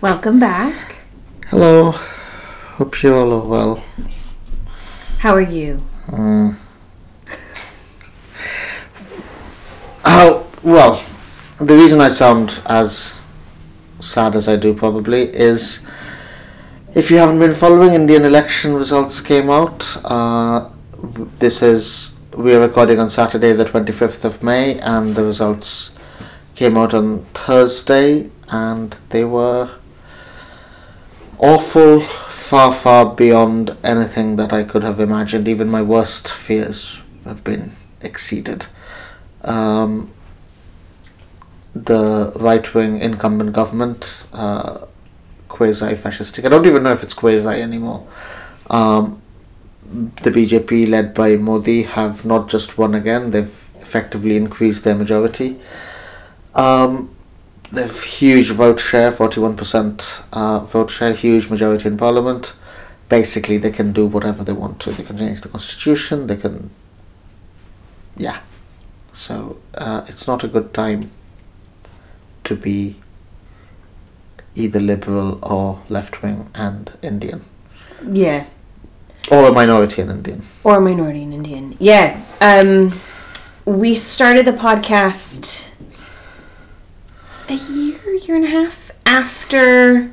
Welcome 0.00 0.38
back. 0.38 1.00
Hello. 1.48 1.90
Hope 1.90 3.02
you 3.02 3.16
all 3.16 3.32
are 3.32 3.44
well. 3.44 3.84
How 5.18 5.34
are 5.34 5.40
you? 5.40 5.82
How, 10.04 10.46
well, 10.62 11.02
the 11.58 11.74
reason 11.74 12.00
I 12.00 12.10
sound 12.10 12.62
as 12.66 13.20
sad 13.98 14.36
as 14.36 14.46
I 14.48 14.54
do 14.54 14.72
probably 14.72 15.22
is 15.22 15.84
if 16.94 17.10
you 17.10 17.16
haven't 17.16 17.40
been 17.40 17.54
following, 17.54 17.92
Indian 17.92 18.24
election 18.24 18.74
results 18.74 19.20
came 19.20 19.50
out. 19.50 20.00
Uh, 20.04 20.70
this 21.40 21.60
is, 21.60 22.16
we 22.36 22.54
are 22.54 22.60
recording 22.60 23.00
on 23.00 23.10
Saturday, 23.10 23.52
the 23.52 23.64
25th 23.64 24.24
of 24.24 24.44
May, 24.44 24.78
and 24.78 25.16
the 25.16 25.24
results 25.24 25.96
came 26.54 26.78
out 26.78 26.94
on 26.94 27.24
Thursday, 27.34 28.30
and 28.52 28.92
they 29.10 29.24
were 29.24 29.68
awful, 31.38 32.00
far, 32.00 32.72
far 32.72 33.14
beyond 33.14 33.76
anything 33.84 34.36
that 34.36 34.52
I 34.52 34.64
could 34.64 34.82
have 34.82 35.00
imagined. 35.00 35.48
Even 35.48 35.68
my 35.68 35.82
worst 35.82 36.32
fears 36.32 37.00
have 37.24 37.44
been 37.44 37.72
exceeded. 38.00 38.66
Um, 39.44 40.10
the 41.74 42.32
right 42.36 42.74
wing 42.74 42.98
incumbent 43.00 43.52
government, 43.52 44.26
uh, 44.32 44.86
quasi 45.48 45.94
fascistic, 45.94 46.44
I 46.44 46.48
don't 46.48 46.66
even 46.66 46.82
know 46.82 46.92
if 46.92 47.02
it's 47.02 47.14
quasi 47.14 47.48
anymore. 47.62 48.06
Um, 48.70 49.22
the 49.90 50.30
BJP, 50.30 50.88
led 50.88 51.14
by 51.14 51.36
Modi, 51.36 51.82
have 51.82 52.24
not 52.24 52.48
just 52.48 52.76
won 52.76 52.94
again, 52.94 53.30
they've 53.30 53.70
effectively 53.76 54.36
increased 54.36 54.84
their 54.84 54.94
majority. 54.94 55.58
Um, 56.54 57.14
they've 57.72 58.02
huge 58.02 58.50
vote 58.50 58.80
share, 58.80 59.10
41% 59.10 60.24
uh, 60.32 60.60
vote 60.60 60.90
share, 60.90 61.12
huge 61.12 61.50
majority 61.50 61.88
in 61.88 61.96
parliament. 61.96 62.56
Basically, 63.08 63.56
they 63.56 63.70
can 63.70 63.92
do 63.92 64.06
whatever 64.06 64.44
they 64.44 64.52
want 64.52 64.80
to. 64.80 64.90
They 64.90 65.02
can 65.02 65.18
change 65.18 65.40
the 65.40 65.48
constitution, 65.48 66.26
they 66.26 66.36
can. 66.36 66.70
Yeah. 68.16 68.40
So, 69.12 69.58
uh, 69.74 70.02
it's 70.06 70.26
not 70.26 70.44
a 70.44 70.48
good 70.48 70.72
time 70.74 71.10
to 72.44 72.54
be 72.54 72.96
either 74.54 74.80
liberal 74.80 75.38
or 75.42 75.82
left 75.88 76.22
wing 76.22 76.50
and 76.54 76.92
Indian. 77.02 77.42
Yeah. 78.06 78.46
Or 79.30 79.48
a 79.48 79.52
minority 79.52 80.02
in 80.02 80.10
Indian. 80.10 80.42
Or 80.64 80.76
a 80.76 80.80
minority 80.80 81.22
in 81.22 81.32
Indian. 81.32 81.76
Yeah. 81.78 82.22
Um, 82.40 82.98
we 83.64 83.94
started 83.94 84.46
the 84.46 84.52
podcast 84.52 85.67
a 87.50 87.54
year, 87.54 88.14
year 88.14 88.36
and 88.36 88.44
a 88.44 88.48
half 88.48 88.90
after 89.06 90.10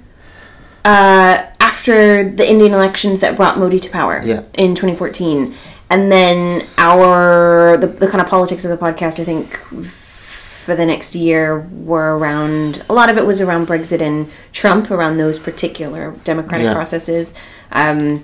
uh, 0.83 1.43
after 1.59 2.23
the 2.29 2.49
Indian 2.49 2.73
elections 2.73 3.19
that 3.21 3.35
brought 3.35 3.57
Modi 3.57 3.79
to 3.79 3.89
power 3.89 4.21
Yeah. 4.23 4.43
in 4.53 4.75
2014. 4.75 5.53
And 5.89 6.11
then 6.11 6.65
our 6.77 7.77
the, 7.77 7.87
the 7.87 8.07
kind 8.07 8.21
of 8.21 8.27
politics 8.27 8.63
of 8.65 8.71
the 8.71 8.77
podcast, 8.77 9.19
I 9.19 9.23
think, 9.23 9.55
for 9.85 10.75
the 10.75 10.85
next 10.85 11.15
year 11.15 11.59
were 11.71 12.17
around 12.17 12.83
a 12.89 12.93
lot 12.93 13.09
of 13.11 13.17
it 13.17 13.25
was 13.25 13.39
around 13.41 13.67
Brexit 13.67 14.01
and 14.01 14.31
Trump, 14.51 14.89
around 14.89 15.17
those 15.17 15.37
particular 15.39 16.15
democratic 16.23 16.65
Yeah. 16.65 16.73
processes. 16.73 17.33
Um, 17.71 18.23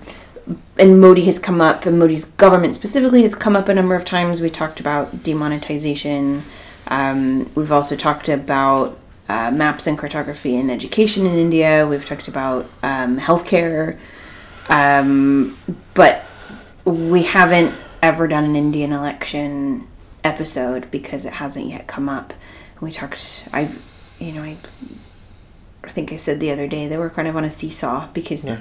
and 0.78 1.00
Modi 1.00 1.24
has 1.26 1.38
come 1.38 1.62
up, 1.62 1.86
and 1.86 2.00
Modi's 2.00 2.26
government 2.26 2.74
specifically 2.76 3.22
has 3.22 3.36
come 3.36 3.56
up 3.56 3.70
a 3.70 3.74
number 3.76 3.94
of 3.96 4.04
times. 4.06 4.42
We 4.42 4.50
talked 4.50 4.80
about 4.80 5.24
demonetization. 5.24 6.44
Um, 6.92 7.50
we've 7.56 7.72
also 7.72 7.96
talked 7.96 8.30
about 8.30 9.00
uh, 9.30 9.50
maps 9.50 9.88
and 9.88 9.98
cartography 9.98 10.56
in 10.58 10.70
education 10.70 11.26
in 11.26 11.34
India. 11.36 11.88
We've 11.88 12.06
talked 12.06 12.28
about 12.28 12.66
um, 12.84 13.18
healthcare. 13.18 13.98
Um, 14.70 15.58
but 15.94 16.24
we 16.86 17.24
haven't 17.24 17.74
ever 18.04 18.28
done 18.28 18.44
an 18.44 18.56
Indian 18.56 18.92
election 18.92 19.88
episode 20.24 20.92
because 20.92 21.26
it 21.26 21.34
hasn't 21.34 21.68
yet 21.68 21.88
come 21.88 22.10
up. 22.10 22.34
We 22.82 22.92
talked, 22.92 23.48
I, 23.54 23.70
you 24.20 24.34
know, 24.34 24.44
I, 24.44 24.58
I 25.84 25.88
think 25.88 26.12
I 26.12 26.18
said 26.18 26.40
the 26.40 26.52
other 26.52 26.68
day 26.68 26.88
that 26.88 27.00
we're 27.00 27.10
kind 27.10 27.28
of 27.28 27.36
on 27.38 27.44
a 27.46 27.52
seesaw 27.52 28.08
because 28.14 28.46
Yeah. 28.46 28.60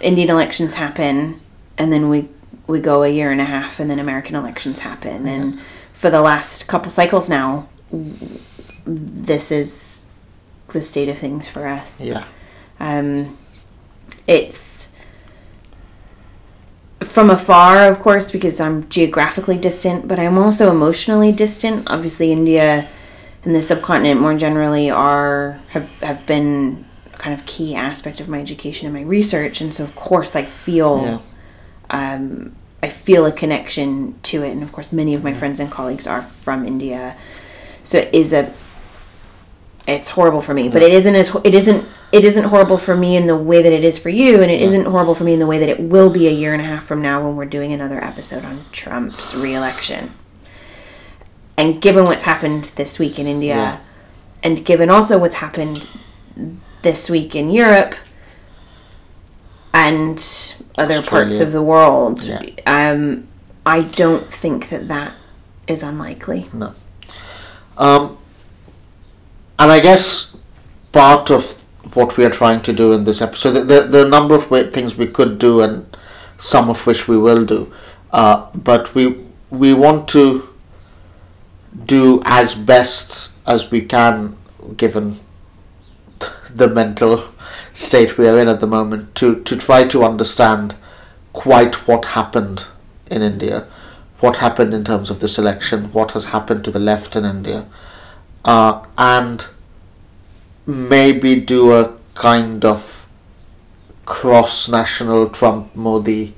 Indian 0.00 0.28
elections 0.28 0.74
happen 0.74 1.40
and 1.78 1.92
then 1.92 2.08
we 2.08 2.28
we 2.66 2.80
go 2.80 3.04
a 3.04 3.08
year 3.08 3.30
and 3.30 3.40
a 3.40 3.44
half 3.44 3.78
and 3.78 3.88
then 3.88 3.98
American 3.98 4.34
elections 4.34 4.80
happen 4.80 5.26
and 5.28 5.60
for 6.04 6.10
the 6.10 6.20
last 6.20 6.68
couple 6.68 6.90
cycles 6.90 7.30
now 7.30 7.66
this 8.84 9.50
is 9.50 10.04
the 10.74 10.82
state 10.82 11.08
of 11.08 11.16
things 11.16 11.48
for 11.48 11.66
us. 11.66 12.06
Yeah. 12.06 12.24
Um, 12.78 13.38
it's 14.26 14.94
from 17.00 17.30
afar, 17.30 17.88
of 17.90 18.00
course, 18.00 18.30
because 18.30 18.60
I'm 18.60 18.86
geographically 18.90 19.56
distant, 19.56 20.06
but 20.06 20.18
I'm 20.18 20.36
also 20.36 20.70
emotionally 20.70 21.32
distant. 21.32 21.90
Obviously, 21.90 22.32
India 22.32 22.86
and 23.44 23.54
the 23.54 23.62
subcontinent 23.62 24.20
more 24.20 24.36
generally 24.36 24.90
are 24.90 25.60
have 25.68 25.88
have 26.02 26.26
been 26.26 26.84
a 27.14 27.16
kind 27.16 27.32
of 27.38 27.46
key 27.46 27.74
aspect 27.74 28.20
of 28.20 28.28
my 28.28 28.40
education 28.40 28.86
and 28.86 28.94
my 28.94 29.02
research, 29.02 29.62
and 29.62 29.72
so 29.72 29.82
of 29.82 29.94
course 29.94 30.36
I 30.36 30.44
feel 30.44 31.00
Yeah. 31.02 31.18
um, 32.14 32.54
I 32.84 32.88
feel 32.88 33.24
a 33.24 33.32
connection 33.32 34.14
to 34.30 34.42
it, 34.42 34.50
and 34.50 34.62
of 34.62 34.70
course 34.70 34.92
many 34.92 35.14
of 35.14 35.24
my 35.24 35.32
friends 35.32 35.58
and 35.58 35.70
colleagues 35.70 36.06
are 36.06 36.20
from 36.20 36.66
India, 36.66 37.16
so 37.82 37.98
it 37.98 38.14
is 38.14 38.32
a 38.34 38.52
it's 39.86 40.10
horrible 40.10 40.40
for 40.40 40.54
me, 40.54 40.68
but 40.68 40.82
it 40.82 40.92
isn't 40.92 41.14
as 41.14 41.34
it 41.44 41.54
isn't 41.54 41.88
it 42.12 42.24
isn't 42.24 42.44
horrible 42.44 42.76
for 42.76 42.94
me 42.96 43.16
in 43.16 43.26
the 43.26 43.36
way 43.36 43.62
that 43.62 43.72
it 43.72 43.84
is 43.84 43.98
for 43.98 44.10
you, 44.10 44.42
and 44.42 44.50
it 44.50 44.60
isn't 44.60 44.84
horrible 44.86 45.14
for 45.14 45.24
me 45.24 45.32
in 45.32 45.38
the 45.38 45.46
way 45.46 45.58
that 45.58 45.68
it 45.68 45.80
will 45.80 46.10
be 46.12 46.28
a 46.28 46.30
year 46.30 46.52
and 46.52 46.60
a 46.60 46.64
half 46.66 46.84
from 46.84 47.00
now 47.00 47.24
when 47.24 47.36
we're 47.36 47.44
doing 47.58 47.72
another 47.72 48.02
episode 48.04 48.44
on 48.44 48.64
Trump's 48.70 49.34
reelection. 49.34 50.10
And 51.56 51.80
given 51.80 52.04
what's 52.04 52.24
happened 52.24 52.64
this 52.76 52.98
week 52.98 53.18
in 53.18 53.26
India, 53.26 53.54
Yeah. 53.54 53.78
and 54.42 54.64
given 54.64 54.90
also 54.90 55.18
what's 55.18 55.36
happened 55.36 55.88
this 56.82 57.08
week 57.08 57.34
in 57.34 57.48
Europe 57.50 57.94
and 59.72 60.18
other 60.76 61.02
parts 61.02 61.40
of 61.40 61.52
the 61.52 61.62
world, 61.62 62.22
Yeah. 62.22 62.42
um, 62.66 63.28
I 63.64 63.82
don't 63.82 64.26
think 64.26 64.68
that 64.70 64.88
that 64.88 65.12
is 65.66 65.82
unlikely. 65.82 66.46
No. 66.52 66.72
Um, 67.78 68.18
and 69.58 69.70
I 69.70 69.80
guess 69.80 70.36
part 70.92 71.30
of 71.30 71.62
what 71.94 72.16
we 72.16 72.24
are 72.24 72.30
trying 72.30 72.60
to 72.62 72.72
do 72.72 72.92
in 72.92 73.04
this 73.04 73.22
episode, 73.22 73.52
there, 73.52 73.86
there, 73.86 74.02
are 74.02 74.06
a 74.06 74.08
number 74.08 74.34
of 74.34 74.46
things 74.72 74.96
we 74.96 75.06
could 75.06 75.38
do, 75.38 75.60
and 75.60 75.96
some 76.38 76.68
of 76.68 76.86
which 76.86 77.08
we 77.08 77.16
will 77.16 77.44
do. 77.44 77.72
Uh, 78.12 78.48
but 78.54 78.94
we 78.94 79.24
we 79.50 79.74
want 79.74 80.08
to 80.08 80.48
do 81.86 82.22
as 82.24 82.54
best 82.54 83.38
as 83.46 83.70
we 83.70 83.80
can, 83.80 84.36
given 84.76 85.18
the 86.50 86.68
mental 86.68 87.22
state 87.74 88.16
we 88.16 88.26
are 88.26 88.38
in 88.38 88.48
at 88.48 88.60
the 88.60 88.66
moment, 88.66 89.14
to, 89.16 89.42
to 89.42 89.56
try 89.56 89.86
to 89.88 90.02
understand 90.02 90.74
quite 91.34 91.86
what 91.86 92.06
happened 92.06 92.64
in 93.10 93.20
India, 93.20 93.66
what 94.20 94.38
happened 94.38 94.72
in 94.72 94.84
terms 94.84 95.10
of 95.10 95.20
this 95.20 95.38
election, 95.38 95.92
what 95.92 96.12
has 96.12 96.26
happened 96.26 96.64
to 96.64 96.70
the 96.70 96.78
left 96.78 97.14
in 97.14 97.24
India, 97.24 97.66
uh, 98.44 98.82
and 98.96 99.46
maybe 100.66 101.38
do 101.38 101.72
a 101.72 101.98
kind 102.14 102.64
of 102.64 103.06
cross 104.06 104.68
national 104.68 105.28
Trump 105.28 105.74
Modi 105.74 106.34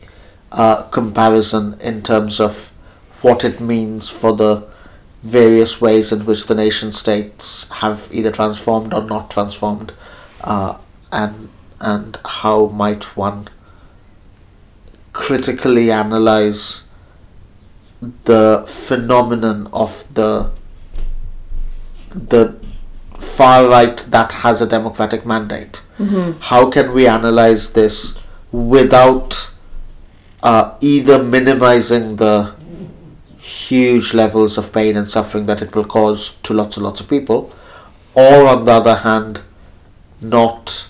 uh, 0.53 0.83
comparison 0.85 1.79
in 1.81 2.03
terms 2.03 2.41
of 2.41 2.73
what 3.23 3.44
it 3.44 3.61
means 3.61 4.09
for 4.09 4.35
the 4.35 4.67
various 5.23 5.81
ways 5.81 6.12
in 6.12 6.25
which 6.25 6.47
the 6.47 6.55
nation 6.55 6.93
states 6.93 7.69
have 7.71 8.09
either 8.12 8.31
transformed 8.31 8.94
or 8.94 9.03
not 9.03 9.31
transformed, 9.31 9.93
uh, 10.43 10.79
and 11.12 11.49
and 11.81 12.19
how 12.25 12.67
might 12.67 13.17
one 13.17 13.49
critically 15.12 15.91
analyze 15.91 16.85
the 18.25 18.64
phenomenon 18.67 19.69
of 19.73 20.12
the 20.14 20.50
the 22.14 22.58
far 23.14 23.69
right 23.69 23.99
that 24.11 24.32
has 24.32 24.61
a 24.61 24.67
democratic 24.67 25.25
mandate. 25.26 25.82
How 26.41 26.70
can 26.70 26.93
we 26.93 27.06
analyze 27.06 27.73
this 27.73 28.20
without 28.52 29.50
uh, 30.43 30.76
either 30.81 31.23
minimizing 31.23 32.17
the 32.17 32.55
huge 33.38 34.12
levels 34.12 34.59
of 34.59 34.73
pain 34.73 34.97
and 34.97 35.09
suffering 35.09 35.47
that 35.47 35.62
it 35.62 35.75
will 35.75 35.85
cause 35.85 36.32
to 36.43 36.52
lots 36.52 36.76
and 36.76 36.85
lots 36.85 37.00
of 37.00 37.09
people, 37.09 37.52
or 38.14 38.47
on 38.47 38.64
the 38.67 38.73
other 38.73 38.97
hand, 38.97 39.41
not 40.20 40.88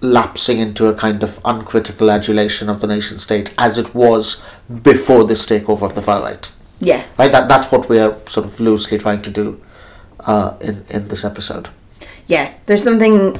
lapsing 0.00 0.58
into 0.58 0.86
a 0.86 0.94
kind 0.94 1.22
of 1.22 1.40
uncritical 1.44 2.10
adulation 2.10 2.68
of 2.68 2.80
the 2.80 2.86
nation 2.86 3.18
state 3.18 3.54
as 3.58 3.78
it 3.78 3.94
was 3.94 4.46
before 4.82 5.24
this 5.24 5.46
takeover 5.46 5.82
of 5.82 5.94
the 5.94 6.02
far 6.02 6.22
right. 6.22 6.52
Yeah. 6.80 7.04
Right, 7.18 7.32
that 7.32 7.48
that's 7.48 7.72
what 7.72 7.88
we 7.88 7.98
are 7.98 8.16
sort 8.28 8.46
of 8.46 8.60
loosely 8.60 8.98
trying 8.98 9.22
to 9.22 9.30
do 9.30 9.60
uh, 10.20 10.56
in 10.60 10.84
in 10.88 11.08
this 11.08 11.24
episode. 11.24 11.70
Yeah. 12.26 12.52
There's 12.66 12.82
something. 12.82 13.38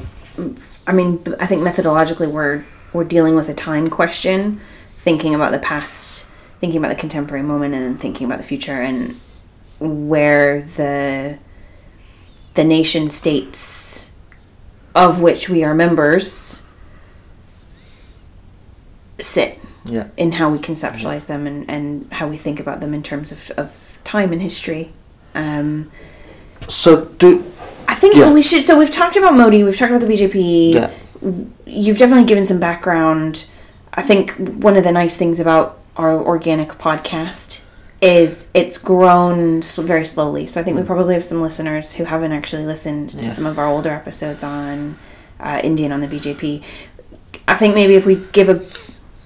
I 0.87 0.93
mean, 0.93 1.21
I 1.39 1.45
think 1.45 1.61
methodologically 1.61 2.31
we're 2.31 2.65
we're 2.93 3.03
dealing 3.03 3.35
with 3.35 3.49
a 3.49 3.53
time 3.53 3.87
question, 3.87 4.59
thinking 4.97 5.35
about 5.35 5.51
the 5.51 5.59
past, 5.59 6.25
thinking 6.59 6.79
about 6.79 6.89
the 6.89 6.95
contemporary 6.95 7.43
moment, 7.43 7.75
and 7.75 7.83
then 7.83 7.97
thinking 7.97 8.25
about 8.25 8.39
the 8.39 8.45
future, 8.45 8.81
and 8.81 9.19
where 9.79 10.61
the 10.61 11.37
the 12.55 12.63
nation 12.63 13.11
states 13.11 13.96
of 14.97 15.21
which 15.21 15.47
we 15.47 15.63
are 15.63 15.73
members 15.75 16.61
sit 19.19 19.59
Yeah. 19.85 20.07
in 20.17 20.33
how 20.33 20.49
we 20.49 20.57
conceptualize 20.57 21.27
them 21.27 21.47
and, 21.47 21.69
and 21.69 22.11
how 22.11 22.27
we 22.27 22.37
think 22.37 22.59
about 22.59 22.81
them 22.81 22.93
in 22.93 23.01
terms 23.03 23.31
of, 23.31 23.51
of 23.57 23.97
time 24.03 24.31
and 24.33 24.41
history. 24.41 24.91
Um, 25.35 25.91
So 26.67 27.05
do 27.05 27.43
I 27.87 27.95
think 27.95 28.15
Yeah. 28.15 28.31
we 28.33 28.41
should. 28.41 28.63
So 28.63 28.77
we've 28.77 28.91
talked 28.91 29.15
about 29.15 29.33
Modi. 29.35 29.63
We've 29.63 29.77
talked 29.77 29.91
about 29.91 30.01
the 30.01 30.07
BJP. 30.13 30.73
Yeah. 30.73 30.89
You've 31.65 31.97
definitely 31.97 32.25
given 32.25 32.45
some 32.45 32.59
background. 32.59 33.45
I 33.93 34.01
think 34.01 34.31
one 34.37 34.75
of 34.77 34.83
the 34.83 34.91
nice 34.91 35.15
things 35.15 35.39
about 35.39 35.79
our 35.95 36.13
organic 36.19 36.69
podcast 36.69 37.63
is 38.01 38.47
it's 38.53 38.77
grown 38.77 39.61
very 39.61 40.05
slowly. 40.05 40.45
So 40.45 40.61
I 40.61 40.63
think 40.63 40.77
we 40.77 40.83
probably 40.83 41.15
have 41.15 41.23
some 41.23 41.41
listeners 41.41 41.93
who 41.93 42.03
haven't 42.03 42.31
actually 42.31 42.65
listened 42.65 43.11
to 43.11 43.17
Mm. 43.17 43.31
Some 43.31 43.45
of 43.45 43.57
our 43.57 43.67
older 43.67 43.89
episodes 43.89 44.43
on 44.43 44.97
uh, 45.39 45.61
Indian 45.63 45.91
on 45.91 46.01
the 46.01 46.07
BJP. 46.07 46.63
I 47.47 47.55
think 47.55 47.73
maybe 47.75 47.95
if 47.95 48.05
we 48.05 48.17
give 48.31 48.49
a, 48.49 48.61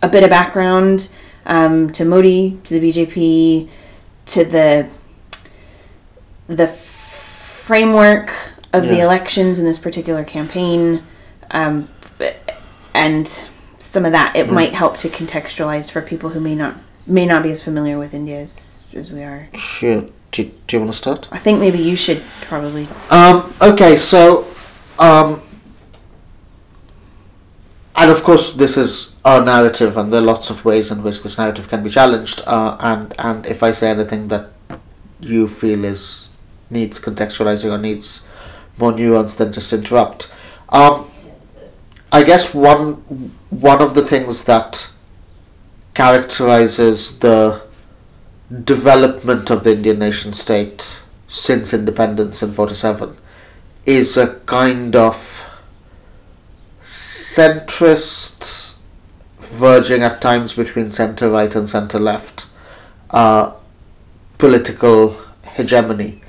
a 0.05 0.09
bit 0.09 0.23
of 0.23 0.29
background 0.29 1.09
um, 1.45 1.91
to 1.93 2.05
Modi, 2.05 2.59
to 2.63 2.79
the 2.79 2.89
BJP, 2.89 3.67
to 4.27 4.45
the 4.45 4.87
the 6.47 6.67
framework 6.67 8.31
of 8.73 8.87
the 8.87 8.99
elections 9.01 9.59
in 9.59 9.65
this 9.65 9.79
particular 9.79 10.23
campaign, 10.23 11.03
um, 11.51 11.89
and 12.93 13.27
some 13.77 14.05
of 14.05 14.11
that, 14.11 14.35
it 14.35 14.51
might 14.51 14.73
help 14.73 14.97
to 14.97 15.09
contextualize 15.09 15.91
for 15.91 16.01
people 16.01 16.29
who 16.29 16.39
may 16.39 16.55
not 16.55 16.75
may 17.05 17.25
not 17.25 17.43
be 17.43 17.51
as 17.51 17.63
familiar 17.63 17.97
with 17.97 18.13
India 18.13 18.39
as, 18.39 18.85
as 18.93 19.11
we 19.11 19.23
are. 19.23 19.47
sure. 19.55 20.07
Do, 20.31 20.49
do 20.67 20.77
you 20.77 20.79
want 20.79 20.93
to 20.93 20.97
start? 20.97 21.27
I 21.29 21.37
think 21.37 21.59
maybe 21.59 21.77
you 21.77 21.95
should 21.95 22.23
probably. 22.43 22.87
Um, 23.09 23.53
okay, 23.61 23.97
so, 23.97 24.47
um, 24.97 25.41
and 27.97 28.09
of 28.09 28.23
course, 28.23 28.53
this 28.53 28.77
is 28.77 29.19
a 29.25 29.43
narrative, 29.43 29.97
and 29.97 30.11
there 30.11 30.21
are 30.21 30.25
lots 30.25 30.49
of 30.49 30.63
ways 30.63 30.89
in 30.89 31.03
which 31.03 31.21
this 31.23 31.37
narrative 31.37 31.67
can 31.67 31.83
be 31.83 31.89
challenged. 31.89 32.41
Uh, 32.47 32.77
and 32.79 33.13
and 33.19 33.45
if 33.45 33.61
I 33.61 33.71
say 33.71 33.89
anything 33.89 34.29
that 34.29 34.51
you 35.19 35.49
feel 35.49 35.83
is 35.83 36.29
needs 36.69 36.97
contextualizing 36.97 37.69
or 37.69 37.77
needs 37.77 38.25
more 38.77 38.93
nuance, 38.93 39.35
then 39.35 39.51
just 39.51 39.73
interrupt. 39.73 40.33
Um, 40.69 41.11
I 42.11 42.23
guess 42.23 42.53
one 42.53 42.93
one 43.49 43.81
of 43.81 43.95
the 43.95 44.01
things 44.01 44.45
that 44.45 44.89
characterizes 45.93 47.19
the 47.19 47.61
development 48.63 49.49
of 49.49 49.63
the 49.63 49.73
Indian 49.73 49.99
nation 49.99 50.33
state 50.33 51.01
since 51.27 51.73
independence 51.73 52.43
in 52.43 52.51
47 52.51 53.17
is 53.85 54.17
a 54.17 54.39
kind 54.45 54.95
of 54.95 55.45
centrist 56.81 58.77
verging 59.39 60.01
at 60.01 60.21
times 60.21 60.53
between 60.53 60.91
center 60.91 61.29
right 61.29 61.55
and 61.55 61.69
center 61.69 61.99
left 61.99 62.47
uh, 63.11 63.53
political 64.37 65.17
hegemony 65.55 66.21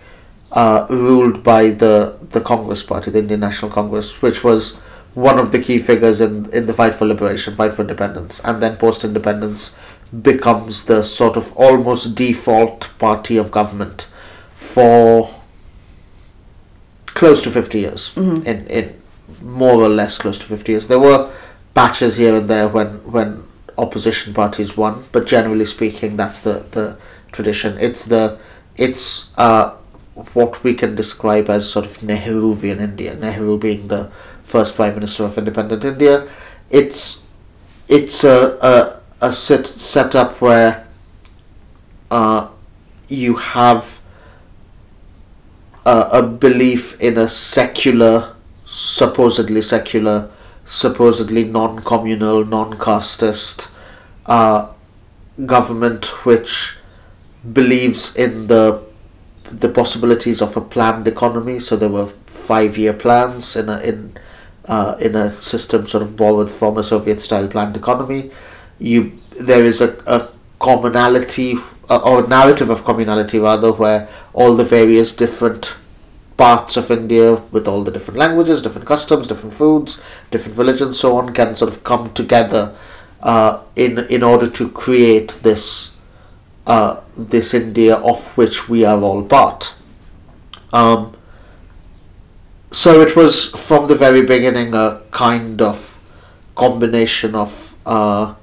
uh, 0.53 0.87
ruled 0.91 1.43
by 1.43 1.71
the 1.71 2.19
the 2.31 2.41
Congress 2.41 2.83
Party, 2.83 3.11
the 3.11 3.19
Indian 3.19 3.41
National 3.41 3.71
Congress, 3.71 4.21
which 4.23 4.45
was 4.45 4.81
one 5.15 5.39
of 5.39 5.53
the 5.53 5.61
key 5.61 5.79
figures 5.79 6.21
in 6.21 6.51
in 6.51 6.67
the 6.67 6.73
fight 6.73 6.95
for 6.95 7.07
liberation, 7.07 7.55
fight 7.55 7.75
for 7.75 7.83
independence, 7.83 8.41
and 8.45 8.63
then 8.63 8.77
post 8.77 9.05
independence 9.05 9.77
becomes 10.23 10.85
the 10.87 11.03
sort 11.03 11.37
of 11.37 11.53
almost 11.57 12.15
default 12.15 12.91
party 12.99 13.37
of 13.39 13.51
government 13.51 14.13
for 14.55 15.31
close 17.07 17.43
to 17.43 17.51
50 17.51 17.79
years. 17.79 18.17
In, 18.17 18.67
in 18.67 19.03
more 19.41 19.81
or 19.83 19.89
less 19.89 20.19
close 20.19 20.39
to 20.39 20.47
50 20.47 20.73
years. 20.73 20.89
There 20.89 20.99
were 20.99 21.31
batches 21.75 22.17
here 22.17 22.37
and 22.37 22.49
there 22.49 22.69
when 22.69 22.89
when 23.11 23.45
opposition 23.79 24.35
parties 24.35 24.77
won 24.77 25.03
but 25.11 25.27
generally 25.27 25.65
speaking 25.65 26.17
that's 26.17 26.41
the 26.41 26.67
the 26.73 26.99
tradition. 27.33 27.79
It's 27.79 28.05
the 28.05 28.39
it's 28.77 29.37
uh 29.39 29.77
what 30.35 30.63
we 30.63 30.75
can 30.75 30.95
describe 30.95 31.49
as 31.49 31.71
sort 31.71 31.87
of 31.87 31.93
Nehruvian 31.99 32.81
India 32.81 33.15
Nehru 33.15 33.59
being 33.59 33.89
the 33.89 34.11
first 34.43 34.77
prime 34.77 34.95
minister 34.95 35.25
of 35.25 35.37
independent 35.39 35.85
India 35.85 36.29
it's 36.71 37.27
it's 37.89 38.25
a 38.25 38.59
a, 38.63 39.29
a 39.29 39.33
set 39.33 39.67
setup 39.67 40.41
where 40.41 40.87
uh 42.11 42.49
you 43.09 43.37
have 43.37 44.01
a, 45.85 46.09
a 46.13 46.23
belief 46.23 47.01
in 47.01 47.19
a 47.19 47.29
secular, 47.29 48.35
supposedly 48.65 49.63
secular, 49.63 50.31
supposedly 50.65 51.45
non-communal, 51.45 52.45
non-casteist 52.45 53.73
uh, 54.27 54.69
government 55.45 56.07
which 56.25 56.77
believes 57.53 58.17
in 58.17 58.47
the 58.47 58.83
the 59.45 59.69
possibilities 59.69 60.41
of 60.41 60.57
a 60.57 60.61
planned 60.61 61.07
economy. 61.07 61.59
So 61.59 61.77
there 61.77 61.91
were 61.91 62.07
five-year 62.27 62.95
plans 62.95 63.57
in 63.57 63.69
a 63.69 63.79
in 63.81 64.15
uh, 64.69 64.97
in 65.01 65.15
a 65.17 65.33
system 65.33 65.87
sort 65.87 66.03
of 66.03 66.17
borrowed 66.17 66.51
from 66.51 66.79
a 66.79 66.83
Soviet-style 66.83 67.49
planned 67.49 67.77
economy. 67.77 68.31
You 68.79 69.13
there 69.41 69.65
is 69.65 69.81
a, 69.81 69.99
a 70.07 70.29
commonality 70.59 71.57
uh, 71.89 71.99
or 72.05 72.27
narrative 72.27 72.71
of 72.71 72.83
communality 72.83 73.43
rather 73.43 73.73
where 73.73 74.09
all 74.33 74.55
the 74.55 74.65
various 74.65 75.15
different 75.15 75.75
parts 76.37 76.77
of 76.77 76.91
India 76.91 77.35
with 77.51 77.69
all 77.69 77.85
the 77.85 77.91
different 77.91 78.19
languages, 78.19 78.63
different 78.63 78.87
customs, 78.87 79.27
different 79.27 79.55
foods, 79.55 80.03
different 80.31 80.59
religions, 80.59 80.99
so 80.99 81.17
on, 81.17 81.33
can 81.33 81.55
sort 81.55 81.71
of 81.71 81.85
come 81.85 82.13
together 82.13 82.75
uh, 83.23 83.63
in 83.77 83.99
in 84.11 84.23
order 84.23 84.49
to 84.49 84.69
create 84.69 85.39
this 85.43 85.97
uh, 86.67 87.01
this 87.17 87.55
India 87.55 87.97
of 87.97 88.37
which 88.37 88.69
we 88.69 88.85
are 88.85 89.01
all 89.01 89.23
part. 89.23 89.75
Um, 90.73 91.17
so 92.73 93.01
it 93.01 93.15
was 93.15 93.47
from 93.51 93.87
the 93.89 93.95
very 93.95 94.23
beginning 94.23 94.75
a 94.75 95.03
kind 95.11 95.61
of 95.61 95.99
combination 96.55 97.35
of 97.35 97.77
uh, 97.87 98.35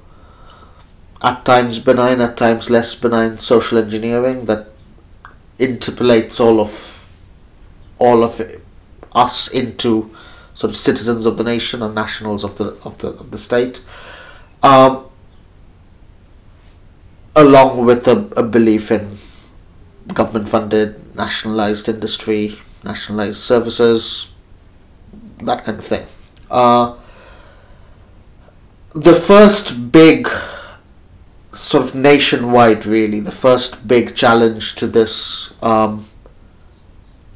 at 1.22 1.44
times 1.44 1.78
benign, 1.78 2.20
at 2.20 2.36
times 2.36 2.70
less 2.70 2.94
benign 2.94 3.38
social 3.38 3.78
engineering 3.78 4.46
that 4.46 4.68
interpolates 5.58 6.40
all 6.40 6.60
of 6.60 7.08
all 7.98 8.24
of 8.24 8.40
us 9.14 9.52
into 9.52 10.10
sort 10.54 10.70
of 10.70 10.76
citizens 10.76 11.26
of 11.26 11.36
the 11.36 11.44
nation 11.44 11.82
and 11.82 11.94
nationals 11.94 12.44
of 12.44 12.56
the 12.56 12.68
of 12.84 12.98
the 12.98 13.08
of 13.08 13.30
the 13.30 13.38
state, 13.38 13.84
um, 14.62 15.06
along 17.36 17.84
with 17.84 18.06
a, 18.06 18.32
a 18.36 18.42
belief 18.42 18.90
in 18.90 19.16
government 20.14 20.48
funded 20.48 21.14
nationalized 21.14 21.88
industry, 21.88 22.56
nationalized 22.84 23.40
services, 23.40 24.32
that 25.42 25.64
kind 25.64 25.78
of 25.78 25.84
thing. 25.84 26.06
Uh, 26.50 26.96
the 28.94 29.14
first 29.14 29.92
big 29.92 30.28
sort 31.52 31.84
of 31.84 31.94
nationwide 31.94 32.86
really 32.86 33.20
the 33.20 33.32
first 33.32 33.86
big 33.86 34.14
challenge 34.16 34.74
to 34.74 34.86
this 34.86 35.54
um, 35.62 36.06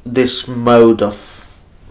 this 0.03 0.47
mode 0.47 1.01
of 1.01 1.41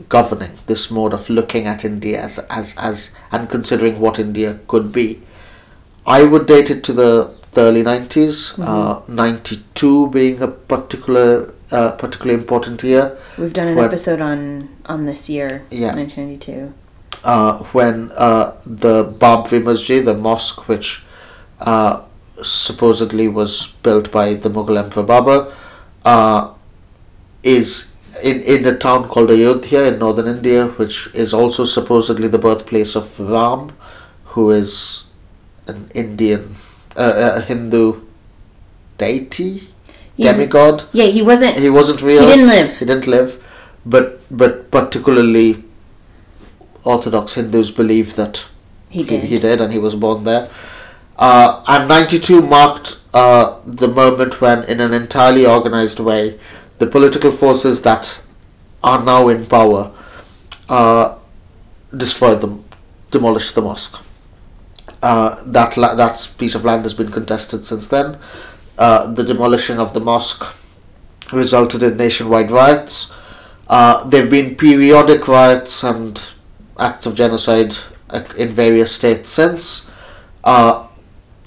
governing 0.09 0.51
this 0.67 0.91
mode 0.91 1.13
of 1.15 1.31
looking 1.31 1.67
at 1.67 1.85
India 1.85 2.21
as, 2.21 2.39
as 2.51 2.75
as 2.77 3.17
and 3.31 3.49
considering 3.49 4.01
what 4.01 4.19
India 4.19 4.59
could 4.67 4.93
be 4.93 5.23
I 6.07 6.25
would 6.25 6.47
date 6.47 6.69
it 6.69 6.85
to 6.85 6.93
the, 6.93 7.35
the 7.53 7.63
early 7.63 7.83
90s 7.83 8.59
uh, 8.59 9.01
92 9.09 10.11
being 10.11 10.43
a 10.43 10.49
particular 10.49 11.54
uh, 11.73 11.93
particularly 11.93 12.39
important 12.41 12.83
year. 12.83 13.17
We've 13.39 13.53
done 13.53 13.69
an 13.69 13.77
When- 13.77 13.87
episode 13.87 14.21
on 14.21 14.69
on 14.87 15.07
this 15.07 15.29
year, 15.31 15.63
Yeah. 15.71 15.95
1992. 15.95 16.73
uh, 17.25 17.59
when 17.73 18.11
uh, 18.19 18.53
the 18.67 19.05
Babri 19.05 19.63
Masjid, 19.63 20.05
the 20.05 20.15
mosque 20.15 20.69
which 20.69 21.05
uh, 21.61 22.01
supposedly 22.43 23.29
was 23.29 23.69
built 23.83 24.11
by 24.13 24.35
the 24.35 24.51
Mughal 24.51 24.77
Emperor 24.79 25.05
Babur, 25.05 25.53
uh, 26.05 26.51
is 27.43 27.97
in, 28.23 28.41
in 28.43 28.65
a 28.67 28.77
town 28.77 29.09
called 29.09 29.31
Ayodhya 29.31 29.85
in 29.85 29.99
northern 29.99 30.27
India, 30.37 30.67
which 30.77 31.09
is 31.15 31.33
also 31.33 31.65
supposedly 31.65 32.29
the 32.29 32.39
birthplace 32.39 32.95
of 32.95 33.19
Ram, 33.19 33.71
who 34.35 34.51
is 34.51 35.05
an 35.67 35.91
Indian, 35.95 36.55
uh, 36.97 37.33
a 37.37 37.41
Hindu 37.41 38.03
deity, 38.99 39.69
He's- 40.17 40.33
demigod. 40.37 40.85
Yeah, 40.93 41.07
he 41.07 41.23
wasn't. 41.23 41.59
He 41.59 41.71
wasn't 41.71 42.03
real. 42.03 42.23
He 42.23 42.27
didn't 42.27 42.47
live. 42.49 42.79
He 42.79 42.85
didn't 42.85 43.07
live, 43.07 43.43
but 43.85 44.21
but 44.31 44.71
particularly 44.71 45.65
Orthodox 46.85 47.35
Hindus 47.35 47.71
believe 47.71 48.15
that 48.17 48.47
He 48.91 49.03
did. 49.03 49.25
He, 49.25 49.39
did, 49.41 49.61
and 49.61 49.73
he 49.73 49.79
was 49.79 49.95
born 49.97 50.25
there. 50.25 50.49
Uh, 51.19 51.63
and 51.67 51.89
ninety 51.89 52.19
two 52.21 52.41
marked 52.43 53.01
uh, 53.13 53.59
the 53.67 53.89
moment 53.89 54.41
when, 54.41 54.63
in 54.65 54.81
an 54.81 54.93
entirely 54.93 55.47
organized 55.47 55.99
way, 56.01 56.39
the 56.79 56.87
political 56.87 57.33
forces 57.33 57.83
that 57.83 58.23
are 58.83 59.03
now 59.03 59.29
in 59.29 59.47
power 59.47 59.91
uh, 60.69 61.17
destroyed 61.97 62.41
them, 62.41 62.65
demolished 63.11 63.55
the 63.55 63.63
mosque. 63.63 64.03
Uh, 65.03 65.43
that 65.47 65.77
la- 65.77 65.95
that 65.95 66.17
piece 66.39 66.55
of 66.55 66.65
land 66.65 66.83
has 66.83 66.95
been 66.95 67.11
contested 67.11 67.65
since 67.65 67.89
then. 67.89 68.19
Uh, 68.77 69.13
the 69.13 69.23
demolishing 69.23 69.79
of 69.79 69.95
the 69.95 70.01
mosque 70.01 70.55
resulted 71.33 71.83
in 71.83 71.97
nationwide 71.97 72.51
riots. 72.51 73.13
Uh, 73.69 74.05
there 74.09 74.23
have 74.23 74.31
been 74.31 74.55
periodic 74.57 75.27
riots 75.29 75.83
and 75.85 76.33
acts 76.79 77.07
of 77.07 77.15
genocide 77.15 77.75
uh, 78.11 78.23
in 78.37 78.49
various 78.49 78.95
states 78.95 79.29
since. 79.29 79.91
Uh, 80.43 80.87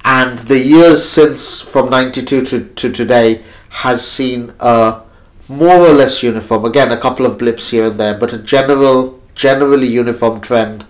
and 0.04 0.40
the 0.40 0.58
years 0.58 1.08
since, 1.08 1.60
from 1.62 1.90
92 1.90 2.46
to, 2.46 2.64
to 2.64 2.92
today, 2.92 3.44
has 3.70 4.10
seen 4.10 4.54
a 4.60 5.02
more 5.50 5.78
or 5.80 5.94
less 5.94 6.24
uniform, 6.24 6.66
again, 6.66 6.92
a 6.92 6.98
couple 6.98 7.26
of 7.26 7.38
blips 7.38 7.70
here 7.70 7.86
and 7.86 8.00
there, 8.00 8.18
but 8.18 8.34
a 8.34 8.38
general, 8.38 9.22
generally 9.36 9.88
uniform 9.88 10.40
trend 10.40 10.86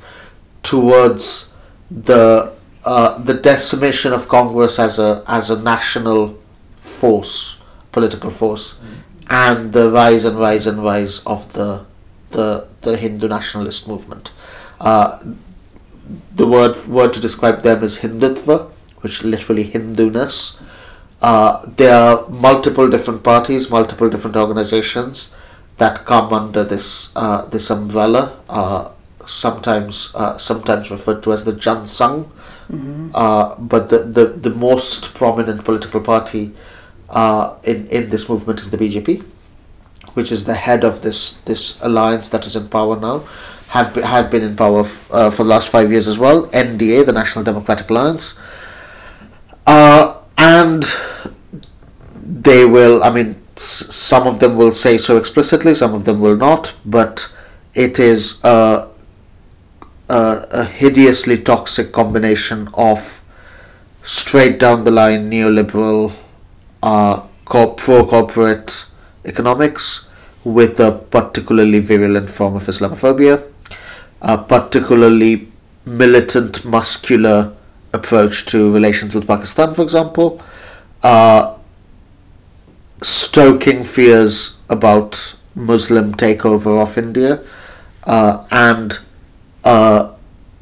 towards 0.63 1.51
the 1.89 2.53
uh, 2.87 3.17
the 3.19 3.33
decimation 3.33 4.13
of 4.13 4.29
Congress 4.29 4.79
as 4.79 4.97
a 4.97 5.23
as 5.27 5.49
a 5.49 5.61
national 5.61 6.37
force, 6.77 7.61
political 7.91 8.29
force, 8.29 8.79
and 9.29 9.73
the 9.73 9.91
rise 9.91 10.23
and 10.23 10.39
rise 10.39 10.65
and 10.65 10.81
rise 10.83 11.19
of 11.25 11.51
the 11.53 11.85
the 12.29 12.67
the 12.81 12.95
Hindu 12.95 13.27
nationalist 13.27 13.87
movement. 13.87 14.31
Uh, 14.79 15.19
the 16.33 16.47
word 16.47 16.75
word 16.87 17.13
to 17.13 17.19
describe 17.19 17.61
them 17.61 17.83
is 17.83 17.99
Hindutva, 17.99 18.71
which 19.01 19.23
literally 19.23 19.63
Hinduness. 19.63 20.59
Uh, 21.21 21.65
there 21.65 21.95
are 21.95 22.27
multiple 22.29 22.87
different 22.87 23.23
parties, 23.23 23.69
multiple 23.69 24.09
different 24.09 24.37
organizations 24.37 25.31
that 25.77 26.05
come 26.05 26.31
under 26.31 26.63
this 26.63 27.11
uh, 27.15 27.45
this 27.45 27.69
umbrella. 27.69 28.37
Uh, 28.47 28.91
sometimes 29.25 30.13
uh, 30.15 30.37
sometimes 30.37 30.89
referred 30.89 31.21
to 31.23 31.33
as 31.33 31.43
the 31.43 31.53
Jan 31.53 31.83
Sangh, 31.83 32.29
uh, 33.15 33.55
but 33.59 33.89
the, 33.89 33.99
the 33.99 34.25
the 34.25 34.49
most 34.49 35.13
prominent 35.15 35.63
political 35.63 36.01
party 36.01 36.53
uh, 37.09 37.55
in 37.63 37.87
in 37.87 38.09
this 38.09 38.27
movement 38.29 38.59
is 38.59 38.71
the 38.71 38.77
BJP, 38.77 39.23
which 40.15 40.31
is 40.31 40.43
the 40.45 40.55
head 40.55 40.83
of 40.83 41.01
this 41.01 41.39
this 41.45 41.81
alliance 41.81 42.29
that 42.29 42.45
is 42.45 42.55
in 42.55 42.67
power 42.67 42.99
now. 42.99 43.23
Have 43.69 43.93
be, 43.93 44.01
have 44.01 44.29
been 44.31 44.43
in 44.43 44.55
power 44.55 44.81
f- 44.81 45.11
uh, 45.11 45.29
for 45.29 45.43
the 45.43 45.49
last 45.49 45.69
five 45.69 45.91
years 45.91 46.07
as 46.07 46.17
well. 46.17 46.47
NDA, 46.47 47.05
the 47.05 47.11
National 47.13 47.43
Democratic 47.43 47.89
Alliance, 47.89 48.33
uh, 49.65 50.21
and 50.37 50.83
they 52.23 52.65
will. 52.65 53.03
I 53.03 53.09
mean, 53.09 53.41
s- 53.55 53.93
some 53.95 54.27
of 54.27 54.39
them 54.39 54.55
will 54.57 54.71
say 54.71 54.97
so 54.97 55.17
explicitly, 55.17 55.73
some 55.75 55.93
of 55.93 56.05
them 56.05 56.19
will 56.21 56.35
not. 56.37 56.75
But 56.85 57.33
it 57.73 57.99
is 57.99 58.39
a 58.43 58.87
a, 60.09 60.47
a 60.51 60.63
hideously 60.65 61.37
toxic 61.41 61.91
combination 61.91 62.69
of 62.73 63.21
straight 64.03 64.59
down 64.59 64.83
the 64.85 64.91
line 64.91 65.29
neoliberal, 65.29 66.13
uh, 66.81 67.21
pro 67.45 68.05
corporate 68.05 68.85
economics 69.25 70.07
with 70.43 70.79
a 70.79 70.91
particularly 70.91 71.79
virulent 71.79 72.29
form 72.29 72.55
of 72.55 72.63
Islamophobia, 72.63 73.43
a 74.21 74.37
particularly 74.37 75.47
militant, 75.85 76.63
muscular 76.65 77.53
approach 77.93 78.45
to 78.45 78.71
relations 78.71 79.13
with 79.13 79.27
Pakistan, 79.27 79.73
for 79.73 79.81
example, 79.81 80.41
uh, 81.03 81.57
stoking 83.01 83.83
fears 83.83 84.57
about 84.69 85.35
Muslim 85.55 86.13
takeover 86.13 86.81
of 86.81 86.97
India, 86.97 87.41
uh, 88.05 88.45
and 88.51 88.99
uh, 89.63 90.13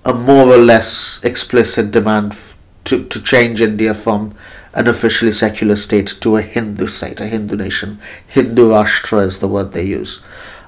a 0.04 0.14
more 0.14 0.48
or 0.48 0.58
less 0.58 1.24
explicit 1.24 1.92
demand 1.92 2.34
f- 2.34 2.58
to, 2.86 3.06
to 3.06 3.22
change 3.22 3.62
India 3.62 3.94
from 3.94 4.36
an 4.74 4.88
officially 4.88 5.32
secular 5.32 5.76
state 5.76 6.08
to 6.20 6.38
a 6.38 6.42
Hindu 6.42 6.88
state, 6.88 7.22
a 7.22 7.28
Hindu 7.28 7.56
nation. 7.56 8.00
Hindu 8.28 8.70
Rashtra 8.70 9.26
is 9.26 9.40
the 9.40 9.48
word 9.48 9.72
they 9.74 9.86
use. 9.86 10.22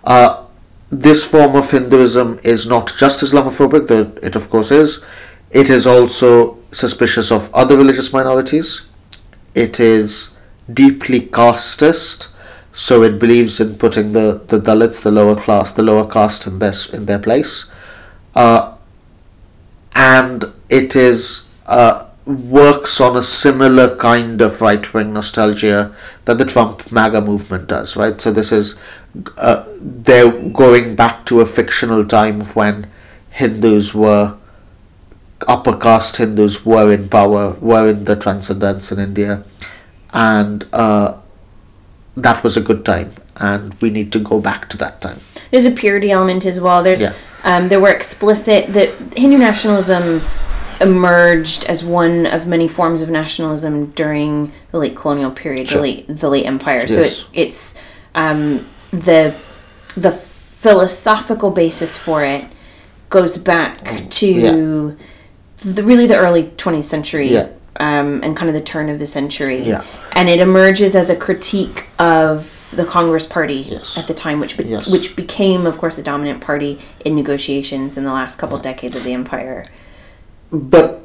Uh, 0.03 0.45
this 0.89 1.23
form 1.23 1.55
of 1.55 1.69
Hinduism 1.69 2.39
is 2.43 2.65
not 2.65 2.93
just 2.97 3.21
Islamophobic, 3.21 3.87
though 3.87 4.11
it 4.23 4.35
of 4.35 4.49
course 4.49 4.71
is. 4.71 5.03
It 5.51 5.69
is 5.69 5.85
also 5.85 6.57
suspicious 6.71 7.31
of 7.31 7.53
other 7.53 7.77
religious 7.77 8.13
minorities. 8.13 8.87
It 9.53 9.79
is 9.79 10.35
deeply 10.71 11.21
casteist, 11.21 12.29
so 12.73 13.03
it 13.03 13.19
believes 13.19 13.59
in 13.59 13.75
putting 13.75 14.13
the, 14.13 14.41
the 14.47 14.59
Dalits, 14.59 15.01
the 15.01 15.11
lower 15.11 15.35
class, 15.35 15.73
the 15.73 15.83
lower 15.83 16.09
caste 16.09 16.47
in 16.47 16.59
their, 16.59 16.73
in 16.93 17.05
their 17.05 17.19
place. 17.19 17.69
Uh, 18.37 18.75
and 19.95 20.45
it 20.69 20.95
is 20.95 21.47
uh, 21.65 22.05
works 22.27 23.01
on 23.01 23.17
a 23.17 23.23
similar 23.23 23.95
kind 23.95 24.41
of 24.41 24.61
right 24.61 24.93
wing 24.93 25.11
nostalgia 25.11 25.95
that 26.25 26.37
the 26.37 26.45
Trump 26.45 26.91
MAGA 26.91 27.21
movement 27.21 27.67
does, 27.67 27.95
right? 27.95 28.21
So 28.21 28.31
this 28.31 28.51
is 28.51 28.79
uh, 29.37 29.65
they're 29.81 30.31
going 30.49 30.95
back 30.95 31.25
to 31.25 31.41
a 31.41 31.47
fictional 31.47 32.05
time 32.05 32.41
when 32.53 32.87
Hindus 33.31 33.95
were 33.95 34.37
upper 35.47 35.75
caste 35.75 36.17
Hindus 36.17 36.63
were 36.63 36.91
in 36.91 37.09
power, 37.09 37.55
were 37.59 37.89
in 37.89 38.05
the 38.05 38.15
transcendence 38.15 38.91
in 38.91 38.99
India, 38.99 39.43
and 40.13 40.63
uh, 40.73 41.17
that 42.15 42.43
was 42.43 42.55
a 42.55 42.61
good 42.61 42.85
time, 42.85 43.13
and 43.37 43.73
we 43.81 43.89
need 43.89 44.11
to 44.11 44.19
go 44.19 44.39
back 44.39 44.69
to 44.69 44.77
that 44.77 45.01
time. 45.01 45.17
There's 45.49 45.65
a 45.65 45.71
purity 45.71 46.11
element 46.11 46.45
as 46.45 46.59
well. 46.59 46.83
There's 46.83 47.01
Yeah. 47.01 47.13
Um, 47.43 47.69
there 47.69 47.79
were 47.79 47.89
explicit 47.91 48.73
that 48.73 48.89
Hindu 49.15 49.37
nationalism 49.37 50.21
emerged 50.79 51.65
as 51.65 51.83
one 51.83 52.25
of 52.27 52.45
many 52.47 52.67
forms 52.67 53.01
of 53.01 53.09
nationalism 53.09 53.87
during 53.91 54.51
the 54.71 54.77
late 54.77 54.95
colonial 54.95 55.31
period, 55.31 55.67
Sure. 55.67 55.77
the 55.77 55.81
late 55.81 56.07
the 56.07 56.29
late 56.29 56.45
empire. 56.45 56.87
So 56.87 57.01
it, 57.01 57.25
it's 57.33 57.75
um, 58.15 58.67
the 58.91 59.35
the 59.95 60.11
philosophical 60.11 61.51
basis 61.51 61.97
for 61.97 62.23
it 62.23 62.45
goes 63.09 63.37
back 63.37 64.09
to 64.09 64.97
the 65.57 65.83
really 65.83 66.05
the 66.07 66.17
early 66.17 66.43
20th 66.57 66.83
century 66.83 67.27
Yeah. 67.31 67.47
um, 67.79 68.21
and 68.23 68.35
kind 68.35 68.49
of 68.49 68.53
the 68.53 68.61
turn 68.61 68.89
of 68.89 68.99
the 68.99 69.07
century. 69.07 69.61
Yeah. 69.61 69.83
And 70.13 70.29
it 70.29 70.39
emerges 70.39 70.95
as 70.95 71.09
a 71.09 71.15
critique 71.15 71.87
of 71.99 72.41
the 72.71 72.85
Congress 72.85 73.25
Party 73.25 73.65
Yes. 73.69 73.97
at 73.97 74.07
the 74.07 74.13
time, 74.13 74.39
which 74.39 74.57
be- 74.57 74.65
Yes. 74.65 74.89
which 74.89 75.15
became, 75.15 75.65
of 75.65 75.77
course, 75.77 75.95
the 75.95 76.03
dominant 76.03 76.41
party 76.41 76.79
in 77.05 77.15
negotiations 77.15 77.97
in 77.97 78.03
the 78.03 78.11
last 78.11 78.37
couple 78.37 78.57
decades 78.57 78.95
of 78.95 79.03
the 79.03 79.13
empire. 79.13 79.65
but 80.51 81.03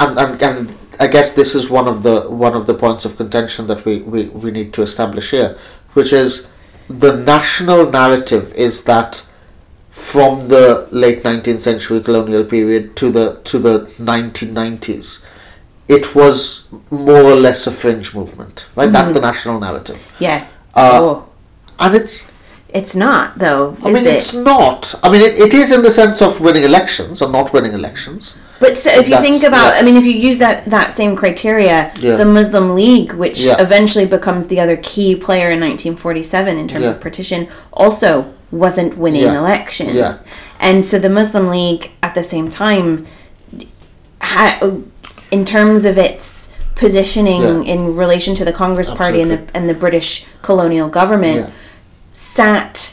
and, 0.00 0.18
and, 0.18 0.42
and 0.42 0.74
I 0.98 1.06
guess 1.06 1.32
this 1.32 1.54
is 1.54 1.70
one 1.70 1.86
of 1.86 2.02
the 2.02 2.22
one 2.22 2.54
of 2.54 2.66
the 2.66 2.74
points 2.74 3.04
of 3.04 3.16
contention 3.16 3.66
that 3.66 3.84
we, 3.84 4.00
we, 4.00 4.28
we 4.28 4.50
need 4.50 4.72
to 4.74 4.82
establish 4.82 5.30
here, 5.30 5.56
which 5.92 6.12
is 6.12 6.50
the 6.88 7.16
national 7.16 7.90
narrative 7.90 8.52
is 8.54 8.84
that 8.84 9.26
from 9.90 10.48
the 10.48 10.88
late 10.90 11.22
nineteenth 11.22 11.60
century 11.60 12.00
colonial 12.00 12.44
period 12.44 12.96
to 12.96 13.10
the 13.10 13.40
to 13.44 13.58
the 13.58 13.94
nineteen 14.00 14.54
nineties, 14.54 15.24
it 15.88 16.14
was 16.14 16.66
more 16.90 17.22
or 17.22 17.34
less 17.34 17.66
a 17.66 17.70
fringe 17.70 18.14
movement. 18.14 18.68
Right? 18.74 18.90
That's 18.90 19.12
mm-hmm. 19.12 19.14
the 19.14 19.20
national 19.20 19.60
narrative. 19.60 20.10
Yeah. 20.18 20.46
Uh, 20.74 20.90
oh. 21.00 21.28
And 21.78 21.94
it's 21.94 22.32
It's 22.68 22.94
not 22.94 23.38
though, 23.38 23.76
I 23.82 23.86
mean, 23.92 23.96
it? 24.06 24.14
it's 24.14 24.34
not. 24.34 24.94
I 25.02 25.10
mean, 25.10 25.22
it, 25.22 25.34
it 25.38 25.54
is 25.54 25.72
in 25.72 25.82
the 25.82 25.90
sense 25.90 26.22
of 26.22 26.40
winning 26.40 26.62
elections 26.64 27.20
or 27.22 27.28
not 27.28 27.52
winning 27.52 27.72
elections. 27.72 28.36
But 28.60 28.76
so 28.76 28.90
if 28.90 29.08
you 29.08 29.14
That's- 29.16 29.22
think 29.26 29.42
about, 29.42 29.72
yeah. 29.74 29.80
I 29.80 29.82
mean, 29.82 29.96
if 29.96 30.04
you 30.04 30.12
use 30.12 30.38
that 30.38 30.66
that 30.66 30.92
same 30.92 31.16
criteria, 31.16 31.90
Yeah. 31.98 32.16
the 32.16 32.26
Muslim 32.26 32.74
League, 32.74 33.12
which 33.14 33.40
Yeah. 33.44 33.56
eventually 33.60 34.06
becomes 34.06 34.46
the 34.48 34.60
other 34.60 34.76
key 34.76 35.16
player 35.16 35.50
in 35.50 35.58
1947 35.60 36.58
in 36.58 36.68
terms 36.68 36.88
of 36.90 37.00
partition, 37.00 37.48
also 37.72 38.26
wasn't 38.52 38.96
winning 38.98 39.24
elections. 39.24 39.94
Yeah. 39.94 40.12
And 40.60 40.84
so 40.84 40.98
the 40.98 41.08
Muslim 41.08 41.48
League, 41.48 41.90
at 42.02 42.14
the 42.14 42.22
same 42.22 42.50
time, 42.50 43.06
ha- 44.20 44.60
in 45.30 45.44
terms 45.44 45.84
of 45.84 45.96
its 45.98 46.48
positioning 46.80 47.42
Yeah. 47.42 47.72
in 47.72 47.94
relation 47.94 48.34
to 48.36 48.44
the 48.44 48.52
Congress 48.52 48.90
Party 48.90 49.20
and 49.20 49.30
the 49.30 49.40
and 49.54 49.68
the 49.68 49.74
British 49.74 50.26
colonial 50.42 50.88
government, 50.88 51.40
Yeah. 51.40 51.50
sat 52.10 52.92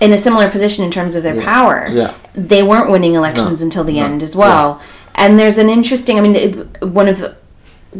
in 0.00 0.12
a 0.12 0.18
similar 0.18 0.48
position 0.50 0.84
in 0.84 0.90
terms 0.90 1.14
of 1.16 1.22
their 1.22 1.36
Yeah. 1.36 1.44
power 1.54 1.88
Yeah. 1.90 2.10
they 2.34 2.62
weren't 2.62 2.90
winning 2.90 3.14
elections 3.14 3.60
No, 3.60 3.64
until 3.66 3.84
the 3.84 3.98
no, 3.98 4.04
end 4.04 4.22
as 4.22 4.36
well. 4.36 4.80
And 5.14 5.38
there's 5.40 5.58
an 5.58 5.70
interesting. 5.70 6.18
I 6.18 6.20
mean, 6.20 6.36
it, 6.36 6.52
one 6.82 7.08
of 7.08 7.18
the, 7.20 7.34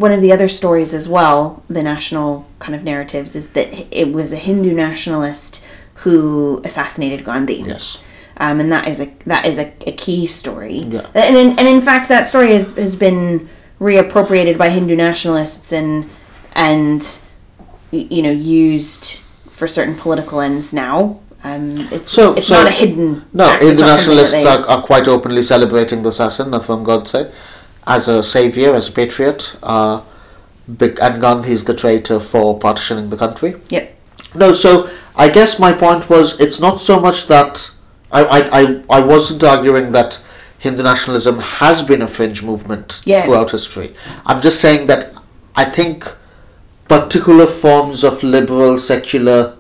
one 0.05 0.13
of 0.13 0.21
the 0.21 0.33
other 0.33 0.49
stories 0.49 0.93
as 0.95 1.07
well, 1.09 1.63
the 1.69 1.83
national 1.83 2.47
kind 2.59 2.75
of 2.75 2.83
narratives, 2.85 3.35
is 3.35 3.49
that 3.51 3.69
it 3.91 4.13
was 4.13 4.33
a 4.33 4.37
Hindu 4.37 4.73
nationalist 4.75 5.65
who 6.03 6.61
assassinated 6.65 7.25
Gandhi. 7.25 7.65
Yes. 7.67 7.99
Um, 8.39 8.61
and 8.61 8.73
that 8.73 8.89
is 8.89 8.99
a 9.01 9.09
that 9.27 9.47
is 9.47 9.59
a, 9.59 9.67
a 9.87 9.93
key 9.93 10.27
story. 10.27 10.79
Yeah. 10.91 11.07
And 11.15 11.37
in, 11.37 11.49
and 11.59 11.67
in 11.69 11.81
fact, 11.81 12.09
that 12.09 12.27
story 12.27 12.53
has, 12.53 12.73
has 12.77 12.95
been 12.97 13.49
reappropriated 13.83 14.57
by 14.57 14.69
Hindu 14.71 14.95
nationalists 14.97 15.73
and 15.73 16.09
and 16.55 17.01
you 17.91 18.23
know 18.23 18.31
used 18.31 19.05
for 19.59 19.67
certain 19.67 19.95
political 19.97 20.41
ends 20.41 20.73
now. 20.73 21.19
Um, 21.45 21.89
it's 21.91 22.11
So- 22.13 22.35
it's 22.35 22.47
so- 22.47 22.55
not 22.55 22.69
a 22.69 22.71
hidden. 22.71 23.25
No, 23.33 23.47
fact, 23.47 23.63
it's 23.65 23.81
not 23.81 23.99
something 24.01 24.17
that 24.17 24.33
internationalists 24.33 24.33
they- 24.33 24.47
are, 24.47 24.67
are 24.79 24.83
quite 24.83 25.09
openly 25.09 25.43
celebrating 25.43 26.03
the 26.05 26.11
assassin 26.11 26.51
Nathuram 26.53 26.85
Godse 26.85 27.31
as 27.87 28.07
a 28.07 28.23
savior, 28.23 28.75
as 28.75 28.89
a 28.89 28.93
patriot. 28.93 29.41
Uh, 29.63 30.01
and 30.81 31.21
Gandhi 31.21 31.53
is 31.53 31.65
the 31.65 31.75
traitor 31.75 32.21
for 32.21 32.57
partitioning 32.59 33.11
the 33.11 33.17
country. 33.17 33.57
Yep. 33.71 33.85
No, 34.37 34.53
so 34.53 34.89
I 35.17 35.29
guess 35.29 35.59
my 35.59 35.73
point 35.73 36.09
was 36.09 36.41
it's 36.41 36.61
not 36.61 36.81
so 36.81 37.01
much 37.01 37.27
that 37.27 37.71
I, 38.13 38.21
I, 38.25 38.61
I, 38.61 38.63
I 38.99 39.01
wasn't 39.01 39.43
arguing 39.43 39.91
that 39.93 40.21
Hindu 40.63 40.83
nationalism 40.85 41.41
has 41.41 41.83
been 41.83 42.03
a 42.03 42.07
fringe 42.09 42.41
movement 42.43 43.01
Yeah. 43.05 43.23
throughout 43.23 43.51
history. 43.51 43.93
I'm 44.25 44.41
just 44.41 44.61
saying 44.61 44.87
that 44.87 45.13
I 45.57 45.65
think 45.65 46.09
particular 46.89 47.47
forms 47.49 48.05
of 48.05 48.23
liberal 48.23 48.79
secular 48.79 49.55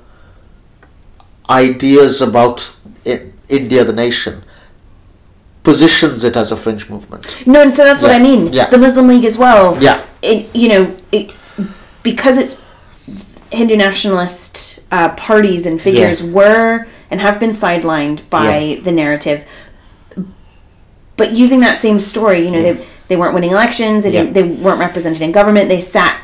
ideas 1.51 2.23
about 2.23 2.75
I- 3.05 3.23
India 3.49 3.85
the 3.85 3.93
nation 3.93 4.45
positions 5.65 6.23
it 6.25 6.37
as 6.37 6.53
a 6.53 6.57
fringe 6.57 6.89
movement. 6.89 7.47
No, 7.47 7.63
and 7.63 7.75
so 7.75 7.85
that's 7.85 8.01
what 8.03 8.13
I 8.13 8.19
mean. 8.19 8.53
yeah. 8.53 8.67
The 8.71 8.79
Muslim 8.79 9.09
League 9.09 9.25
as 9.25 9.37
well. 9.37 9.77
Yeah. 9.81 10.01
It 10.23 10.55
you 10.55 10.69
know 10.69 10.95
it 11.11 11.31
because 12.05 12.39
it's 12.39 12.61
Hindu 13.51 13.77
nationalist 13.77 14.81
uh, 14.93 15.11
parties 15.11 15.67
and 15.67 15.81
figures 15.81 16.23
Yeah. 16.23 16.31
were 16.33 16.87
and 17.11 17.21
have 17.21 17.39
been 17.41 17.51
sidelined 17.51 18.21
by 18.31 18.59
Yeah. 18.59 18.81
the 18.83 18.93
narrative. 18.93 19.45
But 21.23 21.31
using 21.45 21.61
that 21.61 21.79
same 21.79 22.00
story, 22.00 22.38
you 22.45 22.50
know, 22.50 22.62
they 22.69 22.75
they 23.09 23.17
weren't 23.21 23.35
winning 23.35 23.52
elections. 23.59 24.02
They 24.05 24.11
didn't, 24.17 24.33
they 24.33 24.43
weren't 24.64 24.81
represented 24.81 25.23
in 25.23 25.31
government. 25.41 25.69
They 25.69 25.81
sat 25.81 26.14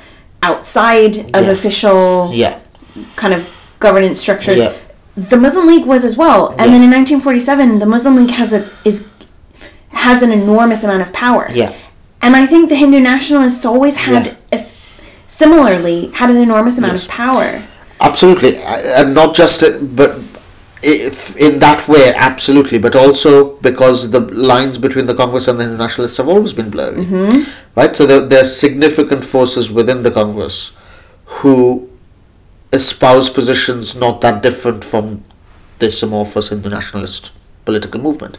outside 0.43 1.14
of 1.38 1.45
Yeah. 1.47 1.52
official 1.57 2.31
Yeah. 2.43 2.55
kind 3.23 3.33
of 3.37 3.40
governance 3.78 4.19
structures. 4.26 4.59
Yeah. 4.59 4.73
The 5.33 5.37
Muslim 5.47 5.67
League 5.73 5.87
was 5.95 6.02
as 6.05 6.17
well, 6.17 6.40
and 6.59 6.67
Yeah. 6.67 6.73
then 6.73 6.83
in 6.87 6.90
1947, 6.90 7.78
the 7.78 7.87
Muslim 7.95 8.14
League 8.21 8.35
has 8.40 8.52
a 8.59 8.61
is 8.85 8.97
has 10.07 10.19
an 10.26 10.33
enormous 10.33 10.81
amount 10.87 11.02
of 11.07 11.11
power. 11.12 11.45
Yeah. 11.55 11.73
and 12.21 12.35
I 12.43 12.45
think 12.47 12.62
the 12.69 12.75
Hindu 12.83 12.99
nationalists 13.14 13.64
always 13.73 13.97
had 14.09 14.26
Yeah. 14.26 14.57
a 14.57 14.59
similarly 15.28 15.99
had 16.21 16.28
an 16.35 16.37
enormous 16.49 16.76
amount 16.81 16.95
Yes. 16.95 17.05
of 17.05 17.09
power. 17.25 17.49
Absolutely, 18.00 18.52
and 18.99 19.14
not 19.21 19.31
just 19.40 19.62
it, 19.62 19.75
but 20.00 20.11
if 20.83 21.37
in 21.37 21.59
that 21.59 21.89
way, 21.89 22.13
absolutely, 22.15 22.79
but 22.79 22.95
also 22.95 23.57
because 23.57 24.11
the 24.11 24.21
lines 24.21 24.79
between 24.79 25.07
the 25.07 25.14
Congress 25.14 25.49
and 25.49 25.59
the 25.59 25.67
Nationalists 25.67 26.17
have 26.19 26.29
always 26.29 26.53
been 26.53 26.71
blurry, 26.71 27.05
right? 27.75 27.95
So 27.97 28.07
there, 28.07 28.21
there 28.21 28.43
are 28.43 28.45
significant 28.45 29.25
forces 29.25 29.71
within 29.71 30.03
the 30.03 30.11
Congress 30.11 30.73
who 31.25 31.91
espouse 32.73 33.31
positions 33.31 33.95
not 33.97 34.21
that 34.21 34.43
different 34.43 34.85
from 34.85 35.25
this 35.79 36.03
amorphous 36.03 36.49
Hindu 36.49 36.69
nationalist 36.69 37.33
political 37.64 38.01
movement. 38.01 38.38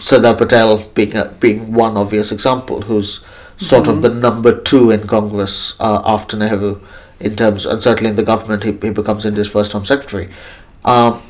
Sardar 0.00 0.34
Patel 0.36 0.86
being 0.94 1.14
a, 1.16 1.26
being 1.40 1.72
one 1.74 1.96
obvious 1.96 2.32
example, 2.32 2.82
who's 2.82 3.24
sort 3.56 3.86
of 3.86 4.00
the 4.00 4.08
number 4.08 4.58
two 4.60 4.90
in 4.90 5.06
Congress 5.06 5.78
uh, 5.80 6.02
after 6.04 6.36
Nehru, 6.36 6.80
in 7.20 7.36
terms, 7.36 7.66
and 7.66 7.82
certainly 7.82 8.10
in 8.10 8.16
the 8.16 8.22
government, 8.22 8.62
he, 8.62 8.72
he 8.72 8.90
becomes 8.90 9.26
India's 9.26 9.48
first 9.48 9.72
Home 9.72 9.84
Secretary. 9.84 10.30
Um, 10.84 11.20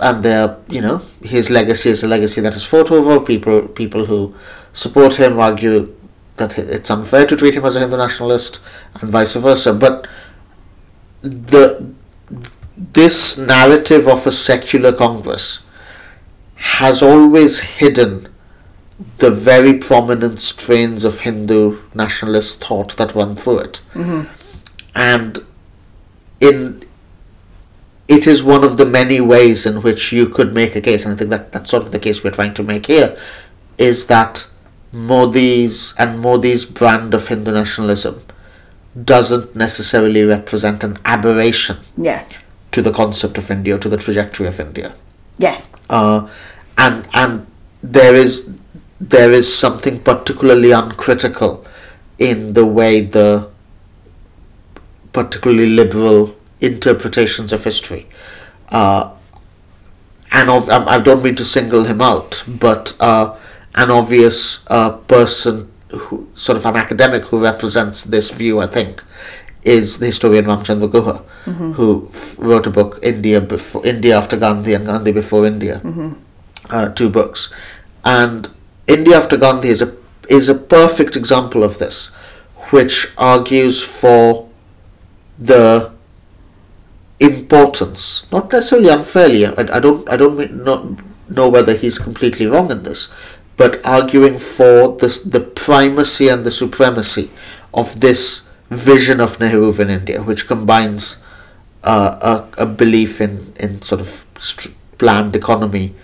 and 0.00 0.24
there, 0.24 0.56
you 0.68 0.80
know, 0.80 1.02
his 1.22 1.50
legacy 1.50 1.90
is 1.90 2.02
a 2.02 2.08
legacy 2.08 2.40
that 2.40 2.54
is 2.54 2.64
fought 2.64 2.90
over. 2.90 3.20
People, 3.20 3.68
people 3.68 4.06
who 4.06 4.34
support 4.72 5.14
him 5.14 5.38
argue 5.38 5.94
that 6.36 6.58
it's 6.58 6.90
unfair 6.90 7.26
to 7.26 7.36
treat 7.36 7.54
him 7.54 7.64
as 7.64 7.76
a 7.76 7.80
Hindu 7.80 7.96
nationalist, 7.96 8.60
and 9.00 9.10
vice 9.10 9.34
versa. 9.34 9.74
But 9.74 10.06
the 11.22 11.92
this 12.76 13.36
narrative 13.36 14.06
of 14.06 14.26
a 14.26 14.32
secular 14.32 14.92
Congress 14.92 15.64
has 16.54 17.02
always 17.02 17.60
hidden 17.60 18.28
the 19.18 19.30
very 19.30 19.74
prominent 19.78 20.38
strains 20.38 21.04
of 21.04 21.20
Hindu 21.20 21.80
nationalist 21.94 22.64
thought 22.64 22.96
that 22.96 23.14
run 23.14 23.36
through 23.36 23.58
it. 23.60 23.80
Mm-hmm. 23.94 24.32
And 24.94 25.44
in 26.40 26.87
it 28.08 28.26
is 28.26 28.42
one 28.42 28.64
of 28.64 28.78
the 28.78 28.86
many 28.86 29.20
ways 29.20 29.66
in 29.66 29.82
which 29.82 30.12
you 30.12 30.26
could 30.26 30.54
make 30.54 30.74
a 30.74 30.80
case, 30.80 31.04
and 31.04 31.14
I 31.14 31.16
think 31.16 31.30
that 31.30 31.52
that's 31.52 31.70
sort 31.70 31.84
of 31.84 31.92
the 31.92 31.98
case 31.98 32.24
we're 32.24 32.30
trying 32.30 32.54
to 32.54 32.62
make 32.62 32.86
here, 32.86 33.16
is 33.76 34.06
that 34.06 34.48
Modi's 34.92 35.94
and 35.98 36.18
Modi's 36.18 36.64
brand 36.64 37.12
of 37.12 37.28
Hindu 37.28 37.52
nationalism 37.52 38.22
doesn't 39.04 39.54
necessarily 39.54 40.24
represent 40.24 40.82
an 40.82 40.98
aberration 41.04 41.76
Yeah, 41.96 42.24
to 42.72 42.80
the 42.80 42.92
concept 42.92 43.36
of 43.36 43.50
India, 43.50 43.78
to 43.78 43.88
the 43.88 43.98
trajectory 43.98 44.46
of 44.46 44.58
India. 44.58 44.94
Yeah, 45.36 45.60
uh, 45.90 46.28
and 46.78 47.06
and 47.12 47.46
there 47.82 48.14
is 48.14 48.56
there 49.00 49.30
is 49.30 49.56
something 49.56 50.00
particularly 50.00 50.72
uncritical 50.72 51.64
in 52.18 52.54
the 52.54 52.66
way 52.66 53.00
the 53.00 53.48
particularly 55.12 55.66
liberal 55.66 56.34
interpretations 56.60 57.52
of 57.52 57.64
history. 57.64 58.06
Uh, 58.70 59.10
and 60.32 60.50
of, 60.50 60.68
I 60.68 60.84
I 60.96 60.98
don't 60.98 61.22
mean 61.22 61.36
to 61.36 61.44
single 61.44 61.84
him 61.84 62.00
out, 62.00 62.44
but 62.46 62.96
uh, 63.00 63.36
an 63.74 63.90
obvious 63.90 64.64
uh, 64.68 64.90
person 64.98 65.70
who 65.90 66.28
sort 66.34 66.56
of 66.58 66.66
an 66.66 66.76
academic 66.76 67.22
who 67.24 67.42
represents 67.42 68.04
this 68.04 68.30
view, 68.30 68.60
I 68.60 68.66
think, 68.66 69.02
is 69.62 69.98
the 69.98 70.06
historian 70.06 70.44
Ramchandra 70.44 70.88
Guha, 70.90 71.24
who 71.76 72.08
f- 72.12 72.38
wrote 72.38 72.66
a 72.66 72.70
book, 72.70 72.98
India 73.02 73.40
before 73.40 73.86
India 73.86 74.16
after 74.18 74.36
Gandhi 74.36 74.74
and 74.74 74.84
Gandhi 74.84 75.12
before 75.12 75.46
India, 75.46 75.80
uh, 76.70 76.88
two 76.90 77.08
books, 77.08 77.52
and 78.04 78.50
India 78.86 79.16
after 79.16 79.38
Gandhi 79.38 79.68
is 79.70 79.80
a 79.80 79.94
is 80.28 80.50
a 80.50 80.54
perfect 80.54 81.16
example 81.16 81.64
of 81.64 81.78
this, 81.78 82.08
which 82.70 83.12
argues 83.16 83.82
for 83.82 84.46
the 85.38 85.90
importance, 87.20 88.30
not 88.32 88.52
necessarily 88.52 88.90
unfairly. 88.90 89.46
I, 89.46 89.52
I 89.76 89.80
don't 89.80 90.08
I 90.08 90.16
don't 90.16 90.64
not 90.64 90.86
know 91.28 91.48
whether 91.48 91.74
he's 91.74 91.98
completely 91.98 92.46
wrong 92.46 92.70
in 92.70 92.82
this, 92.84 93.12
but 93.56 93.84
arguing 93.84 94.38
for 94.38 94.96
this 94.96 95.22
the 95.22 95.40
primacy 95.40 96.28
and 96.28 96.44
the 96.44 96.52
supremacy 96.52 97.30
of 97.74 98.00
this 98.00 98.48
vision 98.70 99.20
of 99.20 99.40
Nehru 99.40 99.72
in 99.80 99.90
India, 99.90 100.22
which 100.22 100.46
combines 100.46 101.24
uh, 101.84 102.44
a, 102.56 102.62
a 102.62 102.66
belief 102.66 103.20
in 103.20 103.52
in 103.56 103.82
sort 103.82 104.00
of 104.00 104.24
planned 104.98 105.34
economy 105.36 105.94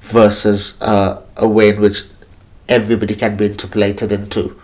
versus 0.00 0.80
uh, 0.82 1.22
a 1.36 1.48
way 1.48 1.70
in 1.70 1.80
which 1.80 2.04
everybody 2.68 3.14
can 3.14 3.36
be 3.36 3.46
interpolated 3.46 4.12
into 4.12 4.60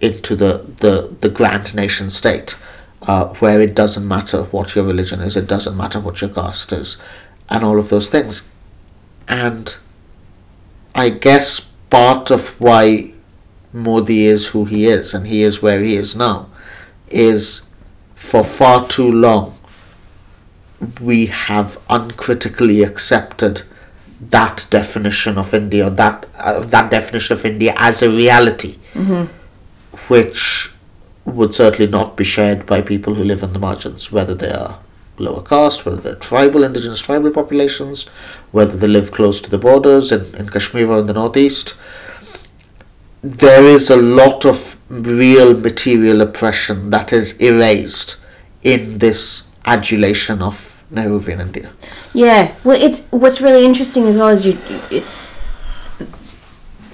into 0.00 0.34
the, 0.34 0.64
the, 0.78 1.14
the 1.20 1.28
grand 1.28 1.74
nation 1.74 2.10
state, 2.10 2.58
uh, 3.02 3.26
where 3.34 3.60
it 3.60 3.74
doesn't 3.74 4.06
matter 4.06 4.44
what 4.44 4.74
your 4.74 4.84
religion 4.84 5.20
is, 5.20 5.36
it 5.36 5.46
doesn't 5.46 5.76
matter 5.76 6.00
what 6.00 6.20
your 6.20 6.30
caste 6.30 6.72
is, 6.72 7.00
and 7.48 7.64
all 7.64 7.78
of 7.78 7.88
those 7.88 8.10
things. 8.10 8.52
And 9.28 9.74
I 10.94 11.10
guess 11.10 11.72
part 11.90 12.30
of 12.30 12.60
why 12.60 13.14
Modi 13.72 14.26
is 14.26 14.48
who 14.48 14.64
he 14.64 14.86
is 14.86 15.14
and 15.14 15.26
he 15.26 15.42
is 15.42 15.62
where 15.62 15.82
he 15.82 15.94
is 15.96 16.16
now 16.16 16.48
is 17.08 17.66
for 18.16 18.44
far 18.44 18.86
too 18.88 19.10
long 19.10 19.56
we 21.00 21.26
have 21.26 21.78
uncritically 21.88 22.82
accepted 22.82 23.62
that 24.20 24.66
definition 24.70 25.38
of 25.38 25.54
India, 25.54 25.88
that 25.90 26.26
uh, 26.36 26.60
that 26.60 26.90
definition 26.90 27.36
of 27.36 27.44
India 27.44 27.74
as 27.76 28.02
a 28.02 28.10
reality, 28.10 28.78
which 30.08 30.72
would 31.24 31.54
certainly 31.54 31.90
not 31.90 32.16
be 32.16 32.24
shared 32.24 32.66
by 32.66 32.80
people 32.80 33.14
who 33.14 33.24
live 33.24 33.42
in 33.42 33.52
the 33.52 33.58
margins, 33.58 34.10
whether 34.10 34.34
they 34.34 34.50
are 34.50 34.78
lower 35.18 35.42
caste, 35.42 35.84
whether 35.84 36.00
they're 36.00 36.14
tribal, 36.14 36.64
indigenous 36.64 37.00
tribal 37.00 37.30
populations, 37.30 38.06
whether 38.52 38.76
they 38.76 38.88
live 38.88 39.12
close 39.12 39.40
to 39.40 39.50
the 39.50 39.58
borders 39.58 40.10
in, 40.10 40.34
in 40.34 40.48
Kashmir 40.48 40.90
or 40.90 41.00
in 41.00 41.06
the 41.06 41.12
northeast. 41.12 41.74
There 43.22 43.64
is 43.64 43.90
a 43.90 43.96
lot 43.96 44.46
of 44.46 44.80
real 44.88 45.58
material 45.58 46.20
oppression 46.22 46.90
that 46.90 47.12
is 47.12 47.38
erased 47.40 48.16
in 48.62 48.98
this 48.98 49.50
adulation 49.66 50.42
of 50.42 50.82
Nehruvian 50.90 51.40
India. 51.40 51.70
Yeah, 52.12 52.54
well, 52.64 52.80
it's 52.80 53.06
what's 53.10 53.40
really 53.40 53.64
interesting 53.64 54.06
as 54.06 54.16
well 54.18 54.28
is 54.28 54.46
you, 54.46 54.58
it, 54.90 55.04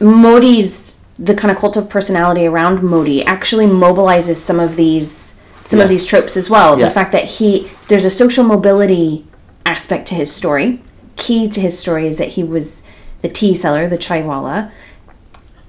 Modi's 0.01 1.01
the 1.19 1.35
kind 1.35 1.51
of 1.51 1.57
cult 1.59 1.77
of 1.77 1.89
personality 1.89 2.47
around 2.47 2.83
Modi 2.83 3.25
actually 3.25 3.67
mobilizes 3.67 4.37
some 4.37 4.61
of 4.61 4.77
these 4.77 5.35
some 5.65 5.79
Yeah. 5.79 5.85
of 5.85 5.89
these 5.91 6.07
tropes 6.07 6.37
as 6.37 6.49
well. 6.49 6.79
Yeah. 6.79 6.85
The 6.87 6.91
fact 6.93 7.13
that 7.13 7.25
he 7.25 7.69
there's 7.89 8.05
a 8.05 8.11
social 8.11 8.45
mobility 8.45 9.27
aspect 9.65 10.07
to 10.09 10.15
his 10.15 10.31
story. 10.33 10.81
Key 11.17 11.49
to 11.49 11.61
his 11.61 11.79
story 11.79 12.07
is 12.07 12.19
that 12.19 12.29
he 12.31 12.45
was 12.45 12.83
the 13.23 13.29
tea 13.29 13.55
seller, 13.55 13.89
the 13.89 13.99
chaiwala, 13.99 14.71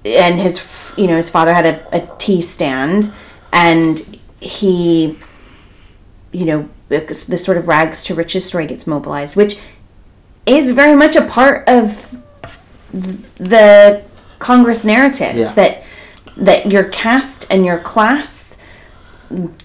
and 0.05 0.39
his 0.39 0.93
you 0.97 1.07
know 1.07 1.15
his 1.15 1.29
father 1.29 1.53
had 1.53 1.65
a, 1.65 1.95
a 1.95 2.15
tea 2.17 2.41
stand, 2.41 3.12
and 3.53 4.19
he 4.41 5.17
you 6.31 6.45
know 6.45 6.69
this 6.89 7.23
this 7.23 7.43
sort 7.43 7.57
of 7.57 7.67
rags 7.67 8.03
to 8.03 8.13
riches 8.13 8.45
story 8.45 8.65
gets 8.67 8.86
mobilized, 8.86 9.36
which 9.36 9.57
is 10.45 10.71
very 10.71 10.95
much 10.95 11.15
a 11.15 11.23
part 11.25 11.67
of 11.67 12.21
the 12.93 14.01
Congress 14.39 14.86
narrative 14.86 15.36
Yeah. 15.36 15.52
that 15.54 15.84
that 16.38 16.71
your 16.71 16.84
caste 16.84 17.47
and 17.50 17.65
your 17.65 17.80
class 17.80 18.58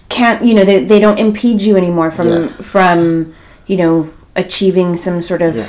can't 0.09 0.43
you 0.43 0.53
know 0.53 0.65
they, 0.65 0.83
they 0.83 0.99
don't 0.99 1.19
impede 1.19 1.61
you 1.61 1.77
anymore 1.77 2.11
from 2.11 2.27
Yeah. 2.27 2.47
from 2.59 3.33
you 3.67 3.77
know 3.77 4.09
achieving 4.35 4.97
some 4.97 5.21
sort 5.21 5.41
of 5.41 5.55
Yeah. 5.55 5.65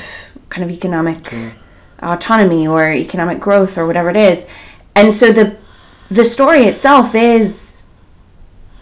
kind 0.49 0.64
of 0.64 0.71
economic 0.71 1.33
autonomy 2.03 2.67
or 2.67 2.90
economic 2.90 3.40
growth 3.40 3.79
or 3.79 3.87
whatever 3.87 4.11
it 4.11 4.17
is 4.17 4.47
and 4.97 5.14
so 5.14 5.31
the 5.33 5.57
the 6.11 6.25
story 6.25 6.64
itself 6.64 7.14
is 7.14 7.85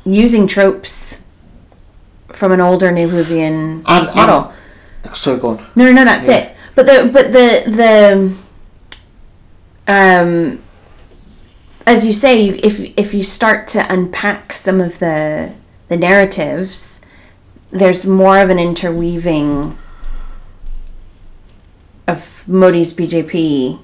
using 0.05 0.47
tropes 0.47 1.23
from 2.29 2.51
an 2.53 2.61
older 2.61 2.91
Nehruvian 2.91 3.85
And- 3.87 4.15
model. 4.17 4.53
So 5.13 5.37
go 5.37 5.51
on. 5.51 5.59
No, 5.77 5.85
no, 5.85 5.93
no, 5.93 6.05
that's 6.05 6.29
Yeah. 6.29 6.37
it. 6.39 6.57
But 6.75 6.87
the 6.87 7.11
but 7.13 7.31
the 7.33 7.63
the 7.71 8.33
um 9.89 10.61
as 11.87 12.07
you 12.07 12.13
say, 12.13 12.41
you, 12.41 12.59
if 12.63 12.79
if 12.97 13.13
you 13.13 13.23
start 13.25 13.67
to 13.69 13.93
unpack 13.93 14.53
some 14.53 14.81
of 14.81 14.99
the 15.01 15.55
the 15.89 15.97
narratives, 15.97 17.01
there's 17.71 18.07
more 18.07 18.39
of 18.39 18.51
an 18.51 18.59
interweaving 18.59 19.77
of 22.07 22.45
Modi's 22.49 22.93
BJP 22.93 23.79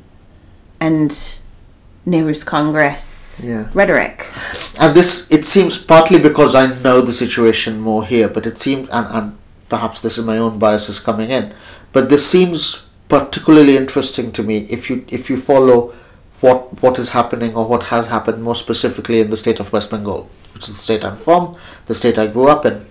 and 0.80 1.10
Nehru's 2.06 2.44
Congress 2.44 3.44
Yeah. 3.46 3.68
rhetoric. 3.74 4.26
And 4.80 4.96
this, 4.96 5.30
it 5.30 5.44
seems 5.44 5.76
partly 5.76 6.18
because 6.18 6.54
I 6.54 6.66
know 6.82 7.00
the 7.00 7.12
situation 7.12 7.80
more 7.80 8.04
here, 8.04 8.28
but 8.28 8.46
it 8.46 8.58
seems, 8.58 8.88
and, 8.90 9.06
and 9.10 9.38
perhaps 9.68 10.00
this 10.00 10.18
is 10.18 10.24
my 10.24 10.38
own 10.38 10.58
biases 10.58 11.00
coming 11.00 11.30
in, 11.30 11.52
but 11.92 12.08
this 12.10 12.26
seems 12.26 12.87
particularly 13.08 13.76
interesting 13.76 14.32
to 14.32 14.42
me 14.42 14.58
if 14.70 14.90
you 14.90 15.04
if 15.08 15.30
you 15.30 15.36
follow 15.36 15.94
what 16.40 16.82
what 16.82 16.98
is 16.98 17.10
happening 17.10 17.54
or 17.54 17.66
what 17.66 17.84
has 17.84 18.06
happened 18.08 18.42
more 18.42 18.54
specifically 18.54 19.20
in 19.20 19.30
the 19.30 19.36
state 19.36 19.60
of 19.60 19.72
West 19.72 19.90
Bengal, 19.90 20.28
which 20.54 20.68
is 20.68 20.74
the 20.76 20.82
state 20.82 21.04
I'm 21.04 21.16
from, 21.16 21.56
the 21.86 21.94
state 21.94 22.18
I 22.18 22.26
grew 22.26 22.48
up 22.48 22.64
in. 22.66 22.86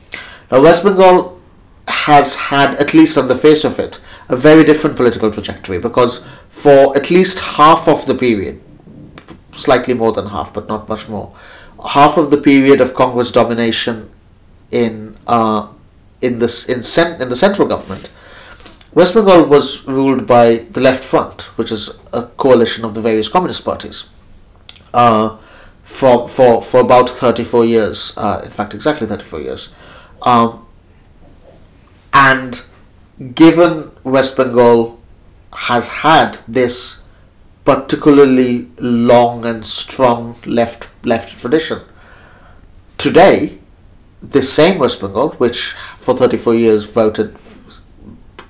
Now, 0.51 0.61
West 0.61 0.83
Bengal 0.83 1.39
has 1.87 2.35
had, 2.35 2.75
at 2.75 2.93
least 2.93 3.17
on 3.17 3.27
the 3.27 3.35
face 3.35 3.63
of 3.63 3.79
it, 3.79 4.01
a 4.29 4.35
very 4.35 4.63
different 4.63 4.97
political 4.97 5.31
trajectory 5.31 5.79
because 5.79 6.23
for 6.49 6.95
at 6.97 7.09
least 7.09 7.39
half 7.39 7.87
of 7.87 8.05
the 8.05 8.15
period, 8.15 8.61
slightly 9.55 9.93
more 9.93 10.11
than 10.11 10.27
half, 10.27 10.53
but 10.53 10.67
not 10.67 10.89
much 10.89 11.07
more. 11.07 11.33
Half 11.89 12.17
of 12.17 12.31
the 12.31 12.37
period 12.37 12.81
of 12.81 12.93
Congress 12.93 13.31
domination 13.31 14.09
in 14.71 15.15
uh, 15.27 15.69
in 16.21 16.39
this 16.39 16.67
in 16.67 16.83
cent- 16.83 17.21
in 17.21 17.29
the 17.29 17.35
central 17.35 17.67
government, 17.67 18.11
West 18.97 19.13
Bengal 19.13 19.45
was 19.45 19.87
ruled 19.87 20.25
by 20.25 20.55
the 20.71 20.79
Left 20.81 21.03
Front, 21.03 21.43
which 21.55 21.71
is 21.71 21.99
a 22.13 22.23
coalition 22.23 22.83
of 22.83 22.95
the 22.95 22.99
various 22.99 23.29
communist 23.29 23.63
parties. 23.63 24.09
Uh, 24.91 25.37
for 25.83 26.27
for 26.27 26.63
for 26.63 26.79
about 26.79 27.07
thirty 27.07 27.43
four 27.43 27.63
years, 27.63 28.17
uh, 28.17 28.41
in 28.43 28.49
fact, 28.49 28.73
exactly 28.73 29.05
thirty 29.05 29.23
four 29.23 29.39
years, 29.39 29.69
um, 30.23 30.65
and 32.11 32.63
given 33.35 33.91
West 34.03 34.35
Bengal 34.35 34.99
has 35.53 35.97
had 36.01 36.39
this 36.47 37.03
particularly 37.65 38.71
long 38.79 39.45
and 39.45 39.63
strong 39.63 40.37
left 40.47 40.89
left 41.05 41.39
tradition. 41.39 41.81
Today, 42.97 43.59
the 44.23 44.41
same 44.41 44.79
West 44.79 45.01
Bengal, 45.01 45.29
which 45.37 45.73
for 45.97 46.17
34 46.17 46.55
years 46.55 46.91
voted 46.91 47.37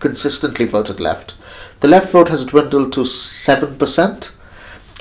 consistently 0.08 0.66
voted 0.66 1.00
left, 1.02 1.36
the 1.82 1.88
left 1.88 2.12
vote 2.12 2.30
has 2.30 2.46
dwindled 2.46 2.94
to 2.94 3.02
7%. 3.02 4.36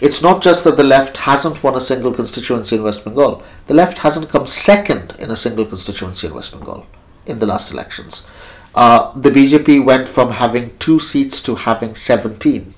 It's 0.02 0.20
not 0.20 0.42
just 0.42 0.64
that 0.64 0.76
the 0.76 0.84
left 0.84 1.18
hasn't 1.18 1.62
won 1.62 1.76
a 1.76 1.80
single 1.80 2.12
constituency 2.12 2.76
in 2.76 2.82
West 2.82 3.04
Bengal, 3.04 3.42
the 3.68 3.74
left 3.74 3.98
hasn't 3.98 4.28
come 4.28 4.46
second 4.46 5.14
in 5.18 5.30
a 5.30 5.36
single 5.36 5.64
constituency 5.64 6.26
in 6.26 6.34
West 6.34 6.52
Bengal 6.52 6.86
in 7.24 7.38
the 7.38 7.46
last 7.46 7.72
elections. 7.72 8.26
Uh, 8.74 9.12
the 9.18 9.30
BJP 9.30 9.84
went 9.84 10.08
from 10.08 10.32
having 10.32 10.76
two 10.78 10.98
seats 10.98 11.40
to 11.42 11.54
having 11.54 11.94
17. 11.94 12.74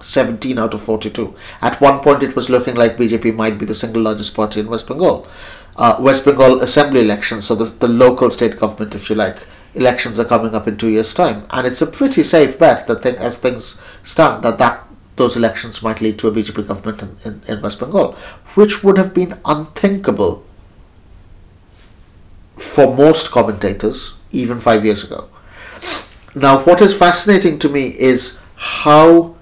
17 0.00 0.58
out 0.58 0.74
of 0.74 0.82
42. 0.82 1.34
At 1.60 1.80
one 1.80 2.00
point, 2.00 2.22
it 2.22 2.36
was 2.36 2.48
looking 2.48 2.76
like 2.76 2.96
BJP 2.96 3.34
might 3.34 3.58
be 3.58 3.64
the 3.64 3.74
single 3.74 4.02
largest 4.02 4.36
party 4.36 4.60
in 4.60 4.68
West 4.68 4.86
Bengal. 4.86 5.26
Uh, 5.76 5.96
West 5.98 6.24
Bengal 6.24 6.60
assembly 6.60 7.00
elections, 7.00 7.46
so 7.46 7.54
the, 7.54 7.64
the 7.64 7.88
local 7.88 8.30
state 8.30 8.58
government, 8.58 8.94
if 8.94 9.10
you 9.10 9.16
like, 9.16 9.38
elections 9.74 10.18
are 10.18 10.24
coming 10.24 10.54
up 10.54 10.66
in 10.66 10.76
two 10.76 10.88
years' 10.88 11.14
time, 11.14 11.46
and 11.50 11.66
it's 11.66 11.82
a 11.82 11.86
pretty 11.86 12.22
safe 12.22 12.58
bet 12.58 12.86
that 12.86 13.02
thing, 13.02 13.16
as 13.16 13.38
things 13.38 13.80
stand, 14.02 14.42
that, 14.42 14.58
that 14.58 14.86
those 15.16 15.36
elections 15.36 15.82
might 15.82 16.00
lead 16.00 16.18
to 16.18 16.28
a 16.28 16.32
BJP 16.32 16.66
government 16.66 17.02
in, 17.02 17.16
in, 17.24 17.42
in 17.46 17.62
West 17.62 17.78
Bengal, 17.78 18.12
which 18.54 18.82
would 18.82 18.98
have 18.98 19.14
been 19.14 19.38
unthinkable 19.44 20.44
for 22.56 22.94
most 22.94 23.30
commentators 23.30 24.14
even 24.32 24.58
five 24.58 24.84
years 24.84 25.04
ago. 25.04 25.28
Now, 26.34 26.60
what 26.60 26.80
is 26.80 26.96
fascinating 26.96 27.58
to 27.60 27.68
me 27.68 27.88
is 27.88 28.40
how 28.54 29.34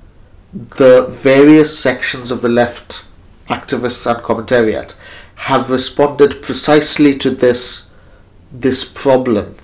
the 0.52 1.06
various 1.10 1.78
sections 1.78 2.30
of 2.30 2.40
the 2.40 2.48
left 2.48 3.04
activists 3.48 4.10
and 4.10 4.22
commentariat 4.22 4.96
have 5.34 5.70
responded 5.70 6.42
precisely 6.42 7.16
to 7.18 7.30
this 7.30 7.90
this 8.50 8.82
problem 8.82 9.56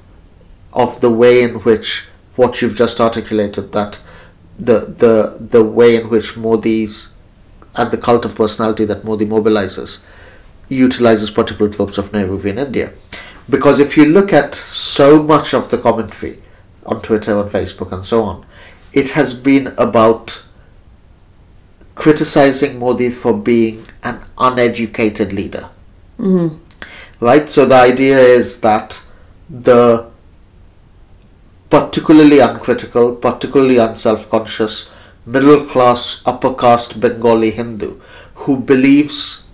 of 0.75 1.01
the 1.01 1.11
way 1.11 1.43
in 1.43 1.55
which 1.61 2.07
what 2.37 2.61
you've 2.61 2.77
just 2.77 3.01
articulated 3.01 3.73
that 3.73 4.01
the 4.59 4.81
the 4.81 5.39
the 5.41 5.65
way 5.65 5.97
in 5.97 6.09
which 6.09 6.37
Modi's 6.37 7.15
and 7.77 7.91
the 7.91 7.99
cult 7.99 8.25
of 8.25 8.37
personality 8.37 8.85
that 8.85 9.05
Modi 9.05 9.25
mobilizes 9.25 10.05
utilizes 10.69 11.31
particular 11.31 11.71
tropes 11.71 11.99
of 11.99 12.11
Nehruvian 12.11 12.59
India. 12.59 12.93
Because 13.51 13.81
if 13.81 13.97
you 13.97 14.07
look 14.07 14.33
at 14.33 14.55
so 14.55 15.23
much 15.23 15.53
of 15.53 15.71
the 15.71 15.79
commentary 15.79 16.39
on 16.87 17.03
Twitter, 17.03 17.37
on 17.37 17.49
Facebook, 17.49 17.93
and 17.93 18.05
so 18.05 18.23
on, 18.23 18.47
it 18.93 19.11
has 19.11 19.35
been 19.35 19.69
about 19.77 20.45
criticizing 21.95 22.79
Modi 22.79 23.11
for 23.11 23.37
being 23.37 23.87
an 24.03 24.21
uneducated 24.39 25.33
leader. 25.33 25.69
Mm-hmm. 26.19 26.57
Right? 27.21 27.49
So 27.51 27.67
the 27.67 27.75
idea 27.75 28.19
is 28.19 28.61
that 28.61 29.05
the 29.51 30.11
particularly 31.75 32.39
uncritical, 32.39 33.17
particularly 33.17 33.79
unself 33.79 34.31
conscious, 34.31 34.93
middle 35.27 35.65
class, 35.65 36.23
upper 36.25 36.55
caste 36.55 37.01
Bengali 37.01 37.51
Hindu 37.51 38.01
who 38.35 38.61
believes 38.61 39.49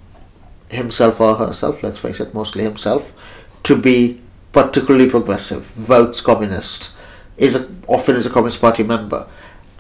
himself 0.71 1.19
or 1.19 1.37
herself, 1.37 1.83
let's 1.83 1.99
face 1.99 2.21
it, 2.21 2.35
mostly 2.35 2.63
himself, 2.63 3.49
to 3.63 3.81
be 3.81 4.21
particularly 4.53 5.09
progressive, 5.09 5.63
votes 5.63 6.21
communist, 6.21 6.95
is 7.39 7.57
a, 7.57 7.67
often 7.87 8.17
is 8.17 8.27
a 8.27 8.31
Communist 8.31 8.61
Party 8.61 8.83
member, 8.83 9.27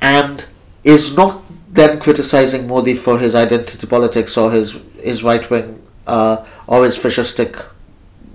and 0.01 0.47
is 0.83 1.15
not 1.15 1.43
then 1.69 2.01
criticizing 2.01 2.67
Modi 2.67 2.95
for 2.95 3.19
his 3.19 3.35
identity 3.35 3.87
politics 3.87 4.39
or 4.39 4.51
his 4.51 4.81
his 4.99 5.23
right 5.23 5.49
wing 5.51 5.83
uh, 6.07 6.45
or 6.67 6.85
his 6.85 6.97
fascistic 6.97 7.67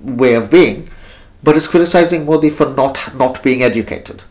way 0.03 0.35
of 0.35 0.51
being, 0.51 0.89
but 1.45 1.55
is 1.55 1.67
criticizing 1.67 2.25
Modi 2.25 2.49
for 2.49 2.65
not 2.81 3.15
not 3.15 3.43
being 3.43 3.61
educated. 3.61 4.23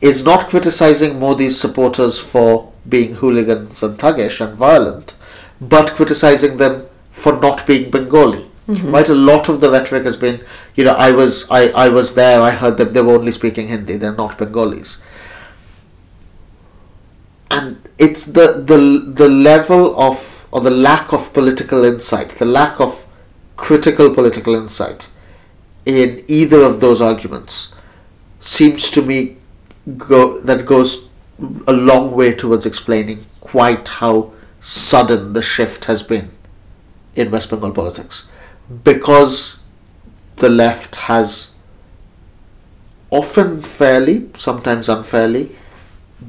Is 0.00 0.22
not 0.24 0.48
criticizing 0.50 1.18
Modi's 1.18 1.58
supporters 1.58 2.18
for 2.18 2.72
being 2.88 3.14
hooligans 3.14 3.82
and 3.82 3.98
thuggish 3.98 4.40
and 4.44 4.54
violent, 4.54 5.14
but 5.60 5.92
criticizing 5.92 6.58
them 6.58 6.86
for 7.10 7.32
not 7.40 7.66
being 7.66 7.90
Bengali. 7.90 8.46
Mm-hmm. 8.68 8.92
Right, 8.92 9.08
a 9.08 9.14
lot 9.14 9.48
of 9.48 9.60
the 9.60 9.70
rhetoric 9.70 10.04
has 10.04 10.16
been, 10.16 10.44
you 10.76 10.84
know, 10.84 10.92
I 10.92 11.10
was 11.10 11.50
I, 11.50 11.70
I 11.84 11.88
was 11.88 12.14
there, 12.14 12.40
I 12.40 12.50
heard 12.50 12.76
them, 12.76 12.92
they 12.92 13.02
were 13.02 13.14
only 13.14 13.32
speaking 13.32 13.68
Hindi, 13.68 13.96
they're 13.96 14.14
not 14.14 14.38
Bengalis. 14.38 14.98
And 17.50 17.88
it's 17.98 18.26
the 18.26 18.46
the 18.72 18.78
the 19.22 19.28
level 19.28 19.98
of 20.08 20.46
or 20.52 20.60
the 20.60 20.70
lack 20.70 21.12
of 21.14 21.32
political 21.32 21.84
insight, 21.84 22.30
the 22.44 22.44
lack 22.44 22.78
of 22.78 23.06
critical 23.56 24.14
political 24.14 24.54
insight 24.54 25.08
in 25.96 26.24
either 26.28 26.62
of 26.62 26.80
those 26.80 27.00
arguments 27.00 27.74
seems 28.40 28.90
to 28.90 29.02
me 29.02 29.36
go 29.96 30.40
that 30.40 30.66
goes 30.66 31.08
a 31.66 31.72
long 31.72 32.12
way 32.12 32.34
towards 32.34 32.66
explaining 32.66 33.20
quite 33.40 33.88
how 33.88 34.32
sudden 34.60 35.32
the 35.32 35.42
shift 35.42 35.86
has 35.86 36.02
been 36.02 36.30
in 37.14 37.30
West 37.30 37.50
Bengal 37.50 37.72
politics. 37.72 38.30
Because 38.84 39.60
the 40.36 40.48
left 40.48 40.96
has 40.96 41.54
often 43.10 43.62
fairly, 43.62 44.30
sometimes 44.36 44.88
unfairly, 44.88 45.56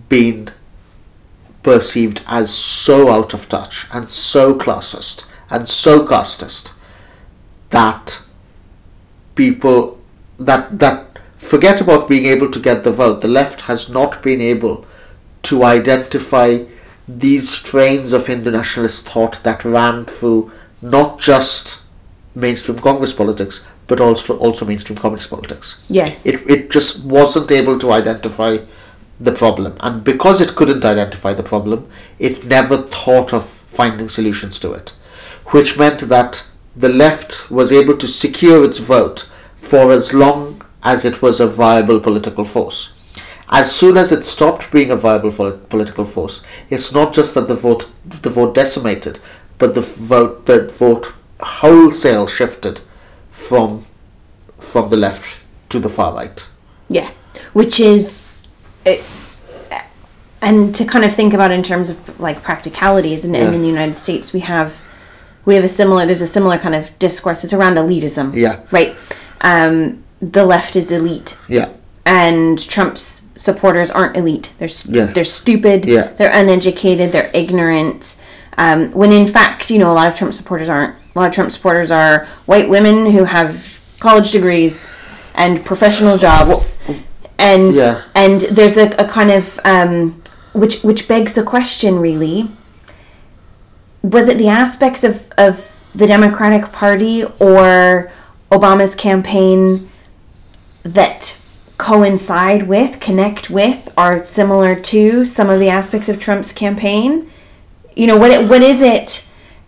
been 0.10 0.50
perceived 1.62 2.22
as 2.26 2.54
so 2.54 3.12
out 3.12 3.34
of 3.34 3.48
touch 3.48 3.88
and 3.94 4.10
so 4.10 4.58
classist 4.58 5.26
and 5.50 5.70
so 5.70 6.06
casteist 6.06 6.72
that 7.70 8.24
people 9.36 10.00
that 10.38 10.80
that 10.80 11.20
forget 11.38 11.82
about 11.82 12.08
being 12.08 12.26
able 12.26 12.50
to 12.52 12.60
get 12.60 12.84
the 12.84 12.92
vote. 12.92 13.22
The 13.22 13.28
left 13.28 13.62
has 13.62 13.90
not 13.90 14.22
been 14.22 14.42
able 14.42 14.86
to 15.44 15.64
identify 15.64 16.64
these 17.08 17.50
strains 17.50 18.14
of 18.14 18.28
Hindu 18.28 18.52
nationalist 18.52 19.08
thought 19.08 19.44
that 19.44 19.66
ran 19.66 20.06
through 20.06 20.52
not 20.82 21.20
just 21.20 21.84
mainstream 22.36 22.78
Congress 22.80 23.14
politics 23.14 23.68
but 23.88 24.00
also 24.00 24.38
also 24.38 24.66
mainstream 24.66 24.98
communist 24.98 25.30
politics. 25.30 25.86
Yeah. 25.90 26.16
It 26.24 26.50
it 26.50 26.72
just 26.72 27.04
wasn't 27.04 27.52
able 27.52 27.78
to 27.80 27.92
identify 27.92 28.60
the 29.20 29.32
problem 29.32 29.76
and 29.82 30.04
because 30.04 30.42
it 30.42 30.56
couldn't 30.56 30.84
identify 30.84 31.32
the 31.34 31.44
problem 31.44 31.88
it 32.18 32.46
never 32.48 32.78
thought 32.78 33.34
of 33.34 33.46
finding 33.46 34.10
solutions 34.10 34.58
to 34.58 34.74
it 34.74 34.90
which 35.48 35.78
meant 35.78 36.00
that 36.02 36.48
the 36.76 36.90
left 36.90 37.52
was 37.52 37.72
able 37.72 37.98
to 37.98 38.08
secure 38.08 38.64
its 38.64 38.80
vote 38.80 39.30
for 39.56 39.92
as 39.92 40.14
long 40.14 40.62
as 40.84 41.06
it 41.06 41.22
was 41.22 41.40
a 41.40 41.48
viable 41.48 42.00
political 42.00 42.44
force. 42.44 42.98
As 43.50 43.74
soon 43.74 43.98
as 43.98 44.12
it 44.12 44.24
stopped 44.24 44.72
being 44.72 44.92
a 44.92 44.96
viable 44.96 45.32
political 45.70 46.06
force 46.06 46.42
it's 46.70 46.94
not 46.94 47.14
just 47.14 47.36
that 47.36 47.48
the 47.50 47.56
vote 47.56 47.92
the 48.06 48.30
vote 48.30 48.56
decimated 48.56 49.20
but 49.58 49.76
the 49.76 49.82
vote 49.82 50.46
the 50.46 50.68
vote 50.68 51.14
wholesale 51.42 52.28
shifted 52.28 52.82
from 53.30 53.86
from 54.58 54.90
the 54.90 54.98
left 54.98 55.44
to 55.70 55.80
the 55.80 55.90
far 55.90 56.14
right. 56.14 56.48
Yeah, 56.90 57.10
which 57.54 57.80
is, 57.80 58.30
it, 58.86 59.04
and 60.42 60.74
to 60.76 60.86
kind 60.86 61.06
of 61.06 61.14
think 61.14 61.34
about 61.34 61.52
in 61.52 61.64
terms 61.64 61.90
of 61.90 62.20
like 62.20 62.44
practicalities, 62.44 63.26
and, 63.26 63.36
and 63.36 63.56
in 63.56 63.62
the 63.62 63.68
United 63.68 63.96
States 63.96 64.34
we 64.34 64.42
have, 64.42 64.82
we 65.46 65.56
have 65.56 65.64
a 65.64 65.68
similar. 65.70 66.06
There's 66.06 66.22
a 66.22 66.28
similar 66.28 66.58
kind 66.58 66.76
of 66.76 66.98
discourse. 67.00 67.44
It's 67.44 67.54
around 67.54 67.76
elitism. 67.76 68.36
Yeah. 68.36 68.60
Right. 68.72 68.96
Um, 69.42 70.04
the 70.22 70.46
left 70.46 70.76
is 70.76 70.92
elite, 70.92 71.38
yeah 71.48 71.70
and 72.06 72.58
Trump's 72.68 73.24
supporters 73.36 73.90
aren't 73.92 74.18
elite. 74.18 74.54
They're 74.58 74.68
s 74.68 74.86
Yeah. 74.88 75.06
they're 75.06 75.24
stupid. 75.24 75.86
Yeah. 75.86 76.10
They're 76.18 76.32
uneducated. 76.34 77.12
They're 77.12 77.30
ignorant. 77.34 78.16
Um, 78.58 78.92
when 78.92 79.12
in 79.12 79.28
fact, 79.28 79.70
you 79.72 79.78
know, 79.80 79.92
a 79.92 79.94
lot 79.94 80.08
of 80.08 80.16
Trump 80.16 80.34
supporters 80.34 80.68
aren't. 80.70 80.96
A 81.16 81.20
lot 81.20 81.28
of 81.30 81.34
Trump 81.34 81.52
supporters 81.52 81.92
are 81.92 82.26
white 82.48 82.70
women 82.70 83.12
who 83.12 83.24
have 83.26 83.80
college 84.00 84.32
degrees 84.32 84.88
and 85.36 85.64
professional 85.64 86.18
jobs, 86.18 86.78
and 87.40 87.76
Yeah. 87.76 88.02
and 88.16 88.42
there's 88.42 88.78
a, 88.78 88.88
a 89.00 89.06
kind 89.06 89.32
of 89.32 89.60
um, 89.64 90.22
which 90.54 90.82
which 90.82 91.08
begs 91.08 91.34
the 91.36 91.44
question 91.44 92.00
really. 92.00 92.50
Was 94.04 94.28
it 94.28 94.38
the 94.38 94.48
aspects 94.48 95.04
of, 95.04 95.32
of 95.38 95.84
the 95.94 96.08
Democratic 96.08 96.72
Party 96.72 97.24
or 97.40 98.12
Obama's 98.52 98.96
campaign 98.96 99.90
that 100.84 101.38
coincide 101.78 102.64
with, 102.64 103.00
connect 103.00 103.50
with, 103.50 103.94
are 103.98 104.22
similar 104.22 104.76
to 104.76 105.26
some 105.26 105.50
of 105.50 105.60
the 105.60 105.70
aspects 105.70 106.10
of 106.10 106.20
Trump's 106.20 106.52
campaign? 106.52 107.30
You 107.96 108.08
know, 108.08 108.18
what 108.18 108.32
it, 108.32 108.50
what 108.50 108.62
is 108.62 108.82
it? 108.82 109.28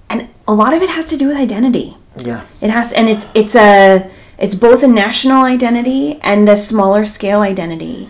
And 0.09 0.29
a 0.47 0.53
lot 0.53 0.73
of 0.73 0.81
it 0.81 0.89
has 0.89 1.07
to 1.07 1.17
do 1.17 1.27
with 1.27 1.37
identity. 1.37 1.95
yeah 2.17 2.45
It 2.61 2.69
has, 2.69 2.93
and 2.93 3.09
it's 3.09 3.25
it's 3.33 3.55
a 3.55 4.09
it's 4.37 4.55
both 4.55 4.83
a 4.83 4.87
national 4.87 5.43
identity 5.43 6.19
and 6.21 6.47
a 6.49 6.57
smaller 6.57 7.05
scale 7.05 7.41
identity, 7.41 8.09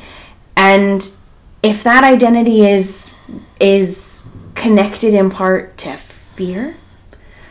and 0.55 1.09
if 1.61 1.83
that 1.83 2.03
identity 2.03 2.65
is 2.65 3.11
is 3.59 4.23
connected 4.55 5.13
in 5.13 5.29
part 5.29 5.77
to 5.77 5.91
fear, 6.35 6.75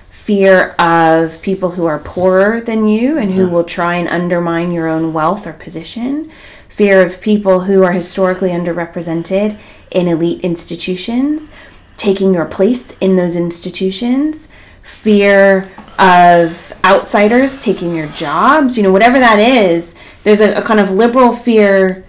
fear 0.09 0.75
of 0.79 1.41
people 1.41 1.71
who 1.71 1.87
are 1.87 1.99
poorer 1.99 2.61
than 2.61 2.87
you 2.87 3.19
and 3.19 3.33
who 3.33 3.49
will 3.49 3.65
try 3.65 3.95
and 3.95 4.09
undermine 4.09 4.71
your 4.71 4.89
own 4.89 5.13
wealth 5.13 5.47
or 5.47 5.53
position, 5.53 6.31
fear 6.69 7.03
of 7.03 7.21
people 7.21 7.61
who 7.61 7.83
are 7.83 7.93
historically 7.93 8.51
underrepresented 8.51 9.59
in 9.91 10.09
elite 10.09 10.41
institutions, 10.43 11.51
taking 11.97 12.35
your 12.35 12.45
place 12.45 12.97
in 13.01 13.17
those 13.17 13.37
institutions, 13.37 14.49
fear 14.83 15.71
of 15.99 16.73
outsiders 16.85 17.63
taking 17.63 17.95
your 17.95 18.09
jobs, 18.09 18.77
you 18.77 18.83
know, 18.83 18.93
whatever 18.93 19.19
that 19.19 19.39
is, 19.39 19.95
there's 20.25 20.41
a, 20.41 20.59
a 20.59 20.63
kind 20.63 20.81
of 20.81 20.91
liberal 20.91 21.33
fear 21.33 22.05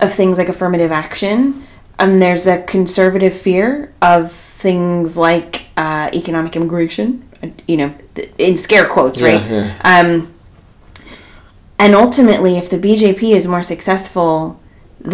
of 0.00 0.12
things 0.12 0.38
like 0.38 0.48
affirmative 0.48 0.90
action, 0.90 1.64
and 1.98 2.20
there's 2.20 2.46
a 2.46 2.62
conservative 2.62 3.34
fear 3.34 3.92
of 4.02 4.43
things 4.68 5.16
like 5.28 5.52
uh, 5.76 6.08
economic 6.22 6.52
immigration, 6.56 7.06
you 7.68 7.76
know, 7.80 7.90
in 8.38 8.56
scare 8.56 8.86
quotes, 8.94 9.20
Yeah, 9.20 9.28
right? 9.28 9.44
yeah. 9.50 9.66
Um, 9.92 10.12
and 11.78 11.94
ultimately, 11.94 12.52
if 12.62 12.66
the 12.74 12.78
BJP 12.86 13.22
is 13.38 13.46
more 13.54 13.62
successful 13.74 14.58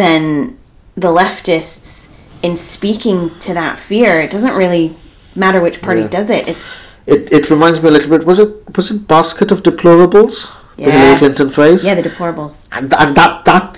than 0.03 0.57
the 1.05 1.09
leftists 1.21 2.09
in 2.47 2.57
speaking 2.57 3.19
to 3.47 3.51
that 3.61 3.75
fear, 3.89 4.13
it 4.21 4.31
doesn't 4.37 4.55
really 4.63 4.87
matter 5.35 5.61
which 5.67 5.79
party 5.87 6.03
Yeah. 6.03 6.17
does 6.19 6.31
it. 6.39 6.45
It's 6.53 6.67
It, 7.15 7.23
it 7.39 7.45
reminds 7.51 7.79
me 7.83 7.89
a 7.89 7.95
little 7.97 8.11
bit. 8.15 8.23
Was 8.33 8.39
it 8.45 8.51
was 8.77 8.87
it 8.93 8.99
basket 9.17 9.49
of 9.55 9.59
deplorables? 9.71 10.35
The 10.77 10.83
Yeah. 10.83 10.91
Hillary 10.97 11.19
Clinton 11.21 11.49
phrase. 11.59 11.81
yeah, 11.89 11.97
the 12.01 12.07
deplorables. 12.11 12.55
and, 12.77 12.87
and 13.03 13.11
that 13.19 13.33
that 13.51 13.71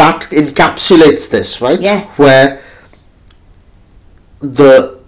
that 0.00 0.20
encapsulates 0.42 1.24
this, 1.34 1.48
right? 1.66 1.80
Yeah. 1.90 2.00
Where 2.22 2.46
the 4.58 4.98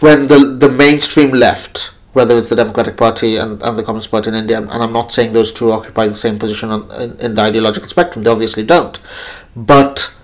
when 0.00 0.28
the 0.28 0.56
the 0.58 0.68
mainstream 0.68 1.30
left, 1.30 1.92
whether 2.12 2.36
it's 2.36 2.48
the 2.48 2.56
Democratic 2.56 2.96
Party 2.96 3.36
and, 3.36 3.62
and 3.62 3.78
the 3.78 3.82
Communist 3.82 4.10
Party 4.10 4.30
in 4.30 4.34
India, 4.34 4.58
and 4.58 4.70
I'm 4.70 4.92
not 4.92 5.12
saying 5.12 5.32
those 5.32 5.52
two 5.52 5.72
occupy 5.72 6.06
the 6.08 6.14
same 6.14 6.38
position 6.38 6.70
on, 6.70 6.90
in, 7.00 7.18
in 7.20 7.34
the 7.34 7.42
ideological 7.42 7.88
spectrum, 7.88 8.24
they 8.24 8.30
obviously 8.30 8.64
don't, 8.64 8.98
but 9.54 10.14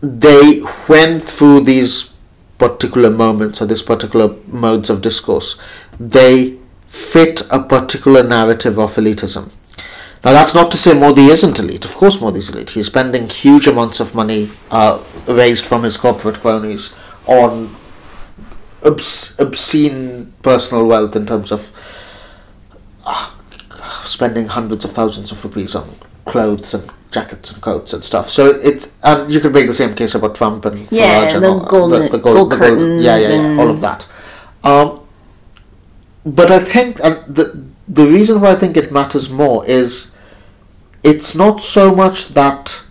they 0.00 0.62
went 0.88 1.24
through 1.24 1.60
these 1.60 2.12
particular 2.58 3.10
moments 3.10 3.60
or 3.60 3.66
these 3.66 3.82
particular 3.82 4.36
modes 4.46 4.90
of 4.90 5.02
discourse. 5.02 5.58
They 5.98 6.58
fit 6.86 7.42
a 7.50 7.62
particular 7.62 8.22
narrative 8.22 8.78
of 8.78 8.94
elitism. 8.96 9.52
Now, 10.24 10.32
that's 10.32 10.54
not 10.54 10.70
to 10.70 10.76
say 10.76 10.92
Modi 10.98 11.26
isn't 11.26 11.58
elite. 11.58 11.84
Of 11.84 11.94
course, 11.96 12.20
Modi's 12.20 12.48
elite. 12.50 12.70
He's 12.70 12.86
spending 12.86 13.28
huge 13.28 13.66
amounts 13.66 13.98
of 13.98 14.14
money 14.14 14.50
uh, 14.70 15.02
raised 15.26 15.64
from 15.64 15.82
his 15.82 15.96
corporate 15.96 16.38
cronies 16.40 16.94
on 17.26 17.68
obs- 18.84 19.38
obscene 19.40 20.32
personal 20.42 20.86
wealth 20.86 21.16
in 21.16 21.26
terms 21.26 21.50
of 21.50 21.72
uh, 23.04 23.30
spending 24.04 24.46
hundreds 24.46 24.84
of 24.84 24.92
thousands 24.92 25.32
of 25.32 25.42
rupees 25.44 25.74
on 25.74 25.88
clothes 26.24 26.72
and 26.74 26.88
jackets 27.10 27.50
and 27.52 27.60
coats 27.60 27.92
and 27.92 28.04
stuff. 28.04 28.28
So 28.28 28.46
it 28.60 28.90
and 29.02 29.28
you 29.32 29.40
could 29.40 29.52
make 29.52 29.66
the 29.66 29.74
same 29.74 29.94
case 29.94 30.14
about 30.14 30.34
Trump 30.36 30.64
and 30.64 30.90
Yeah, 30.92 31.26
Farage 31.26 31.34
and 31.34 31.44
the 31.44 31.48
all, 31.48 31.60
golden- 31.64 32.20
gold 32.20 32.52
curtains 32.52 33.04
yeah, 33.04 33.18
yeah, 33.18 33.28
yeah, 33.54 33.60
all 33.60 33.70
of 33.70 33.80
that. 33.80 34.06
Um, 34.62 35.00
but 36.24 36.50
I 36.52 36.60
think, 36.60 37.00
and 37.02 37.16
the 37.34 37.64
the 37.88 38.06
reason 38.06 38.40
why 38.40 38.52
I 38.52 38.54
think 38.54 38.76
it 38.76 38.92
matters 38.92 39.28
more 39.28 39.66
is 39.66 40.11
it's 41.02 41.34
not 41.34 41.60
so 41.60 41.94
much 41.94 42.28
that 42.28 42.82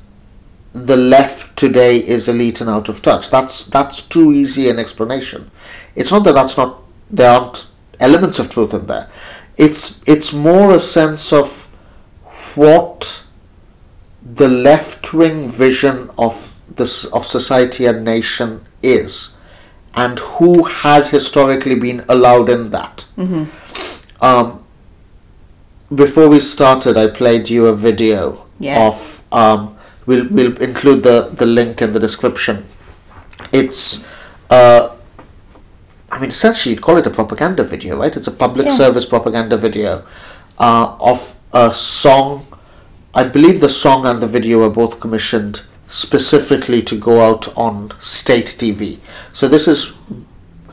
the 0.73 0.95
left 0.97 1.57
today 1.57 1.97
is 1.97 2.27
elite 2.27 2.61
and 2.61 2.69
out 2.69 2.89
of 2.89 3.01
touch. 3.01 3.29
That's 3.29 3.65
that's 3.65 4.01
too 4.01 4.31
easy 4.31 4.69
an 4.69 4.79
explanation. 4.79 5.51
It's 5.95 6.11
not 6.11 6.23
that 6.23 6.33
that's 6.33 6.57
not 6.57 6.81
there 7.09 7.29
aren't 7.29 7.67
elements 7.99 8.39
of 8.39 8.49
truth 8.49 8.73
in 8.73 8.87
there, 8.87 9.09
it's 9.57 10.01
it's 10.07 10.33
more 10.33 10.73
a 10.73 10.79
sense 10.79 11.33
of 11.33 11.65
what 12.55 13.23
the 14.23 14.47
left 14.47 15.13
wing 15.13 15.49
vision 15.49 16.09
of 16.17 16.61
this 16.75 17.05
of 17.05 17.25
society 17.25 17.85
and 17.85 18.03
nation 18.05 18.65
is, 18.81 19.35
and 19.93 20.19
who 20.19 20.63
has 20.63 21.09
historically 21.09 21.75
been 21.75 22.03
allowed 22.07 22.49
in 22.49 22.69
that. 22.71 23.05
Um, 24.21 24.60
before 25.93 26.29
we 26.29 26.39
started, 26.39 26.97
I 26.97 27.07
played 27.07 27.49
you 27.49 27.67
a 27.67 27.75
video 27.75 28.45
Yeah. 28.59 28.87
of. 28.87 29.23
Um, 29.31 29.75
we'll 30.05 30.27
we'll 30.29 30.55
include 30.61 31.03
the 31.03 31.31
the 31.33 31.45
link 31.45 31.81
in 31.81 31.93
the 31.93 31.99
description. 31.99 32.65
It's. 33.51 34.05
Uh, 34.49 34.89
I 36.11 36.19
mean, 36.19 36.29
essentially, 36.29 36.75
you'd 36.75 36.81
call 36.81 36.97
it 36.97 37.07
a 37.07 37.09
propaganda 37.09 37.63
video, 37.63 37.97
right? 37.97 38.15
It's 38.15 38.27
a 38.27 38.31
public 38.31 38.67
Yeah. 38.67 38.75
service 38.77 39.05
propaganda 39.05 39.55
video 39.57 40.03
uh, 40.59 40.95
of 40.99 41.35
a 41.53 41.73
song. 41.73 42.47
I 43.13 43.23
believe 43.23 43.61
the 43.61 43.69
song 43.69 44.05
and 44.05 44.21
the 44.21 44.27
video 44.27 44.59
were 44.59 44.69
both 44.69 44.99
commissioned 44.99 45.61
specifically 45.87 46.81
to 46.81 46.95
go 46.97 47.21
out 47.21 47.47
on 47.57 47.91
state 47.99 48.45
TV. 48.57 48.99
So 49.33 49.47
this 49.47 49.67
is 49.67 49.93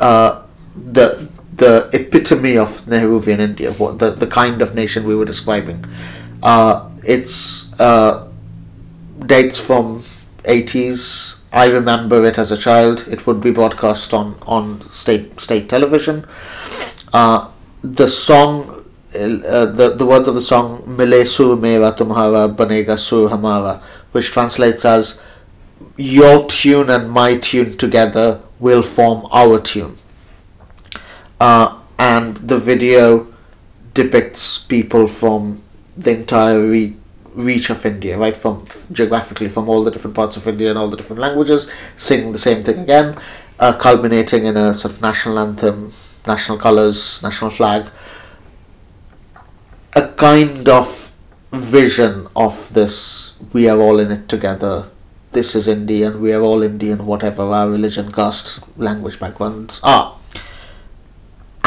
uh, 0.00 0.42
the 0.76 1.28
the 1.58 1.88
epitome 1.92 2.56
of 2.56 2.82
Nehruvian 2.86 3.40
India, 3.40 3.72
what 3.72 3.98
the, 3.98 4.10
the 4.10 4.26
kind 4.26 4.62
of 4.62 4.74
nation 4.74 5.04
we 5.04 5.14
were 5.14 5.24
describing. 5.24 5.84
Uh, 6.42 6.90
it's 7.04 7.78
uh, 7.80 8.28
dates 9.26 9.58
from 9.58 10.00
80s. 10.44 11.40
I 11.52 11.66
remember 11.66 12.24
it 12.24 12.38
as 12.38 12.52
a 12.52 12.56
child. 12.56 13.06
It 13.08 13.26
would 13.26 13.40
be 13.40 13.50
broadcast 13.50 14.14
on, 14.14 14.38
on 14.46 14.80
state 14.90 15.40
state 15.40 15.68
television. 15.68 16.26
Uh, 17.12 17.50
the 17.82 18.06
song, 18.06 18.84
uh, 19.14 19.66
the, 19.66 19.94
the 19.96 20.06
words 20.06 20.28
of 20.28 20.34
the 20.34 20.42
song, 20.42 20.84
Mile 20.86 21.24
sur 21.24 21.56
mera 21.56 21.92
tumhara 21.92 22.54
banega 22.54 22.98
sur 22.98 23.28
hamara, 23.30 23.80
which 24.12 24.30
translates 24.30 24.84
as 24.84 25.20
Your 25.96 26.46
tune 26.46 26.90
and 26.90 27.10
my 27.10 27.36
tune 27.36 27.76
together 27.76 28.40
will 28.60 28.82
form 28.82 29.26
our 29.32 29.58
tune. 29.60 29.96
Uh, 31.40 31.78
and 31.98 32.36
the 32.38 32.58
video 32.58 33.26
depicts 33.94 34.58
people 34.58 35.06
from 35.06 35.62
the 35.96 36.16
entire 36.16 36.60
re- 36.60 36.96
reach 37.34 37.70
of 37.70 37.84
India, 37.84 38.18
right? 38.18 38.36
From 38.36 38.66
geographically, 38.92 39.48
from 39.48 39.68
all 39.68 39.84
the 39.84 39.90
different 39.90 40.16
parts 40.16 40.36
of 40.36 40.46
India 40.46 40.70
and 40.70 40.78
all 40.78 40.88
the 40.88 40.96
different 40.96 41.20
languages, 41.20 41.70
singing 41.96 42.32
the 42.32 42.38
same 42.38 42.62
thing 42.62 42.78
again, 42.78 43.16
uh, 43.60 43.72
culminating 43.72 44.44
in 44.44 44.56
a 44.56 44.74
sort 44.74 44.94
of 44.94 45.02
national 45.02 45.38
anthem, 45.38 45.92
national 46.26 46.58
colours, 46.58 47.22
national 47.22 47.50
flag. 47.50 47.90
A 49.94 50.08
kind 50.12 50.68
of 50.68 51.14
vision 51.52 52.26
of 52.36 52.72
this 52.74 53.32
we 53.52 53.68
are 53.68 53.80
all 53.80 53.98
in 53.98 54.10
it 54.10 54.28
together. 54.28 54.90
This 55.32 55.54
is 55.54 55.68
Indian, 55.68 56.20
we 56.20 56.32
are 56.32 56.42
all 56.42 56.62
Indian, 56.62 57.06
whatever 57.06 57.42
our 57.42 57.68
religion, 57.68 58.10
caste, 58.12 58.60
language 58.78 59.20
backgrounds 59.20 59.80
are 59.82 60.17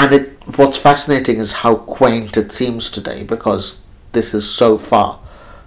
and 0.01 0.13
it 0.13 0.27
what's 0.57 0.77
fascinating 0.77 1.37
is 1.37 1.51
how 1.63 1.75
quaint 1.75 2.35
it 2.35 2.51
seems 2.51 2.89
today 2.89 3.23
because 3.23 3.83
this 4.11 4.33
is 4.33 4.49
so 4.49 4.77
far 4.77 5.19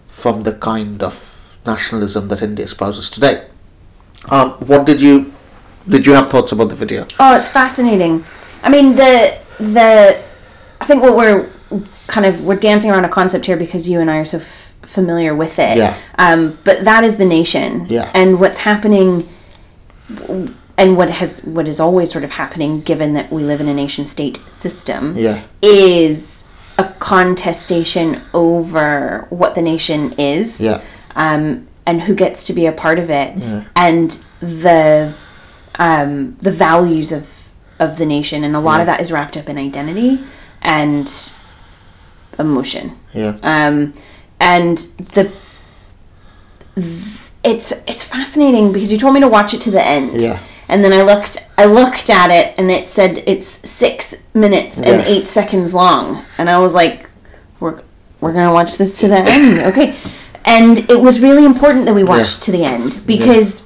from 0.08 0.42
the 0.42 0.52
kind 0.52 1.02
of 1.02 1.58
nationalism 1.64 2.28
that 2.28 2.42
India 2.42 2.64
espouses 2.64 3.08
today. 3.08 3.46
Um, 4.30 4.50
what 4.70 4.86
did 4.86 5.00
you 5.00 5.32
did 5.88 6.06
you 6.06 6.12
have 6.14 6.30
thoughts 6.30 6.52
about 6.52 6.68
the 6.68 6.74
video? 6.74 7.06
Oh, 7.20 7.36
it's 7.36 7.48
fascinating. 7.48 8.24
I 8.62 8.70
mean, 8.70 8.96
the 8.96 9.38
the 9.58 10.22
I 10.80 10.84
think 10.84 11.02
what 11.02 11.16
we're 11.16 11.48
kind 12.06 12.26
of 12.26 12.44
we're 12.44 12.56
dancing 12.56 12.90
around 12.90 13.04
a 13.04 13.08
concept 13.08 13.46
here 13.46 13.56
because 13.56 13.88
you 13.88 14.00
and 14.00 14.10
I 14.10 14.18
are 14.18 14.24
so 14.24 14.38
f- 14.38 14.74
familiar 14.82 15.34
with 15.34 15.58
it. 15.58 15.78
Yeah. 15.78 15.98
Um, 16.18 16.58
but 16.64 16.84
that 16.84 17.04
is 17.04 17.16
the 17.18 17.24
nation. 17.24 17.86
Yeah. 17.88 18.10
And 18.14 18.40
what's 18.40 18.58
happening, 18.60 19.28
and 20.76 20.96
what 20.96 21.10
has 21.10 21.40
what 21.44 21.68
is 21.68 21.80
always 21.80 22.10
sort 22.10 22.24
of 22.24 22.32
happening, 22.32 22.80
given 22.80 23.12
that 23.14 23.32
we 23.32 23.42
live 23.42 23.60
in 23.60 23.68
a 23.68 23.74
nation 23.74 24.06
state 24.06 24.38
system. 24.48 25.16
Yeah. 25.16 25.44
Is 25.62 26.44
a 26.78 26.84
contestation 26.98 28.20
over 28.32 29.26
what 29.30 29.54
the 29.54 29.62
nation 29.62 30.14
is. 30.18 30.60
Yeah. 30.60 30.82
Um, 31.16 31.68
and 31.86 32.00
who 32.02 32.14
gets 32.14 32.46
to 32.46 32.54
be 32.54 32.64
a 32.66 32.72
part 32.72 32.98
of 32.98 33.10
it, 33.10 33.36
and 33.76 34.10
the 34.40 35.14
um, 35.78 36.34
the 36.36 36.50
values 36.50 37.12
of 37.12 37.50
of 37.78 37.98
the 37.98 38.06
nation, 38.06 38.42
and 38.42 38.56
a 38.56 38.60
lot 38.60 38.80
of 38.80 38.86
that 38.86 39.00
is 39.00 39.12
wrapped 39.12 39.36
up 39.36 39.48
in 39.48 39.58
identity 39.58 40.24
and 40.62 41.30
emotion. 42.38 42.92
Yeah. 43.12 43.36
Um, 43.42 43.92
and 44.40 44.78
the 44.78 45.30
th- 46.74 47.30
it's 47.44 47.72
it's 47.86 48.02
fascinating 48.02 48.72
because 48.72 48.90
you 48.90 48.98
told 48.98 49.14
me 49.14 49.20
to 49.20 49.28
watch 49.28 49.54
it 49.54 49.60
to 49.62 49.70
the 49.70 49.84
end. 49.84 50.20
Yeah. 50.20 50.40
And 50.68 50.82
then 50.82 50.92
I 50.92 51.02
looked 51.02 51.38
I 51.56 51.66
looked 51.66 52.10
at 52.10 52.30
it 52.30 52.54
and 52.58 52.70
it 52.70 52.88
said 52.88 53.22
it's 53.26 53.46
six 53.68 54.16
minutes 54.34 54.78
and 54.78 55.00
Yeah. 55.00 55.04
eight 55.06 55.26
seconds 55.28 55.72
long, 55.74 56.24
and 56.38 56.48
I 56.50 56.58
was 56.58 56.74
like, 56.74 57.08
we're 57.60 57.80
we're 58.20 58.32
gonna 58.32 58.52
watch 58.52 58.76
this 58.78 58.98
to 59.00 59.08
the 59.08 59.18
end, 59.20 59.58
okay? 59.70 59.94
And 60.46 60.78
it 60.90 61.00
was 61.00 61.20
really 61.20 61.44
important 61.44 61.86
that 61.86 61.94
we 61.94 62.02
watched 62.04 62.40
Yeah. 62.40 62.44
to 62.46 62.52
the 62.52 62.64
end 62.64 63.06
because 63.06 63.62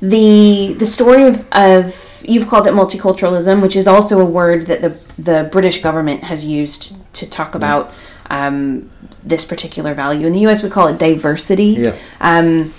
the 0.00 0.74
the 0.78 0.86
story 0.86 1.24
of, 1.24 1.46
of 1.52 2.22
you've 2.26 2.48
called 2.48 2.66
it 2.66 2.72
multiculturalism, 2.74 3.60
which 3.62 3.76
is 3.76 3.86
also 3.86 4.20
a 4.20 4.24
word 4.24 4.62
that 4.64 4.82
the 4.82 4.96
the 5.20 5.48
British 5.50 5.82
government 5.82 6.24
has 6.24 6.44
used 6.44 6.96
to 7.14 7.28
talk 7.28 7.54
about 7.54 7.92
um, 8.30 8.90
this 9.24 9.44
particular 9.44 9.92
value. 9.92 10.26
In 10.26 10.32
the 10.32 10.40
U.S., 10.40 10.62
we 10.62 10.70
call 10.70 10.86
it 10.88 10.98
diversity, 10.98 11.76
Yeah. 11.78 11.96
um, 12.20 12.72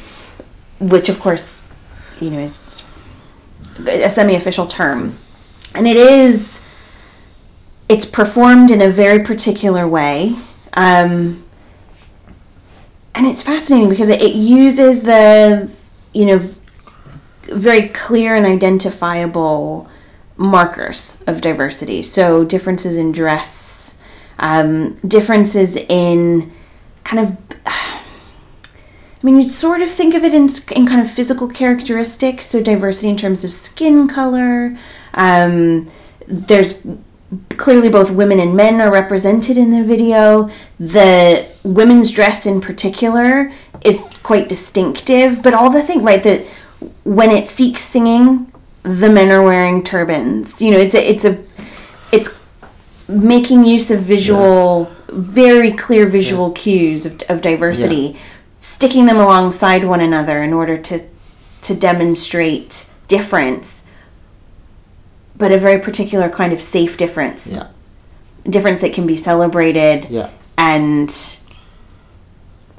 which 0.79 1.09
of 1.09 1.19
course, 1.19 1.61
you 2.19 2.29
know, 2.29 2.39
is 2.39 2.83
a 3.87 4.09
semi-official 4.09 4.67
term, 4.67 5.17
and 5.75 5.87
it 5.87 5.97
is. 5.97 6.59
It's 7.89 8.05
performed 8.05 8.71
in 8.71 8.81
a 8.81 8.89
very 8.89 9.19
particular 9.19 9.85
way. 9.85 10.35
Um, 10.73 11.43
and 13.13 13.27
it's 13.27 13.43
fascinating 13.43 13.89
because 13.89 14.09
it, 14.09 14.21
it 14.21 14.35
uses 14.35 15.03
the 15.03 15.71
you 16.13 16.25
know 16.25 16.37
very 17.43 17.89
clear 17.89 18.35
and 18.35 18.45
identifiable 18.45 19.89
markers 20.37 21.21
of 21.27 21.41
diversity 21.41 22.01
so 22.01 22.43
differences 22.43 22.97
in 22.97 23.11
dress 23.11 23.97
um, 24.39 24.95
differences 25.07 25.75
in 25.75 26.51
kind 27.03 27.27
of 27.27 27.37
I 29.21 29.25
mean, 29.25 29.37
you 29.37 29.45
sort 29.45 29.81
of 29.81 29.89
think 29.89 30.15
of 30.15 30.23
it 30.23 30.33
in, 30.33 30.49
in 30.75 30.87
kind 30.87 30.99
of 30.99 31.09
physical 31.09 31.47
characteristics. 31.47 32.47
So, 32.47 32.61
diversity 32.61 33.09
in 33.09 33.17
terms 33.17 33.43
of 33.43 33.53
skin 33.53 34.07
color. 34.07 34.77
Um, 35.13 35.89
there's 36.27 36.85
clearly 37.57 37.89
both 37.89 38.11
women 38.11 38.39
and 38.39 38.55
men 38.55 38.81
are 38.81 38.91
represented 38.91 39.57
in 39.57 39.71
the 39.71 39.83
video. 39.83 40.49
The 40.79 41.47
women's 41.63 42.11
dress 42.11 42.45
in 42.45 42.61
particular 42.61 43.51
is 43.85 44.07
quite 44.23 44.49
distinctive, 44.49 45.41
but 45.41 45.53
all 45.53 45.69
the 45.69 45.83
thing, 45.83 46.03
right, 46.03 46.21
that 46.23 46.45
when 47.03 47.29
it 47.29 47.47
seeks 47.47 47.81
singing, 47.81 48.51
the 48.83 49.09
men 49.09 49.29
are 49.29 49.43
wearing 49.43 49.83
turbans. 49.83 50.61
You 50.61 50.71
know, 50.71 50.77
it's 50.77 50.95
a, 50.95 51.09
it's 51.09 51.25
a, 51.25 51.43
it's 52.11 52.37
making 53.07 53.65
use 53.65 53.91
of 53.91 54.01
visual, 54.01 54.91
very 55.09 55.71
clear 55.71 56.07
visual 56.07 56.51
cues 56.51 57.05
of, 57.05 57.21
of 57.29 57.41
diversity, 57.41 58.17
sticking 58.61 59.07
them 59.07 59.17
alongside 59.17 59.83
one 59.83 60.01
another 60.01 60.43
in 60.43 60.53
order 60.53 60.77
to 60.77 60.99
to 61.63 61.75
demonstrate 61.75 62.85
difference, 63.07 63.83
but 65.37 65.51
a 65.51 65.57
very 65.57 65.79
particular 65.79 66.27
kind 66.29 66.53
of 66.53 66.61
safe 66.61 66.95
difference, 66.97 67.47
Yeah. 67.55 67.67
difference 68.49 68.81
that 68.81 68.93
can 68.93 69.05
be 69.05 69.15
celebrated 69.15 70.07
Yeah. 70.09 70.29
and 70.57 71.11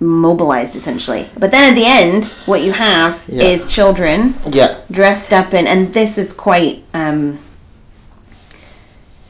mobilized 0.00 0.74
essentially. 0.76 1.30
But 1.38 1.52
then 1.52 1.72
at 1.72 1.76
the 1.76 1.86
end, 1.86 2.34
what 2.46 2.60
you 2.62 2.72
have 2.72 3.22
Yeah. 3.28 3.44
is 3.44 3.64
children 3.66 4.34
Yeah. 4.50 4.74
dressed 4.90 5.32
up 5.32 5.52
in, 5.54 5.66
and 5.66 5.92
this 5.92 6.16
is 6.18 6.32
quite. 6.32 6.82
Um, 6.94 7.38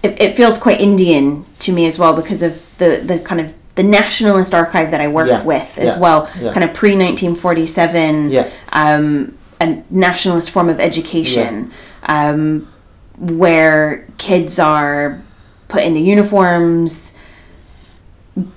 it, 0.02 0.16
it 0.20 0.34
feels 0.34 0.58
quite 0.58 0.80
Indian 0.80 1.44
to 1.60 1.72
me 1.72 1.86
as 1.86 1.98
well 1.98 2.14
because 2.14 2.42
of 2.42 2.76
the 2.78 3.00
the 3.04 3.18
kind 3.20 3.40
of 3.40 3.54
the 3.74 3.82
nationalist 3.82 4.54
archive 4.54 4.90
that 4.90 5.00
I 5.00 5.08
work 5.08 5.28
Yeah, 5.28 5.42
with 5.42 5.78
as 5.78 5.94
yeah, 5.94 5.98
well, 5.98 6.30
yeah. 6.40 6.52
kind 6.52 6.64
of 6.64 6.74
pre 6.74 6.94
nineteen 6.96 7.34
forty 7.34 7.66
seven. 7.66 8.30
Yeah. 8.30 8.50
Um, 8.72 9.38
a 9.60 9.82
nationalist 9.90 10.50
form 10.50 10.68
of 10.68 10.80
education, 10.80 11.70
um, 12.06 12.68
where 13.16 14.08
kids 14.18 14.58
are 14.58 15.22
put 15.68 15.84
into 15.84 16.00
uniforms. 16.00 17.14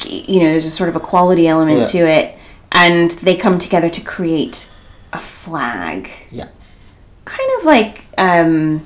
You 0.07 0.39
know, 0.39 0.45
there's 0.49 0.66
a 0.66 0.72
sort 0.72 0.89
of 0.89 0.95
a 0.95 0.99
quality 0.99 1.47
element 1.47 1.88
to 1.89 1.99
it, 1.99 2.36
and 2.72 3.11
they 3.11 3.36
come 3.36 3.59
together 3.59 3.89
to 3.89 4.01
create 4.01 4.72
a 5.13 5.20
flag 5.20 6.09
Yeah. 6.32 6.47
kind 7.26 7.49
of 7.59 7.66
like 7.66 8.05
um 8.18 8.86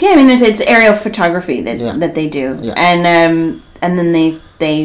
Yeah, 0.00 0.10
I 0.10 0.16
mean, 0.16 0.26
there's 0.26 0.42
it's 0.42 0.60
aerial 0.62 0.92
photography 0.94 1.60
that 1.62 2.00
that 2.00 2.14
they 2.14 2.26
do, 2.28 2.58
and 2.76 3.06
um, 3.06 3.62
and 3.86 3.96
then 3.98 4.10
they 4.12 4.28
they 4.58 4.76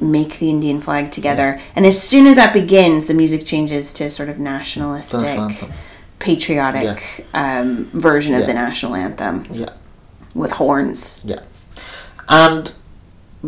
make 0.00 0.38
the 0.38 0.48
Indian 0.50 0.80
flag 0.80 1.10
together, 1.18 1.60
and 1.76 1.86
as 1.86 1.96
soon 2.10 2.26
as 2.26 2.36
that 2.36 2.52
begins, 2.52 3.04
the 3.10 3.14
music 3.14 3.44
changes 3.52 3.92
to 3.98 4.10
sort 4.10 4.28
of 4.28 4.38
nationalistic, 4.38 5.20
National 5.20 5.70
patriotic 6.18 7.26
um, 7.34 7.68
version 8.08 8.34
of 8.34 8.40
Yeah. 8.40 8.46
the 8.46 8.54
national 8.54 8.94
anthem 8.94 9.36
Yeah. 9.52 9.72
with 10.34 10.52
horns. 10.52 11.20
Yeah. 11.24 11.40
And 12.28 12.72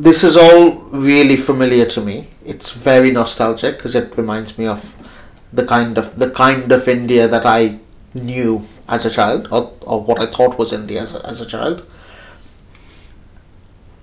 this 0.06 0.22
is 0.28 0.36
all 0.36 0.62
really 1.10 1.36
familiar 1.36 1.86
to 1.96 2.00
me. 2.08 2.16
It's 2.44 2.70
very 2.90 3.10
nostalgic 3.10 3.72
because 3.78 3.94
it 3.94 4.16
reminds 4.16 4.58
me 4.58 4.66
of 4.66 4.80
the 5.58 5.64
kind 5.74 5.96
of 5.98 6.06
the 6.22 6.30
kind 6.30 6.70
of 6.76 6.86
India 6.98 7.24
that 7.34 7.46
I 7.46 7.60
knew 8.14 8.50
as 8.88 9.06
a 9.06 9.10
child, 9.10 9.48
or, 9.50 9.62
or 9.80 9.98
what 10.08 10.18
I 10.24 10.26
thought 10.34 10.58
was 10.58 10.72
India 10.72 11.00
as 11.02 11.14
a, 11.14 11.20
as 11.32 11.40
a 11.40 11.46
child. 11.46 11.82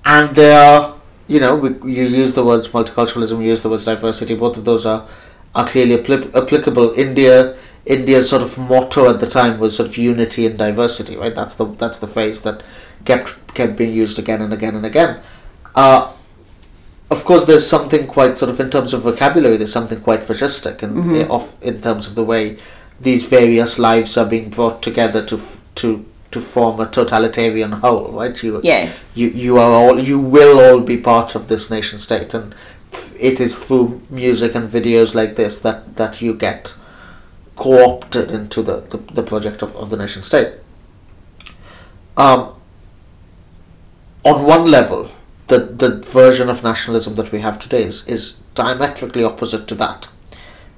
And 0.06 0.36
there 0.36 0.60
are, 0.60 0.96
you 1.28 1.40
know, 1.40 1.56
we, 1.56 1.70
you 1.92 2.04
use 2.08 2.34
the 2.34 2.44
words 2.44 2.68
multiculturalism, 2.68 3.42
you 3.42 3.50
use 3.50 3.62
the 3.62 3.70
words 3.70 3.86
diversity. 3.86 4.36
Both 4.36 4.58
of 4.58 4.66
those 4.66 4.86
are 4.86 5.08
are 5.56 5.68
clearly 5.68 5.98
appli- 5.98 6.34
applicable. 6.36 6.94
India, 6.94 7.56
India's 7.86 8.30
sort 8.30 8.42
of 8.42 8.58
motto 8.58 9.10
at 9.10 9.20
the 9.20 9.28
time 9.28 9.60
was 9.60 9.76
sort 9.76 9.90
of 9.90 9.98
unity 9.98 10.46
and 10.46 10.58
diversity, 10.58 11.16
right? 11.16 11.34
That's 11.34 11.56
the 11.56 11.66
that's 11.66 12.00
the 12.00 12.08
phrase 12.08 12.42
that 12.42 12.64
kept 13.06 13.54
kept 13.54 13.78
being 13.78 13.94
used 13.94 14.20
again 14.20 14.42
and 14.42 14.54
again 14.54 14.76
and 14.76 14.86
again. 14.86 15.20
Uh, 15.76 16.12
of 17.12 17.24
course, 17.26 17.46
there's 17.46 17.66
something 17.66 18.08
quite 18.08 18.38
sort 18.38 18.50
of 18.50 18.60
in 18.60 18.70
terms 18.70 18.94
of 18.94 19.04
vocabulary. 19.04 19.58
There's 19.58 19.72
something 19.72 20.02
quite 20.02 20.22
fascistic 20.22 20.82
eh, 20.84 21.28
of 21.30 21.56
in 21.62 21.82
terms 21.82 22.08
of 22.08 22.16
the 22.16 22.24
way 22.24 22.58
these 23.00 23.30
various 23.30 23.78
lives 23.78 24.18
are 24.18 24.26
being 24.26 24.50
brought 24.50 24.82
together 24.82 25.24
to 25.26 25.40
to 25.76 26.06
to 26.34 26.42
form 26.42 26.80
a 26.80 26.86
totalitarian 26.86 27.72
whole, 27.72 28.12
right? 28.12 28.44
You 28.44 28.60
Yeah. 28.64 28.90
you 29.16 29.28
you 29.30 29.58
are 29.58 29.72
all 29.72 30.00
you 30.00 30.20
will 30.20 30.60
all 30.60 30.82
be 30.82 30.98
part 30.98 31.36
of 31.36 31.48
this 31.48 31.70
nation 31.70 32.00
state, 32.00 32.34
and 32.34 32.54
it 33.20 33.40
is 33.40 33.58
through 33.58 34.02
music 34.10 34.56
and 34.56 34.68
videos 34.68 35.16
like 35.16 35.36
this 35.36 35.60
that 35.62 35.96
that 35.96 36.22
you 36.22 36.34
get 36.34 36.76
co-opted 37.56 38.32
into 38.32 38.64
the, 38.64 38.82
the, 38.90 38.98
the 39.14 39.24
project 39.24 39.62
of, 39.62 39.76
of 39.76 39.90
the 39.90 39.98
nation 39.98 40.24
state. 40.24 40.54
Um, 42.18 42.56
on 44.26 44.46
one 44.46 44.70
level, 44.72 45.10
the, 45.48 45.60
the 45.60 46.02
version 46.02 46.50
of 46.50 46.64
nationalism 46.64 47.16
that 47.16 47.32
we 47.32 47.40
have 47.42 47.60
today 47.60 47.84
is, 47.84 48.08
is 48.08 48.34
diametrically 48.56 49.24
opposite 49.24 49.68
to 49.68 49.76
that. 49.76 50.08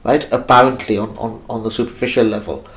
Right? 0.04 0.32
Apparently, 0.32 0.98
on, 0.98 1.18
on, 1.18 1.44
on 1.50 1.64
the 1.64 1.72
superficial 1.72 2.26
level, 2.26 2.68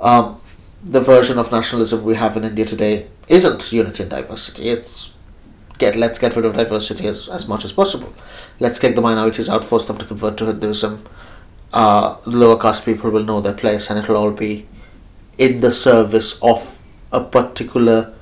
um, 0.00 0.40
the 0.84 1.00
version 1.00 1.38
of 1.38 1.50
nationalism 1.50 2.04
we 2.04 2.14
have 2.14 2.36
in 2.36 2.44
India 2.44 2.64
today 2.64 3.08
isn't 3.28 3.72
unity 3.72 4.02
and 4.02 4.10
diversity. 4.10 4.68
It's 4.68 5.14
get 5.78 5.96
let's 5.96 6.18
get 6.18 6.36
rid 6.36 6.44
of 6.44 6.54
diversity 6.54 7.08
as, 7.08 7.28
as 7.28 7.48
much 7.48 7.64
as 7.64 7.72
possible. 7.72 8.12
Let's 8.60 8.78
kick 8.78 8.94
the 8.94 9.00
minorities 9.00 9.48
out, 9.48 9.64
force 9.64 9.86
them 9.86 9.98
to 9.98 10.04
convert 10.04 10.36
to 10.38 10.46
Hinduism. 10.46 11.04
Uh, 11.72 12.18
lower 12.26 12.60
caste 12.60 12.84
people 12.84 13.10
will 13.10 13.24
know 13.24 13.40
their 13.40 13.54
place, 13.54 13.90
and 13.90 13.98
it'll 13.98 14.16
all 14.16 14.30
be 14.30 14.68
in 15.38 15.60
the 15.60 15.72
service 15.72 16.40
of 16.42 16.80
a 17.10 17.20
particular 17.20 18.14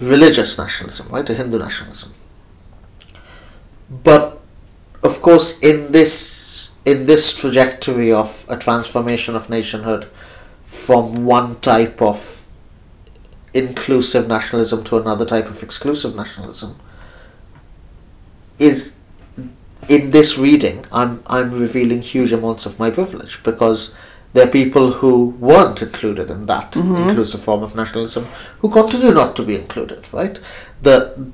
religious 0.00 0.58
nationalism, 0.58 1.08
right? 1.08 1.28
A 1.28 1.34
Hindu 1.34 1.58
nationalism. 1.58 2.12
But 3.90 4.40
of 5.02 5.20
course, 5.20 5.60
in 5.60 5.92
this 5.92 6.74
in 6.86 7.06
this 7.06 7.38
trajectory 7.38 8.10
of 8.10 8.46
a 8.48 8.56
transformation 8.56 9.36
of 9.36 9.50
nationhood 9.50 10.08
from 10.74 11.24
one 11.24 11.54
type 11.60 12.02
of 12.02 12.46
inclusive 13.54 14.26
nationalism 14.26 14.82
to 14.82 14.98
another 14.98 15.24
type 15.24 15.46
of 15.46 15.62
exclusive 15.62 16.16
nationalism 16.16 16.76
is 18.58 18.96
in 19.88 20.10
this 20.10 20.36
reading 20.36 20.84
I'm 20.92 21.22
I'm 21.28 21.52
revealing 21.52 22.00
huge 22.00 22.32
amounts 22.32 22.66
of 22.66 22.80
my 22.80 22.90
privilege 22.90 23.40
because 23.44 23.94
there 24.32 24.48
are 24.48 24.50
people 24.50 24.90
who 24.94 25.28
weren't 25.38 25.80
included 25.80 26.28
in 26.28 26.46
that 26.46 26.72
mm-hmm. 26.72 27.08
inclusive 27.08 27.40
form 27.40 27.62
of 27.62 27.76
nationalism 27.76 28.24
who 28.58 28.68
continue 28.68 29.12
not 29.12 29.36
to 29.36 29.44
be 29.44 29.54
included 29.54 30.12
right? 30.12 30.40
The 30.82 31.30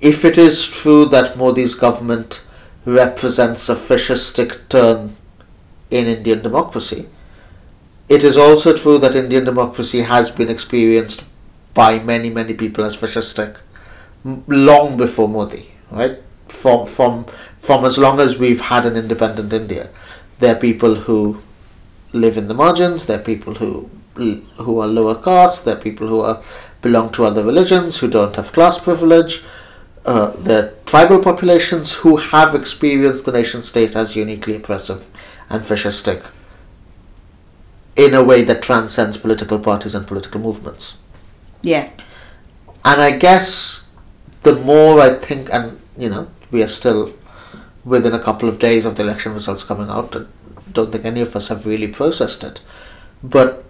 if 0.00 0.24
it 0.24 0.38
is 0.38 0.64
true 0.64 1.04
that 1.06 1.36
Modi's 1.36 1.74
government 1.74 2.46
represents 2.84 3.68
a 3.68 3.74
fascistic 3.74 4.68
turn 4.68 5.16
in 5.90 6.06
Indian 6.06 6.42
democracy 6.42 7.08
it 8.08 8.22
is 8.24 8.36
also 8.36 8.76
true 8.76 8.98
that 8.98 9.14
Indian 9.14 9.44
democracy 9.44 10.00
has 10.00 10.30
been 10.30 10.48
experienced 10.48 11.24
by 11.72 11.98
many, 11.98 12.30
many 12.30 12.54
people 12.54 12.84
as 12.84 12.96
fascistic 12.96 13.60
long 14.24 14.96
before 14.96 15.28
Modi, 15.28 15.72
right? 15.90 16.18
From 16.48 16.86
from 16.86 17.24
from 17.58 17.84
as 17.84 17.98
long 17.98 18.20
as 18.20 18.38
we've 18.38 18.60
had 18.60 18.86
an 18.86 18.96
independent 18.96 19.52
India, 19.52 19.90
there 20.38 20.54
are 20.54 20.58
people 20.58 20.94
who 20.94 21.42
live 22.12 22.36
in 22.36 22.48
the 22.48 22.54
margins. 22.54 23.06
There 23.06 23.18
are 23.18 23.22
people 23.22 23.54
who 23.54 23.90
who 24.14 24.78
are 24.80 24.86
lower 24.86 25.20
caste. 25.20 25.64
There 25.64 25.76
are 25.76 25.80
people 25.80 26.08
who 26.08 26.20
are 26.20 26.42
belong 26.80 27.10
to 27.10 27.24
other 27.24 27.42
religions 27.42 27.98
who 27.98 28.08
don't 28.08 28.36
have 28.36 28.52
class 28.52 28.78
privilege. 28.78 29.42
Uh, 30.06 30.32
there 30.38 30.64
are 30.64 30.70
tribal 30.84 31.18
populations 31.18 31.94
who 31.94 32.16
have 32.16 32.54
experienced 32.54 33.24
the 33.24 33.32
nation 33.32 33.62
state 33.62 33.96
as 33.96 34.14
uniquely 34.14 34.54
oppressive 34.54 35.08
and 35.48 35.62
fascistic 35.62 36.26
in 37.96 38.14
a 38.14 38.22
way 38.22 38.42
that 38.42 38.62
transcends 38.62 39.16
political 39.16 39.58
parties 39.58 39.94
and 39.94 40.06
political 40.06 40.40
movements. 40.40 40.98
Yeah. 41.62 41.90
And 42.84 43.00
I 43.00 43.16
guess 43.16 43.90
the 44.42 44.56
more 44.56 45.00
I 45.00 45.14
think, 45.14 45.52
and 45.52 45.80
you 45.96 46.08
know, 46.08 46.28
we 46.50 46.62
are 46.62 46.68
still 46.68 47.14
within 47.84 48.14
a 48.14 48.18
couple 48.18 48.48
of 48.48 48.58
days 48.58 48.84
of 48.84 48.96
the 48.96 49.02
election 49.02 49.34
results 49.34 49.62
coming 49.62 49.88
out, 49.88 50.16
I 50.16 50.24
don't 50.72 50.90
think 50.90 51.04
any 51.04 51.20
of 51.20 51.36
us 51.36 51.48
have 51.48 51.66
really 51.66 51.88
processed 51.88 52.42
it. 52.42 52.62
But 53.22 53.64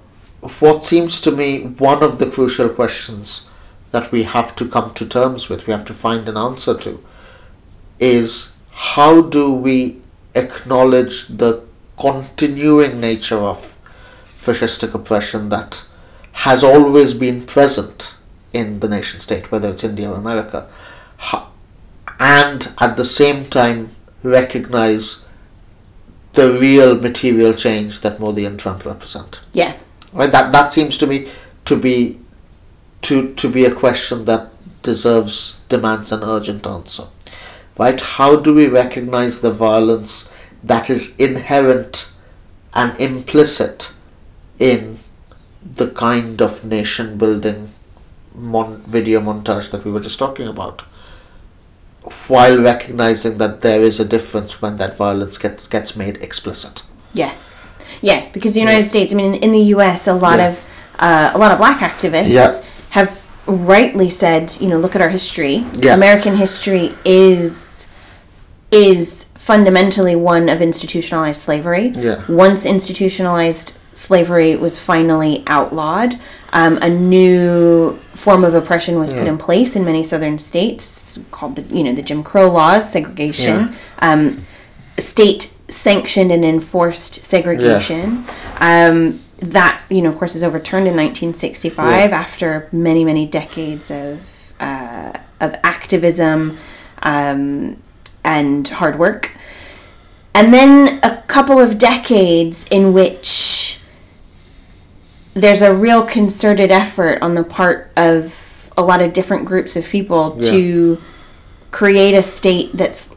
what 0.61 0.83
seems 0.85 1.21
to 1.23 1.31
me 1.31 1.63
one 1.63 2.03
of 2.03 2.19
the 2.19 2.31
crucial 2.31 2.69
questions 2.69 3.49
that 3.93 4.11
we 4.11 4.25
have 4.25 4.57
to 4.57 4.69
come 4.69 4.93
to 4.95 5.07
terms 5.07 5.49
with, 5.49 5.67
we 5.67 5.73
have 5.73 5.85
to 5.87 5.95
find 5.95 6.29
an 6.29 6.37
answer 6.37 6.77
to, 6.79 7.05
is 7.99 8.57
how 8.71 9.23
do 9.23 9.53
we 9.53 10.01
acknowledge 10.35 11.29
the 11.29 11.65
continuing 12.01 13.01
nature 13.01 13.39
of 13.39 13.74
fascistic 14.45 14.95
oppression 14.95 15.49
that 15.49 15.85
has 16.33 16.65
always 16.65 17.15
been 17.15 17.43
present 17.43 18.17
in 18.53 18.81
the 18.81 18.89
nation 18.89 19.21
state, 19.21 19.51
whether 19.51 19.71
it's 19.71 19.85
India 19.85 20.11
or 20.11 20.17
America, 20.17 20.69
and 22.19 22.73
at 22.81 22.97
the 22.97 23.05
same 23.05 23.45
time 23.45 23.91
recognize 24.23 25.25
the 26.35 26.53
real 26.53 27.01
material 27.01 27.53
change 27.53 28.01
that 28.01 28.21
Modi 28.21 28.45
and 28.45 28.59
Trump 28.59 28.85
represent. 28.85 29.41
Yeah. 29.53 29.77
Right? 30.13 30.31
That 30.31 30.53
that 30.53 30.73
seems 30.73 30.99
to 30.99 31.07
me 31.07 31.29
to 31.65 31.79
be 31.79 32.19
to 33.03 33.35
to 33.35 33.51
be 33.51 33.65
a 33.65 33.75
question 33.75 34.25
that 34.25 34.51
deserves 34.83 35.61
demands 35.69 36.13
an 36.13 36.23
urgent 36.23 36.67
answer. 36.67 37.05
Right? 37.79 38.01
How 38.01 38.37
do 38.37 38.55
we 38.55 38.67
recognize 38.69 39.41
the 39.41 39.51
violence 39.51 40.29
that 40.63 40.89
is 40.89 41.17
inherent 41.19 42.13
and 42.73 42.99
implicit 43.01 43.93
in 44.59 44.99
the 45.77 45.89
kind 45.91 46.41
of 46.43 46.65
nation 46.65 47.17
building 47.19 47.69
mon- 48.35 48.83
video 48.87 49.21
montage 49.21 49.71
that 49.71 49.85
we 49.85 49.91
were 49.91 50.01
just 50.01 50.19
talking 50.19 50.47
about 50.47 50.83
while 52.29 52.61
recognizing 52.61 53.39
that 53.39 53.63
there 53.63 53.81
is 53.81 53.99
a 53.99 54.05
difference 54.05 54.61
when 54.61 54.77
that 54.77 54.97
violence 54.97 55.39
gets 55.39 55.67
gets 55.67 55.97
made 55.97 56.17
explicit 56.19 56.83
Yeah, 57.15 57.33
yeah, 58.03 58.29
because 58.33 58.55
the 58.55 58.61
United 58.61 58.87
States, 58.87 59.13
I 59.13 59.17
mean, 59.17 59.35
in 59.37 59.53
the 59.53 59.65
U.S., 59.77 60.07
a 60.09 60.13
lot 60.15 60.39
Yeah. 60.39 60.49
of 60.49 60.65
uh, 60.99 61.31
a 61.35 61.39
lot 61.39 61.51
of 61.53 61.59
black 61.59 61.79
activists 61.81 62.31
Yeah. 62.31 62.61
have 62.91 63.27
rightly 63.47 64.11
said, 64.11 64.57
you 64.61 64.69
know, 64.69 64.79
look 64.79 64.95
at 64.97 65.03
our 65.03 65.09
history. 65.09 65.65
Yeah. 65.83 65.95
American 65.95 66.37
history 66.37 66.93
is 67.05 67.87
is 68.71 69.27
fundamentally 69.35 70.17
one 70.17 70.49
of 70.49 70.61
institutionalized 70.61 71.41
slavery. 71.41 71.89
Yeah. 71.97 72.23
Once 72.29 72.67
institutionalized 72.67 73.79
slavery 73.95 74.57
was 74.57 74.79
finally 74.79 75.43
outlawed, 75.47 76.19
um, 76.53 76.79
a 76.83 76.89
new 76.89 77.99
form 78.13 78.45
of 78.45 78.55
oppression 78.55 78.99
was 78.99 79.13
put 79.13 79.27
in 79.27 79.39
place 79.39 79.77
in 79.77 79.85
many 79.85 80.03
southern 80.03 80.39
states 80.39 81.19
called 81.31 81.57
the 81.57 81.63
you 81.77 81.83
know 81.85 81.93
the 81.93 82.03
Jim 82.03 82.23
Crow 82.23 82.51
laws, 82.51 82.91
segregation. 82.91 83.75
Um, 84.01 84.43
state 84.99 85.53
sanctioned 85.69 86.31
and 86.31 86.45
enforced 86.45 87.15
segregation. 87.25 88.25
Um, 88.61 89.21
that 89.39 89.83
you 89.91 90.01
know, 90.03 90.09
of 90.09 90.17
course, 90.17 90.35
is 90.35 90.43
overturned 90.43 90.87
in 90.87 90.95
1965 90.97 92.11
Yeah. 92.11 92.17
after 92.17 92.69
many 92.73 93.05
many 93.05 93.27
decades 93.27 93.91
of 93.91 94.55
uh, 94.61 95.13
of 95.41 95.55
activism 95.65 96.57
um, 97.03 97.77
and 98.25 98.67
hard 98.69 98.99
work, 98.99 99.33
and 100.35 100.55
then 100.55 101.01
a 101.03 101.23
couple 101.27 101.59
of 101.61 101.79
decades 101.79 102.65
in 102.71 102.93
which 102.93 103.64
there's 105.35 105.63
a 105.63 105.75
real 105.75 106.05
concerted 106.07 106.71
effort 106.71 107.19
on 107.21 107.35
the 107.35 107.45
part 107.45 107.91
of 107.97 108.73
a 108.77 108.83
lot 108.83 109.01
of 109.03 109.13
different 109.13 109.45
groups 109.45 109.77
of 109.77 109.87
people 109.87 110.37
Yeah. 110.41 110.51
to 110.51 111.03
create 111.71 112.15
a 112.15 112.23
state 112.23 112.77
that's 112.77 113.09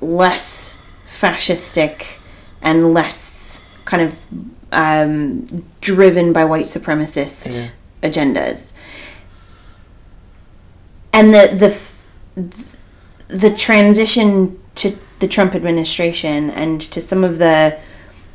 less 0.00 0.76
fascistic 1.06 2.18
and 2.62 2.92
less 2.94 3.64
kind 3.84 4.02
of 4.02 4.26
um, 4.72 5.44
driven 5.80 6.32
by 6.32 6.44
white 6.44 6.64
supremacist 6.66 7.72
agendas. 8.02 8.72
And 11.12 11.32
the 11.34 11.50
the 11.54 11.66
f- 11.68 12.04
the 13.28 13.50
transition 13.54 14.58
to 14.76 14.96
the 15.20 15.26
Trump 15.28 15.54
administration 15.54 16.50
and 16.50 16.80
to 16.80 17.00
some 17.00 17.24
of 17.24 17.38
the 17.38 17.78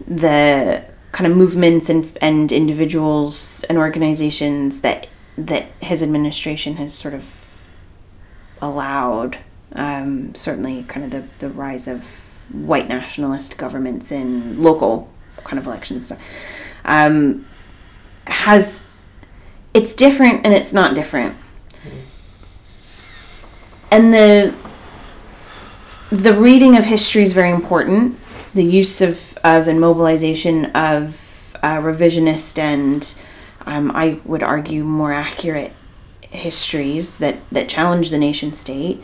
the 0.07 0.83
kind 1.13 1.31
of 1.31 1.37
movements 1.37 1.89
and 1.89 2.17
and 2.19 2.51
individuals 2.51 3.63
and 3.69 3.77
organizations 3.77 4.81
that 4.81 5.07
that 5.37 5.67
his 5.79 6.03
administration 6.03 6.75
has 6.75 6.93
sort 6.93 7.13
of 7.13 7.73
allowed 8.61 9.37
um, 9.75 10.35
certainly 10.35 10.83
kind 10.83 11.05
of 11.05 11.11
the, 11.11 11.23
the 11.39 11.49
rise 11.49 11.87
of 11.87 12.45
white 12.51 12.89
nationalist 12.89 13.57
governments 13.57 14.11
in 14.11 14.61
local 14.61 15.09
kind 15.45 15.57
of 15.57 15.65
elections 15.65 16.05
stuff 16.05 16.21
um, 16.83 17.45
has 18.27 18.81
it's 19.73 19.93
different 19.93 20.45
and 20.45 20.53
it's 20.53 20.73
not 20.73 20.93
different 20.93 21.37
and 23.91 24.13
the 24.13 24.53
the 26.13 26.33
reading 26.33 26.77
of 26.77 26.85
history 26.85 27.23
is 27.23 27.33
very 27.33 27.49
important. 27.49 28.19
The 28.53 28.63
use 28.63 29.01
of, 29.01 29.32
of 29.43 29.67
and 29.67 29.79
mobilization 29.79 30.65
of 30.67 31.55
uh, 31.61 31.77
revisionist 31.77 32.57
and, 32.57 33.13
um, 33.65 33.91
I 33.93 34.19
would 34.25 34.43
argue, 34.43 34.83
more 34.83 35.13
accurate 35.13 35.71
histories 36.29 37.17
that, 37.19 37.37
that 37.51 37.69
challenge 37.69 38.09
the 38.09 38.17
nation 38.17 38.53
state 38.53 39.01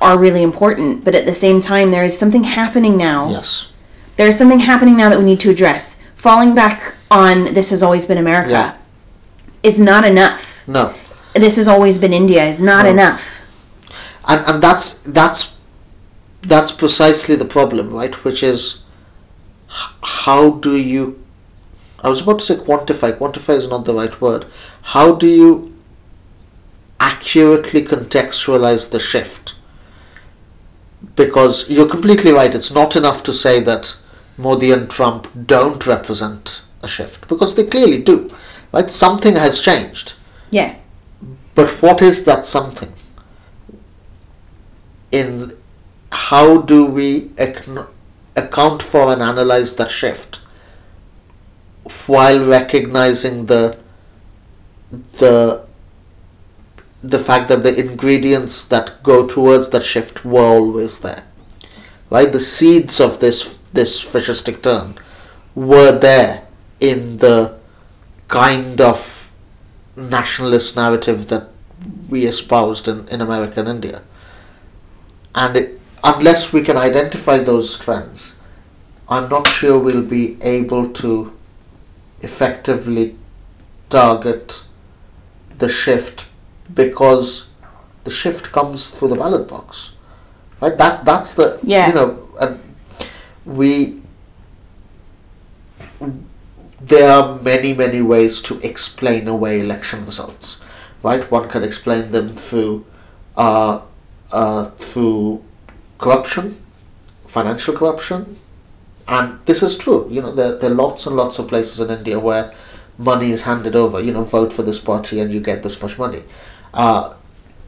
are 0.00 0.18
really 0.18 0.42
important. 0.42 1.04
But 1.04 1.14
at 1.14 1.26
the 1.26 1.34
same 1.34 1.60
time, 1.60 1.90
there 1.90 2.04
is 2.04 2.18
something 2.18 2.44
happening 2.44 2.96
now. 2.96 3.30
Yes. 3.30 3.72
There 4.16 4.28
is 4.28 4.36
something 4.36 4.60
happening 4.60 4.96
now 4.96 5.08
that 5.08 5.18
we 5.18 5.24
need 5.24 5.40
to 5.40 5.50
address. 5.50 5.96
Falling 6.14 6.54
back 6.54 6.94
on 7.10 7.54
this 7.54 7.70
has 7.70 7.82
always 7.82 8.04
been 8.04 8.18
America 8.18 8.50
Yeah. 8.50 8.74
is 9.62 9.80
not 9.80 10.04
enough. 10.04 10.66
No. 10.68 10.92
This 11.34 11.56
has 11.56 11.66
always 11.68 11.96
been 11.96 12.12
India 12.12 12.44
is 12.44 12.60
not 12.60 12.84
No. 12.84 12.90
enough. 12.90 13.38
and 14.28 14.44
and 14.46 14.62
that's 14.62 14.98
that's 15.06 15.56
that's 16.42 16.72
precisely 16.72 17.34
the 17.36 17.44
problem 17.46 17.90
right 17.90 18.14
which 18.24 18.42
is 18.42 18.79
how 20.02 20.50
do 20.50 20.76
you 20.76 21.22
i 22.02 22.08
was 22.08 22.20
about 22.22 22.38
to 22.40 22.44
say 22.44 22.54
quantify 22.56 23.10
quantify 23.16 23.56
is 23.56 23.68
not 23.68 23.84
the 23.84 23.94
right 23.94 24.20
word 24.20 24.44
how 24.94 25.14
do 25.14 25.26
you 25.26 25.74
accurately 26.98 27.82
contextualize 27.82 28.90
the 28.90 28.98
shift 29.00 29.54
because 31.16 31.68
you're 31.70 31.88
completely 31.88 32.32
right 32.32 32.54
it's 32.54 32.72
not 32.74 32.96
enough 32.96 33.22
to 33.22 33.32
say 33.32 33.60
that 33.60 33.96
modi 34.36 34.70
and 34.72 34.90
trump 34.90 35.28
don't 35.46 35.86
represent 35.86 36.62
a 36.82 36.88
shift 36.88 37.26
because 37.28 37.54
they 37.54 37.64
clearly 37.64 38.02
do 38.02 38.30
right 38.72 38.90
something 38.90 39.34
has 39.34 39.60
changed 39.60 40.14
Yeah. 40.50 40.74
but 41.54 41.70
what 41.82 42.02
is 42.02 42.24
that 42.24 42.44
something? 42.46 42.92
In 45.12 45.52
how 46.12 46.58
do 46.58 46.86
we 46.86 47.28
acn- 47.46 47.88
account 48.44 48.82
for 48.82 49.12
and 49.12 49.22
analyze 49.22 49.76
that 49.76 49.90
shift 49.90 50.40
while 52.06 52.44
recognizing 52.46 53.46
the 53.46 53.78
the 55.18 55.64
the 57.02 57.18
fact 57.18 57.48
that 57.48 57.62
the 57.62 57.78
ingredients 57.78 58.64
that 58.66 59.02
go 59.02 59.26
towards 59.26 59.70
that 59.70 59.84
shift 59.84 60.24
were 60.24 60.42
always 60.42 61.00
there, 61.00 61.24
right? 62.10 62.30
The 62.30 62.40
seeds 62.40 63.00
of 63.00 63.20
this 63.20 63.58
this 63.72 64.04
fascistic 64.04 64.62
turn 64.62 64.98
were 65.54 65.96
there 65.96 66.46
in 66.80 67.18
the 67.18 67.58
kind 68.28 68.80
of 68.80 69.30
nationalist 69.96 70.76
narrative 70.76 71.28
that 71.28 71.48
we 72.08 72.24
espoused 72.26 72.88
in, 72.88 73.08
in 73.08 73.20
America 73.20 73.60
and 73.60 73.68
India. 73.68 74.02
And 75.34 75.56
it, 75.56 75.79
unless 76.04 76.52
we 76.52 76.62
can 76.62 76.76
identify 76.76 77.38
those 77.38 77.78
trends, 77.78 78.36
I'm 79.08 79.28
not 79.28 79.48
sure 79.48 79.78
we'll 79.78 80.02
be 80.02 80.40
able 80.42 80.88
to 81.04 81.36
effectively 82.20 83.16
target 83.88 84.64
the 85.58 85.68
shift 85.68 86.30
because 86.72 87.48
the 88.04 88.10
shift 88.10 88.52
comes 88.52 88.88
through 88.88 89.08
the 89.08 89.16
ballot 89.16 89.48
box. 89.48 89.94
Right? 90.60 90.76
That 90.76 91.04
that's 91.04 91.34
the 91.34 91.58
Yeah. 91.62 91.88
you 91.88 91.94
know 91.94 92.28
and 92.40 92.60
we 93.44 94.00
there 96.80 97.10
are 97.10 97.38
many 97.40 97.72
many 97.74 98.00
ways 98.02 98.40
to 98.42 98.58
explain 98.66 99.28
away 99.28 99.60
election 99.60 100.04
results 100.06 100.58
right 101.02 101.30
one 101.30 101.48
can 101.48 101.62
explain 101.62 102.10
them 102.12 102.28
through 102.30 102.84
uh, 103.36 103.80
uh, 104.32 104.64
through 104.78 105.42
corruption 106.00 106.54
financial 107.26 107.74
corruption. 107.76 108.36
And 109.06 109.38
this 109.46 109.62
is 109.62 109.76
true 109.76 110.08
you 110.10 110.20
know 110.22 110.32
there, 110.32 110.56
there 110.56 110.70
are 110.70 110.74
lots 110.74 111.06
and 111.06 111.16
lots 111.16 111.38
of 111.38 111.48
places 111.48 111.80
in 111.80 111.90
india 111.96 112.18
where 112.18 112.52
money 112.96 113.30
is 113.30 113.42
handed 113.42 113.74
over 113.74 114.00
you 114.00 114.12
know 114.12 114.22
vote 114.22 114.52
for 114.52 114.62
this 114.62 114.78
party 114.78 115.18
and 115.20 115.32
you 115.32 115.40
get 115.40 115.62
this 115.62 115.80
much 115.82 115.98
money. 115.98 116.22
Uh, 116.72 117.14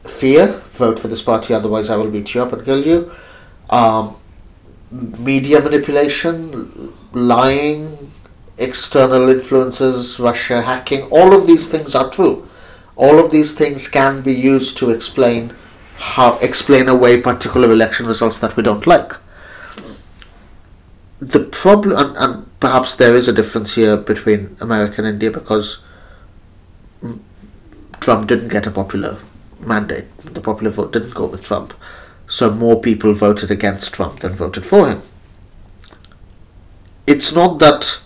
fear 0.03 0.47
vote 0.81 0.99
for 0.99 1.07
this 1.07 1.21
party 1.21 1.53
otherwise 1.53 1.89
i 1.89 1.95
will 1.95 2.11
beat 2.11 2.33
you 2.33 2.41
up 2.41 2.53
and 2.53 2.63
kill 2.65 2.85
you. 2.85 3.11
Um, 3.69 4.15
media 4.91 5.59
manipulation 5.59 6.93
lying 7.13 7.97
external 8.57 9.29
influences, 9.29 10.19
Russia 10.19 10.61
hacking, 10.61 11.01
all 11.11 11.33
of 11.33 11.47
these 11.47 11.67
things 11.67 11.95
are 11.95 12.09
true. 12.09 12.47
All 12.95 13.17
of 13.23 13.31
these 13.31 13.53
things 13.53 13.87
can 13.87 14.21
be 14.21 14.33
used 14.33 14.77
to 14.77 14.91
explain 14.91 15.53
how 15.97 16.37
explain 16.39 16.87
away 16.87 17.21
particular 17.21 17.71
election 17.71 18.05
results 18.05 18.39
that 18.39 18.55
we 18.55 18.63
don't 18.63 18.87
like. 18.87 19.13
The 21.19 21.39
problem, 21.39 21.97
and, 21.97 22.17
and 22.17 22.59
perhaps 22.59 22.95
there 22.95 23.15
is 23.15 23.27
a 23.27 23.33
difference 23.33 23.75
here 23.75 23.95
between 23.95 24.57
America 24.59 24.95
and 24.97 25.07
India 25.07 25.31
because 25.31 25.83
Trump 27.99 28.27
didn't 28.27 28.49
get 28.49 28.67
a 28.67 28.71
popular 28.71 29.17
mandate. 29.59 30.17
The 30.17 30.41
popular 30.41 30.71
vote 30.71 30.91
didn't 30.91 31.13
go 31.13 31.25
with 31.25 31.43
Trump. 31.43 31.73
So 32.27 32.51
more 32.51 32.81
people 32.81 33.13
voted 33.13 33.51
against 33.51 33.93
Trump 33.93 34.19
than 34.19 34.31
voted 34.31 34.65
for 34.65 34.87
him. 34.89 35.01
It's 37.05 37.33
not 37.33 37.59
that 37.59 38.01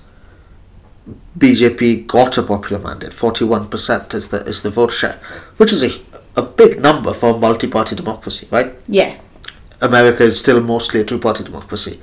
BJP 1.38 2.08
got 2.08 2.38
a 2.38 2.44
popular 2.44 2.82
mandate. 2.82 3.14
Forty-one 3.14 3.70
percent 3.70 4.14
is 4.14 4.30
the 4.30 4.42
is 4.46 4.64
the 4.64 4.70
vote 4.70 4.92
share, 4.92 5.20
which 5.58 5.72
is 5.72 5.84
a 5.84 5.90
a 6.38 6.42
big 6.42 6.80
number 6.80 7.14
for 7.14 7.36
a 7.36 7.38
multi-party 7.38 7.96
democracy, 7.96 8.48
right? 8.52 8.74
Yeah. 8.88 9.18
America 9.82 10.24
is 10.24 10.40
still 10.40 10.62
mostly 10.62 11.02
a 11.02 11.04
two-party 11.04 11.44
democracy. 11.44 12.00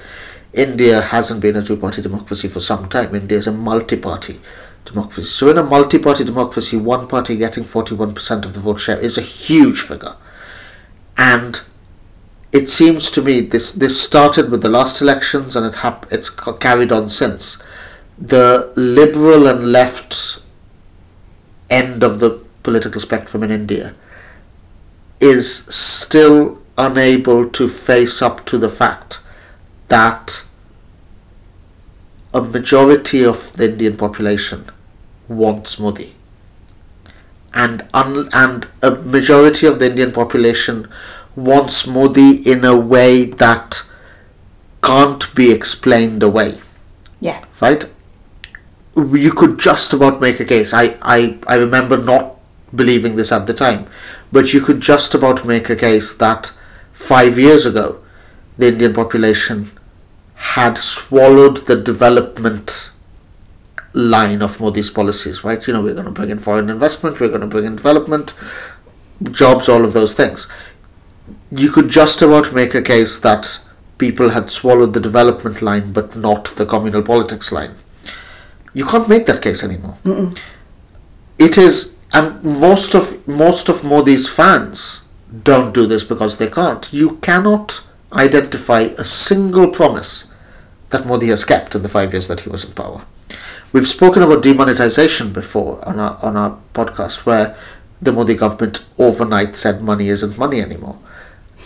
India 0.53 1.01
hasn't 1.01 1.41
been 1.41 1.57
a 1.57 1.62
two-party 1.62 2.03
democracy 2.03 2.49
for 2.49 2.61
some 2.61 2.89
time. 2.89 3.14
India 3.14 3.39
is 3.39 3.47
a 3.47 3.53
multi-party 3.53 4.41
democracy. 4.85 5.28
So 5.28 5.51
in 5.51 5.59
a 5.59 5.62
multi-party 5.62 6.24
democracy, 6.24 6.76
one 6.76 7.09
party 7.09 7.37
getting 7.37 7.64
forty-one 7.64 8.12
percent 8.14 8.45
of 8.45 8.53
the 8.53 8.61
vote 8.61 8.80
share 8.80 8.99
is 8.99 9.16
a 9.16 9.22
huge 9.22 9.80
figure, 9.80 10.14
and 11.16 11.62
it 12.53 12.68
seems 12.68 13.11
to 13.12 13.22
me 13.22 13.41
this 13.41 13.72
this 13.72 14.01
started 14.01 14.51
with 14.51 14.62
the 14.62 14.68
last 14.68 15.03
elections 15.03 15.57
and 15.57 15.66
it 15.66 15.76
hap- 15.76 16.07
it's 16.12 16.30
carried 16.30 16.93
on 16.93 17.09
since. 17.09 17.62
The 18.16 18.72
liberal 18.76 19.49
and 19.49 19.72
left 19.72 20.41
end 21.68 22.05
of 22.05 22.20
the 22.20 22.45
political 22.62 23.01
spectrum 23.01 23.43
in 23.43 23.51
India 23.51 23.95
is 25.25 25.64
still 25.75 26.59
unable 26.77 27.49
to 27.51 27.68
face 27.68 28.20
up 28.20 28.45
to 28.47 28.59
the 28.59 28.68
fact 28.68 29.20
that 29.89 30.45
a 32.33 32.41
majority 32.43 33.25
of 33.25 33.53
the 33.55 33.70
Indian 33.70 33.97
population 33.97 34.64
wants 35.29 35.79
Modi. 35.79 36.14
And 37.55 37.87
un- 37.95 38.29
and 38.33 38.66
a 38.83 38.91
majority 38.91 39.66
of 39.66 39.79
the 39.79 39.87
Indian 39.91 40.11
population 40.12 40.89
wants 41.37 41.87
Modi 41.87 42.31
in 42.51 42.64
a 42.64 42.77
way 42.77 43.25
that 43.27 43.83
can't 44.83 45.33
be 45.35 45.51
explained 45.51 46.22
away 46.22 46.59
Yeah. 47.20 47.45
right? 47.61 47.85
You 48.97 49.33
could 49.33 49.59
just 49.59 49.93
about 49.93 50.20
make 50.20 50.39
a 50.41 50.45
case. 50.45 50.72
I, 50.75 50.97
I, 51.03 51.39
I 51.47 51.57
remember 51.57 51.97
not 51.97 52.37
believing 52.75 53.16
this 53.16 53.33
at 53.33 53.47
the 53.47 53.55
time, 53.55 53.87
but 54.35 54.53
you 54.53 54.61
could 54.61 54.80
just 54.80 55.14
about 55.14 55.45
make 55.47 55.70
a 55.70 55.76
case 55.76 56.14
that 56.16 56.53
five 56.93 57.39
years 57.39 57.64
ago, 57.66 58.03
the 58.59 58.68
Indian 58.68 58.93
population 58.93 59.68
had 60.35 60.76
swallowed 60.76 61.59
the 61.68 61.80
development 61.80 62.91
line 63.93 64.43
of 64.43 64.61
Modi's 64.61 64.91
policies, 64.91 65.45
right? 65.45 65.64
You 65.66 65.72
know, 65.72 65.82
we're 65.82 65.95
going 65.95 66.07
to 66.07 66.11
bring 66.11 66.30
in 66.30 66.41
foreign 66.41 66.68
investment, 66.68 67.20
we're 67.20 67.28
going 67.28 67.43
to 67.43 67.47
bring 67.47 67.64
in 67.64 67.76
development, 67.76 68.35
jobs, 69.30 69.68
all 69.68 69.85
of 69.85 69.93
those 69.93 70.14
things. 70.14 70.49
You 71.53 71.70
could 71.70 71.89
just 71.89 72.20
about 72.20 72.53
make 72.53 72.74
a 72.74 72.82
case 72.82 73.20
that 73.20 73.61
people 73.99 74.30
had 74.30 74.51
swallowed 74.51 74.95
the 74.95 75.01
development 75.01 75.62
line 75.62 75.93
but 75.93 76.16
not 76.16 76.47
the 76.57 76.66
communal 76.66 77.03
politics 77.03 77.53
line. 77.53 77.74
You 78.72 78.85
can't 78.85 79.09
make 79.09 79.26
that 79.26 79.41
case 79.41 79.62
anymore. 79.62 79.97
It 81.39 81.57
is, 81.57 81.94
and 82.15 82.43
most 82.43 82.95
of 82.95 83.27
most 83.29 83.69
of 83.69 83.85
Modi's 83.85 84.29
fans 84.29 85.03
don't 85.43 85.75
do 85.75 85.87
this 85.87 86.05
because 86.05 86.39
they 86.39 86.49
can't. 86.49 86.91
You 86.93 87.17
cannot 87.17 87.85
identify 88.12 88.81
a 88.97 89.05
single 89.05 89.69
promise 89.69 90.31
that 90.91 91.07
Modi 91.07 91.27
has 91.27 91.45
kept 91.45 91.75
in 91.75 91.83
the 91.83 91.89
five 91.89 92.12
years 92.15 92.29
that 92.29 92.41
he 92.43 92.49
was 92.49 92.65
in 92.65 92.73
power. 92.73 93.05
We've 93.73 93.89
spoken 93.89 94.23
about 94.23 94.45
demonetization 94.45 95.33
before 95.33 95.87
on 95.89 95.99
our 95.99 96.19
on 96.23 96.37
our 96.37 96.59
podcast, 96.73 97.27
where 97.27 97.57
the 98.01 98.12
Modi 98.12 98.35
government 98.35 98.87
overnight 98.99 99.57
said 99.57 99.83
money 99.83 100.09
isn't 100.09 100.39
money 100.39 100.61
anymore, 100.61 100.99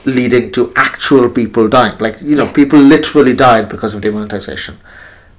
leading 0.07 0.51
to 0.53 0.73
actual 0.77 1.29
people 1.29 1.69
dying. 1.69 1.99
Like 1.99 2.23
you 2.23 2.37
know, 2.37 2.45
Yeah. 2.47 2.53
people 2.53 2.79
literally 2.79 3.35
died 3.35 3.69
because 3.69 3.95
of 3.95 4.01
demonetization. 4.01 4.79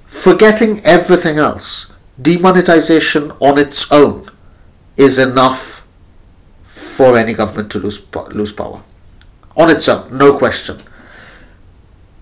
Forgetting 0.06 0.80
everything 0.84 1.38
else, 1.38 1.90
demonetization 2.20 3.32
on 3.40 3.58
its 3.58 3.90
own 3.90 4.26
is 4.96 5.18
enough 5.18 5.86
for 6.64 7.16
any 7.16 7.32
government 7.34 7.70
to 7.72 7.78
lose 7.78 8.06
lose 8.32 8.52
power 8.52 8.82
on 9.56 9.70
its 9.70 9.88
own, 9.88 10.16
no 10.16 10.36
question. 10.38 10.78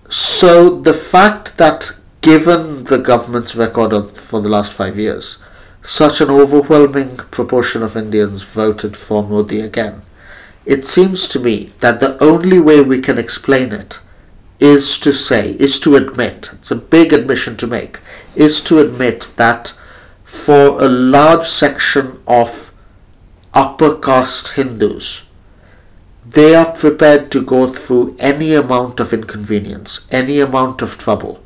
So 0.09 0.79
the 0.81 0.93
fact 0.93 1.57
that, 1.57 1.91
given 2.21 2.85
the 2.85 2.97
government's 2.97 3.55
record 3.55 3.93
of, 3.93 4.17
for 4.17 4.41
the 4.41 4.49
last 4.49 4.71
five 4.73 4.97
years, 4.97 5.37
such 5.81 6.19
an 6.19 6.29
overwhelming 6.29 7.17
proportion 7.17 7.83
of 7.83 7.95
Indians 7.95 8.41
voted 8.41 8.97
for 8.97 9.23
Modi 9.23 9.61
again, 9.61 10.01
it 10.65 10.85
seems 10.85 11.27
to 11.29 11.39
me 11.39 11.65
that 11.79 11.99
the 11.99 12.21
only 12.23 12.59
way 12.59 12.81
we 12.81 12.99
can 12.99 13.17
explain 13.17 13.71
it 13.71 13.99
is 14.59 14.97
to 14.99 15.13
say, 15.13 15.51
is 15.51 15.79
to 15.79 15.95
admit, 15.95 16.49
it's 16.53 16.71
a 16.71 16.75
big 16.75 17.13
admission 17.13 17.55
to 17.57 17.67
make, 17.67 17.99
is 18.35 18.61
to 18.61 18.79
admit 18.79 19.31
that 19.37 19.78
for 20.29 20.79
a 20.79 20.87
large 20.87 21.47
section 21.47 22.21
of 22.27 22.71
upper 23.51 23.95
caste 23.95 24.49
Hindus, 24.49 25.23
they 26.23 26.53
are 26.53 26.71
prepared 26.71 27.31
to 27.31 27.43
go 27.43 27.73
through 27.73 28.15
any 28.19 28.53
amount 28.53 28.99
of 28.99 29.11
inconvenience, 29.11 30.07
any 30.11 30.39
amount 30.39 30.83
of 30.83 30.99
trouble, 30.99 31.43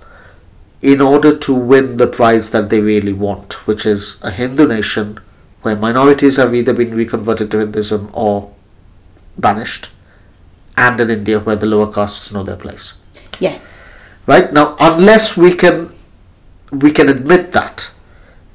in 0.81 0.99
order 0.99 1.33
to 1.37 1.53
win 1.53 1.95
the 1.95 2.07
prize 2.07 2.51
that 2.51 2.69
they 2.69 2.81
really 2.81 3.13
want, 3.13 3.65
which 3.65 3.85
is 3.85 4.21
a 4.21 4.31
Hindu 4.31 4.67
nation 4.67 5.17
where 5.61 5.77
minorities 5.77 6.35
have 6.35 6.53
either 6.53 6.73
been 6.73 6.93
reconverted 6.93 7.51
to 7.51 7.59
Hinduism 7.59 8.09
or 8.11 8.53
banished, 9.37 9.91
and 10.75 10.99
an 10.99 11.09
India 11.09 11.39
where 11.39 11.55
the 11.55 11.67
lower 11.67 11.89
castes 11.89 12.33
know 12.33 12.43
their 12.43 12.57
place. 12.57 12.95
Yeah. 13.39 13.59
Right 14.27 14.51
now, 14.51 14.75
unless 14.77 15.37
we 15.37 15.53
can 15.53 15.93
we 16.69 16.91
can 16.91 17.07
admit 17.07 17.53
that 17.53 17.92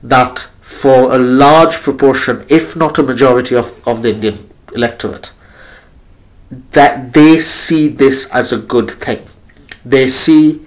that 0.03 0.49
for 0.61 1.15
a 1.15 1.19
large 1.19 1.79
proportion, 1.81 2.45
if 2.49 2.77
not 2.77 2.99
a 2.99 3.03
majority 3.03 3.57
of, 3.57 3.87
of 3.89 4.03
the 4.03 4.15
Indian 4.15 4.39
electorate, 4.75 5.33
that 6.51 7.15
they 7.15 7.39
see 7.39 7.89
this 7.89 8.31
as 8.35 8.53
a 8.53 8.59
good 8.59 8.91
thing. 8.91 9.23
They 9.85 10.09
see 10.09 10.65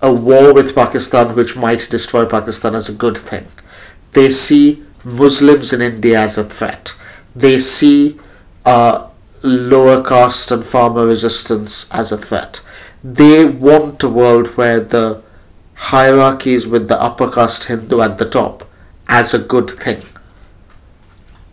a 0.00 0.12
war 0.12 0.52
with 0.54 0.74
Pakistan 0.74 1.34
which 1.34 1.56
might 1.56 1.88
destroy 1.90 2.24
Pakistan 2.26 2.74
as 2.74 2.88
a 2.88 2.92
good 2.92 3.18
thing. 3.18 3.46
They 4.12 4.30
see 4.30 4.84
Muslims 5.04 5.72
in 5.72 5.80
India 5.80 6.20
as 6.20 6.38
a 6.38 6.44
threat. 6.44 6.94
They 7.34 7.58
see 7.58 8.18
uh, 8.64 9.08
lower 9.42 10.02
caste 10.04 10.50
and 10.50 10.64
farmer 10.64 11.06
resistance 11.06 11.86
as 11.90 12.12
a 12.12 12.18
threat. 12.18 12.60
They 13.02 13.44
want 13.44 14.02
a 14.02 14.08
world 14.08 14.56
where 14.56 14.80
the 14.80 15.22
hierarchies 15.74 16.66
with 16.66 16.88
the 16.88 17.00
upper 17.00 17.30
caste 17.30 17.64
Hindu 17.64 18.00
at 18.00 18.18
the 18.18 18.28
top 18.28 18.67
as 19.08 19.32
a 19.34 19.38
good 19.38 19.70
thing. 19.70 20.02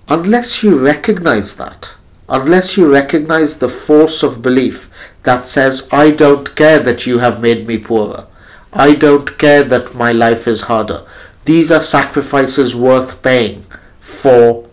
Unless 0.08 0.64
you 0.64 0.78
recognize 0.78 1.56
that, 1.56 1.95
unless 2.30 2.78
you 2.78 2.91
recognize 2.91 3.58
the 3.58 3.70
force 3.70 4.22
of 4.24 4.41
belief 4.41 4.91
that 5.24 5.47
says, 5.47 5.89
I 5.91 6.12
don't 6.12 6.56
care 6.56 6.80
that 6.80 7.08
you 7.08 7.20
have 7.20 7.41
made 7.41 7.68
me 7.68 7.78
poorer, 7.78 8.28
I 8.72 8.93
don't 8.93 9.38
care 9.38 9.64
that 9.64 9.95
my 9.95 10.12
life 10.12 10.47
is 10.47 10.62
harder, 10.62 11.06
these 11.45 11.72
are 11.72 11.82
sacrifices 11.82 12.76
worth 12.76 13.22
paying 13.24 13.66
for 13.99 14.68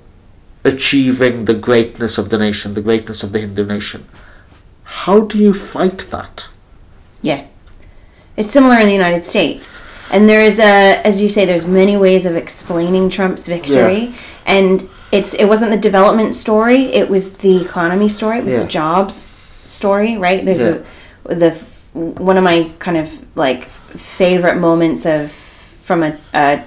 achieving 0.65 1.45
the 1.45 1.55
greatness 1.55 2.19
of 2.19 2.31
the 2.31 2.39
nation, 2.39 2.75
the 2.75 2.83
greatness 2.83 3.23
of 3.23 3.33
the 3.33 3.41
Hindu 3.41 3.65
nation. 3.65 4.07
How 4.85 5.21
do 5.21 5.39
you 5.39 5.55
fight 5.55 5.99
that? 6.11 6.49
Yeah. 7.21 7.47
It's 8.37 8.51
similar 8.51 8.79
in 8.79 8.87
the 8.87 8.93
United 8.93 9.25
States. 9.25 9.81
And 10.13 10.29
there 10.29 10.41
is 10.43 10.59
a 10.59 11.01
as 11.07 11.21
you 11.23 11.29
say 11.29 11.45
there's 11.47 11.67
many 11.67 11.97
ways 11.97 12.27
of 12.27 12.37
explaining 12.37 13.09
Trump's 13.09 13.47
victory 13.49 14.15
and 14.47 14.89
it's 15.11 15.35
it 15.35 15.47
wasn't 15.47 15.71
the 15.73 15.79
development 15.79 16.35
story, 16.35 16.85
it 17.01 17.09
was 17.09 17.33
the 17.39 17.63
economy 17.63 18.09
story, 18.09 18.39
it 18.39 18.45
was 18.45 18.55
Yeah. 18.55 18.61
the 18.63 18.69
jobs 18.69 19.15
story, 19.67 20.17
right? 20.19 20.45
There's 20.45 20.61
Yeah. 20.61 20.79
the 21.25 21.35
the 21.35 21.51
one 21.95 22.37
of 22.37 22.45
my 22.45 22.71
kind 22.79 22.97
of 22.97 23.09
like 23.37 23.65
favorite 24.19 24.57
moments 24.57 25.05
of 25.07 25.31
from 25.31 26.03
a, 26.03 26.17
a 26.35 26.63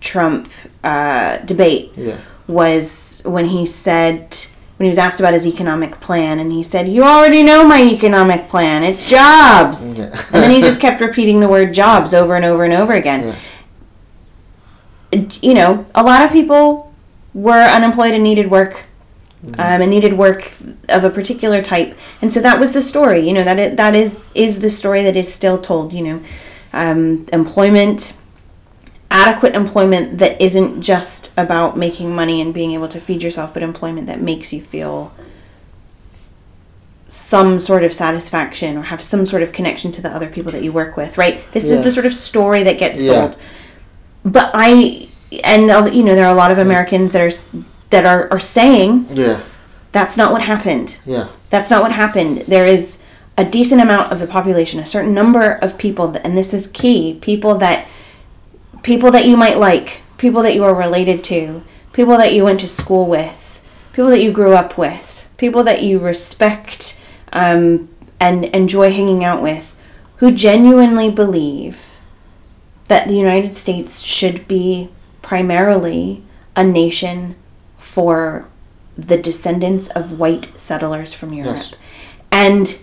Trump 0.00 0.48
uh, 0.84 1.38
debate 1.38 1.92
Yeah. 1.96 2.16
was 2.48 3.22
when 3.24 3.46
he 3.46 3.66
said 3.66 4.36
when 4.76 4.84
he 4.84 4.88
was 4.88 4.98
asked 4.98 5.20
about 5.20 5.32
his 5.32 5.46
economic 5.46 6.00
plan 6.00 6.38
and 6.38 6.52
he 6.52 6.62
said 6.62 6.86
you 6.88 7.02
already 7.02 7.42
know 7.42 7.66
my 7.66 7.82
economic 7.82 8.48
plan. 8.48 8.82
It's 8.82 9.08
jobs. 9.08 10.00
Yeah. 10.00 10.04
and 10.32 10.42
then 10.42 10.50
he 10.50 10.60
just 10.60 10.80
kept 10.80 11.00
repeating 11.00 11.40
the 11.40 11.48
word 11.48 11.72
jobs 11.72 12.12
over 12.12 12.36
and 12.36 12.44
over 12.44 12.64
and 12.64 12.72
over 12.72 12.92
again. 12.92 13.36
You 15.42 15.54
know 15.54 15.86
a 15.94 16.02
lot 16.02 16.22
of 16.22 16.30
people 16.30 16.92
were 17.32 17.62
unemployed 17.62 18.14
and 18.14 18.22
needed 18.24 18.50
work 18.50 18.86
um, 19.44 19.82
and 19.82 19.90
needed 19.90 20.14
work 20.14 20.52
of 20.88 21.04
a 21.04 21.10
particular 21.10 21.62
type. 21.62 21.94
And 22.20 22.32
so 22.32 22.40
that 22.40 22.58
was 22.58 22.72
the 22.72 22.82
story 22.82 23.20
you 23.26 23.32
know 23.32 23.44
that 23.44 23.58
it, 23.58 23.76
that 23.76 23.94
is 23.94 24.30
is 24.34 24.60
the 24.60 24.70
story 24.70 25.02
that 25.04 25.16
is 25.16 25.32
still 25.32 25.60
told 25.60 25.92
you 25.92 26.02
know. 26.02 26.22
Um, 26.72 27.24
employment 27.32 28.18
adequate 29.10 29.54
employment 29.54 30.18
that 30.18 30.40
isn't 30.40 30.82
just 30.82 31.32
about 31.38 31.76
making 31.76 32.14
money 32.14 32.40
and 32.40 32.52
being 32.52 32.72
able 32.72 32.88
to 32.88 33.00
feed 33.00 33.22
yourself, 33.22 33.54
but 33.54 33.62
employment 33.62 34.06
that 34.08 34.20
makes 34.20 34.52
you 34.52 34.60
feel 34.60 35.12
some 37.08 37.60
sort 37.60 37.84
of 37.84 37.92
satisfaction 37.92 38.76
or 38.76 38.82
have 38.82 39.00
some 39.00 39.24
sort 39.24 39.42
of 39.42 39.52
connection 39.52 39.92
to 39.92 40.02
the 40.02 40.08
other 40.10 40.28
people 40.28 40.50
that 40.52 40.62
you 40.62 40.72
work 40.72 40.96
with, 40.96 41.16
right? 41.16 41.40
This 41.52 41.64
Yeah. 41.66 41.74
is 41.74 41.82
the 41.84 41.92
sort 41.92 42.04
of 42.06 42.12
story 42.12 42.62
that 42.64 42.78
gets 42.78 43.00
Yeah. 43.00 43.12
sold. 43.12 43.36
But 44.24 44.50
I, 44.54 45.06
and 45.44 45.70
uh, 45.70 45.88
you 45.92 46.02
know, 46.02 46.14
there 46.16 46.26
are 46.26 46.32
a 46.32 46.36
lot 46.36 46.50
of 46.50 46.58
Americans 46.58 47.12
that 47.12 47.22
are 47.22 47.62
that 47.90 48.04
are, 48.04 48.26
are 48.32 48.40
saying 48.40 49.06
Yeah, 49.14 49.38
that's 49.92 50.16
not 50.16 50.32
what 50.32 50.42
happened. 50.42 50.98
yeah, 51.06 51.28
That's 51.50 51.70
not 51.70 51.80
what 51.80 51.92
happened. 51.92 52.38
There 52.48 52.66
is 52.66 52.98
a 53.38 53.44
decent 53.44 53.80
amount 53.80 54.10
of 54.10 54.18
the 54.18 54.26
population, 54.26 54.80
a 54.80 54.86
certain 54.86 55.14
number 55.14 55.52
of 55.62 55.78
people, 55.78 56.08
that, 56.08 56.24
and 56.26 56.36
this 56.36 56.52
is 56.52 56.66
key, 56.66 57.16
people 57.20 57.54
that 57.58 57.86
people 58.86 59.10
that 59.10 59.26
you 59.26 59.36
might 59.36 59.58
like, 59.58 60.00
people 60.16 60.42
that 60.42 60.54
you 60.54 60.62
are 60.62 60.72
related 60.72 61.24
to, 61.24 61.60
people 61.92 62.16
that 62.16 62.32
you 62.32 62.44
went 62.44 62.60
to 62.60 62.68
school 62.68 63.08
with, 63.08 63.60
people 63.92 64.08
that 64.08 64.22
you 64.22 64.30
grew 64.30 64.54
up 64.54 64.78
with, 64.78 65.28
people 65.38 65.64
that 65.64 65.82
you 65.82 65.98
respect 65.98 67.02
um, 67.32 67.88
and 68.20 68.44
enjoy 68.44 68.92
hanging 68.92 69.24
out 69.24 69.42
with, 69.42 69.74
who 70.18 70.30
genuinely 70.30 71.10
believe 71.10 71.98
that 72.84 73.08
the 73.08 73.16
United 73.16 73.56
States 73.56 74.02
should 74.02 74.46
be 74.46 74.88
primarily 75.20 76.22
a 76.54 76.62
nation 76.62 77.34
for 77.76 78.48
the 78.96 79.20
descendants 79.20 79.88
of 79.88 80.16
white 80.16 80.56
settlers 80.56 81.12
from 81.12 81.32
Europe. 81.32 81.56
Yes. 81.56 81.74
And 82.30 82.78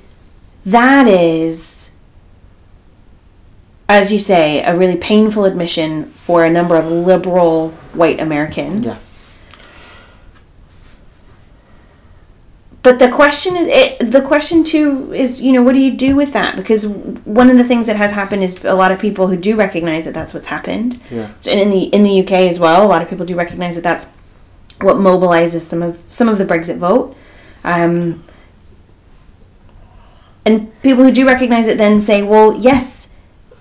that 0.65 1.07
is, 1.07 1.72
as 3.93 4.11
you 4.11 4.17
say, 4.17 4.63
a 4.63 4.75
really 4.75 4.97
painful 4.97 5.45
admission 5.45 6.05
for 6.05 6.43
a 6.43 6.49
number 6.49 6.75
of 6.75 6.91
liberal 6.91 7.69
white 7.93 8.19
Americans. 8.19 8.87
Yeah. 8.87 9.09
But 12.81 12.97
the 12.97 13.09
question 13.09 13.55
is, 13.55 13.67
it, 13.69 14.11
the 14.11 14.21
question 14.21 14.63
too 14.63 15.13
is, 15.13 15.39
you 15.39 15.53
know, 15.53 15.61
what 15.61 15.73
do 15.73 15.79
you 15.79 15.95
do 15.95 16.15
with 16.15 16.33
that? 16.33 16.57
Because 16.57 16.87
one 16.87 17.51
of 17.51 17.57
the 17.57 17.63
things 17.63 17.85
that 17.85 17.95
has 17.95 18.11
happened 18.11 18.43
is 18.43 18.65
a 18.65 18.73
lot 18.73 18.91
of 18.91 18.99
people 18.99 19.27
who 19.27 19.37
do 19.37 19.55
recognize 19.55 20.05
that 20.05 20.15
that's 20.15 20.33
what's 20.33 20.47
happened. 20.47 20.99
Yeah. 21.11 21.31
So, 21.39 21.51
and 21.51 21.59
in 21.59 21.69
the 21.69 21.83
in 21.83 22.01
the 22.01 22.21
UK 22.21 22.31
as 22.51 22.59
well, 22.59 22.85
a 22.85 22.89
lot 22.89 23.03
of 23.03 23.09
people 23.09 23.25
do 23.25 23.35
recognize 23.35 23.75
that 23.75 23.83
that's 23.83 24.07
what 24.81 24.97
mobilizes 24.97 25.61
some 25.61 25.83
of 25.83 25.95
some 25.95 26.27
of 26.27 26.39
the 26.39 26.45
Brexit 26.45 26.77
vote. 26.77 27.15
Um, 27.63 28.25
and 30.45 30.81
people 30.81 31.03
who 31.03 31.11
do 31.11 31.25
recognize 31.25 31.67
it 31.67 31.77
then 31.77 32.01
say, 32.01 32.21
well, 32.21 32.53
yes, 32.57 33.02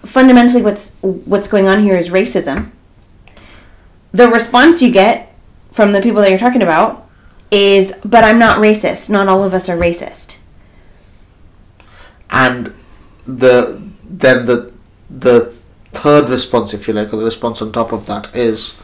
fundamentally, 0.04 0.62
what's 0.62 0.90
what's 1.00 1.48
going 1.48 1.66
on 1.66 1.80
here 1.80 1.96
is 1.96 2.10
racism. 2.10 2.70
the 4.12 4.28
response 4.28 4.82
you 4.82 4.90
get 4.92 5.34
from 5.70 5.92
the 5.92 6.00
people 6.02 6.20
that 6.20 6.28
you're 6.30 6.38
talking 6.38 6.62
about 6.62 7.08
is, 7.50 7.92
but 8.04 8.24
I'm 8.24 8.38
not 8.38 8.58
racist. 8.58 9.08
Not 9.10 9.28
all 9.28 9.42
of 9.44 9.54
us 9.54 9.68
are 9.68 9.76
racist. 9.76 10.38
and 12.30 12.72
the 13.26 13.80
then 14.04 14.46
the 14.46 14.72
the 15.10 15.52
third 15.92 16.28
response, 16.28 16.72
if 16.74 16.88
you 16.88 16.94
like, 16.94 17.12
or 17.12 17.16
the 17.18 17.24
response 17.24 17.60
on 17.62 17.70
top 17.72 17.92
of 17.92 18.06
that 18.06 18.34
is 18.34 18.78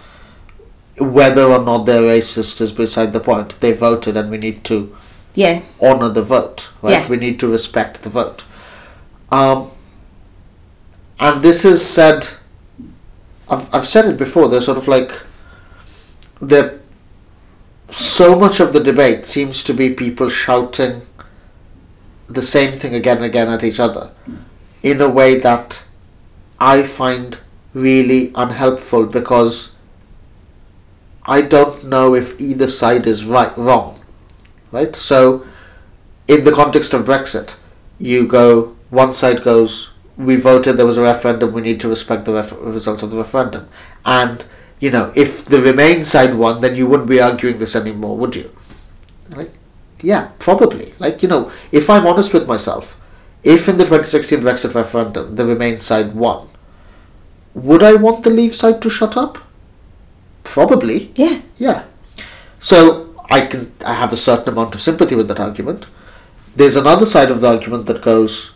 whether 0.99 1.45
or 1.45 1.63
not 1.65 1.87
they're 1.87 2.03
racist 2.03 2.61
is 2.61 2.73
beside 2.73 3.13
the 3.13 3.21
point. 3.21 3.59
They 3.61 3.73
voted, 3.73 4.17
and 4.17 4.31
we 4.31 4.37
need 4.39 4.65
to 4.65 4.95
Yeah. 5.35 5.61
honor 5.81 6.09
the 6.09 6.23
vote. 6.23 6.71
Right? 6.83 6.93
Yeah. 6.93 7.09
We 7.09 7.17
need 7.17 7.39
to 7.41 7.49
respect 7.49 8.03
the 8.03 8.09
vote. 8.11 8.45
Um, 9.31 9.71
and 11.21 11.43
this 11.43 11.65
is 11.65 11.85
said. 11.87 12.29
I've 13.51 13.75
I've 13.75 13.87
said 13.87 14.05
it 14.07 14.19
before. 14.19 14.49
They're 14.49 14.61
sort 14.61 14.79
of 14.79 14.89
like 14.89 15.11
the 16.41 16.79
so 17.89 18.39
much 18.39 18.61
of 18.61 18.73
the 18.73 18.81
debate 18.81 19.25
seems 19.25 19.65
to 19.65 19.73
be 19.73 19.95
people 19.95 20.29
shouting 20.29 21.01
the 22.27 22.43
same 22.43 22.73
thing 22.73 22.95
again 22.95 23.17
and 23.17 23.27
again 23.27 23.49
at 23.49 23.65
each 23.65 23.81
other 23.81 24.11
in 24.83 25.01
a 25.01 25.09
way 25.09 25.39
that 25.39 25.85
I 26.61 26.83
find 26.83 27.41
really 27.73 28.31
unhelpful 28.35 29.07
because 29.07 29.75
I 31.25 31.43
don't 31.43 31.85
know 31.85 32.15
if 32.15 32.39
either 32.41 32.67
side 32.67 33.07
is 33.07 33.25
right 33.25 33.57
wrong. 33.57 34.01
Right? 34.71 34.95
So 34.95 35.47
in 36.27 36.45
the 36.45 36.53
context 36.53 36.93
of 36.93 37.07
Brexit, 37.07 37.59
you 37.99 38.29
go 38.29 38.77
one 38.91 39.15
side 39.15 39.43
goes 39.43 39.93
we 40.19 40.37
voted 40.37 40.77
there 40.77 40.87
was 40.87 40.97
a 40.99 41.03
referendum 41.03 41.53
we 41.53 41.61
need 41.63 41.81
to 41.81 41.89
respect 41.89 42.25
the 42.25 42.33
ref- 42.33 42.53
results 42.61 43.03
of 43.03 43.11
the 43.11 43.17
referendum 43.17 43.69
and 44.05 44.45
you 44.81 44.91
know 44.91 45.13
if 45.17 45.45
the 45.45 45.61
remain 45.61 46.05
side 46.05 46.35
won 46.35 46.61
then 46.61 46.75
you 46.75 46.87
wouldn't 46.87 47.09
be 47.09 47.21
arguing 47.21 47.59
this 47.59 47.77
anymore 47.77 48.17
would 48.17 48.35
you 48.37 48.51
like 49.31 49.53
yeah 50.03 50.31
probably 50.39 50.93
like 50.99 51.23
you 51.23 51.29
know 51.29 51.51
if 51.73 51.89
i'm 51.89 52.07
honest 52.07 52.35
with 52.35 52.47
myself 52.49 53.01
if 53.45 53.69
in 53.69 53.79
the 53.79 53.85
2016 53.85 54.41
brexit 54.41 54.75
referendum 54.75 55.37
the 55.37 55.45
remain 55.45 55.79
side 55.79 56.15
won 56.15 56.49
would 57.55 57.83
i 57.83 57.95
want 57.95 58.25
the 58.25 58.31
leave 58.31 58.53
side 58.53 58.81
to 58.83 58.91
shut 58.91 59.17
up 59.17 59.39
probably 60.43 61.13
Yeah. 61.15 61.41
yeah. 61.57 61.85
So 62.61 63.15
I 63.31 63.43
can 63.47 63.73
I 63.87 63.95
have 63.95 64.13
a 64.13 64.17
certain 64.17 64.53
amount 64.55 64.75
of 64.75 64.81
sympathy 64.81 65.15
with 65.15 65.29
that 65.29 65.39
argument. 65.39 65.87
There's 66.57 66.77
another 66.77 67.05
side 67.07 67.31
of 67.31 67.41
the 67.43 67.49
argument 67.49 67.87
that 67.87 68.01
goes, 68.03 68.55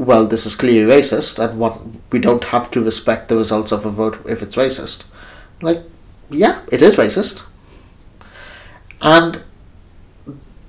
well, 0.00 0.26
this 0.26 0.46
is 0.46 0.54
clearly 0.54 0.90
racist, 0.90 1.38
and 1.38 1.58
one 1.60 2.00
we 2.10 2.18
don't 2.18 2.44
have 2.46 2.70
to 2.70 2.82
respect 2.82 3.28
the 3.28 3.36
results 3.36 3.70
of 3.70 3.84
a 3.84 3.90
vote 3.90 4.18
if 4.26 4.42
it's 4.42 4.56
racist. 4.56 5.04
Like, 5.60 5.82
yeah, 6.30 6.62
it 6.72 6.80
is 6.80 6.96
racist. 6.96 7.46
And 9.02 9.42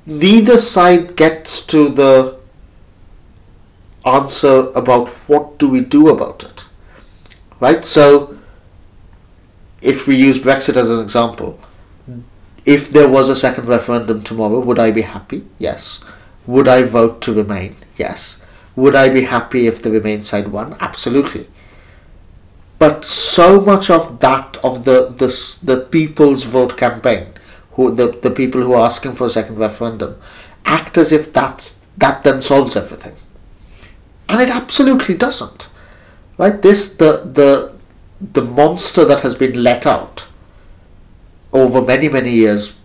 neither 0.05 0.57
side 0.57 1.15
gets 1.15 1.65
to 1.67 1.87
the 1.87 2.39
answer 4.05 4.69
about 4.75 5.07
what 5.29 5.57
do 5.57 5.69
we 5.69 5.79
do 5.79 6.09
about 6.09 6.43
it. 6.43 6.65
Right? 7.61 7.85
So 7.85 8.37
if 9.81 10.07
we 10.07 10.15
use 10.15 10.39
Brexit 10.39 10.75
as 10.75 10.89
an 10.89 10.99
example, 10.99 11.57
if 12.65 12.89
there 12.89 13.07
was 13.07 13.29
a 13.29 13.35
second 13.35 13.67
referendum 13.67 14.21
tomorrow, 14.23 14.59
would 14.59 14.79
I 14.79 14.91
be 14.91 15.03
happy? 15.03 15.47
Yes. 15.57 16.03
Would 16.47 16.67
I 16.67 16.83
vote 16.83 17.21
to 17.21 17.33
remain? 17.33 17.75
Yes. 17.97 18.43
Would 18.75 18.95
I 18.95 19.09
be 19.09 19.23
happy 19.23 19.67
if 19.67 19.81
the 19.81 19.91
Remain 19.91 20.21
side 20.21 20.47
won? 20.47 20.75
Absolutely. 20.79 21.47
But 22.79 23.05
so 23.05 23.61
much 23.61 23.89
of 23.89 24.19
that 24.21 24.57
of 24.63 24.85
the 24.85 25.13
the 25.15 25.27
the 25.63 25.85
people's 25.91 26.43
vote 26.43 26.77
campaign, 26.77 27.27
who 27.73 27.91
the 27.91 28.07
the 28.07 28.31
people 28.31 28.61
who 28.61 28.73
are 28.73 28.85
asking 28.85 29.11
for 29.11 29.27
a 29.27 29.29
second 29.29 29.57
referendum, 29.57 30.17
act 30.65 30.97
as 30.97 31.11
if 31.11 31.31
that's 31.31 31.85
that 31.97 32.23
then 32.23 32.41
solves 32.41 32.75
everything, 32.75 33.13
and 34.27 34.41
it 34.41 34.49
absolutely 34.49 35.15
doesn't. 35.15 35.69
Right? 36.37 36.59
This 36.59 36.95
the 36.95 37.17
the 37.23 37.73
the 38.19 38.41
monster 38.41 39.05
that 39.05 39.19
has 39.19 39.35
been 39.35 39.61
let 39.61 39.85
out 39.85 40.27
over 41.53 41.81
many 41.81 42.09
many 42.09 42.31
years. 42.31 42.79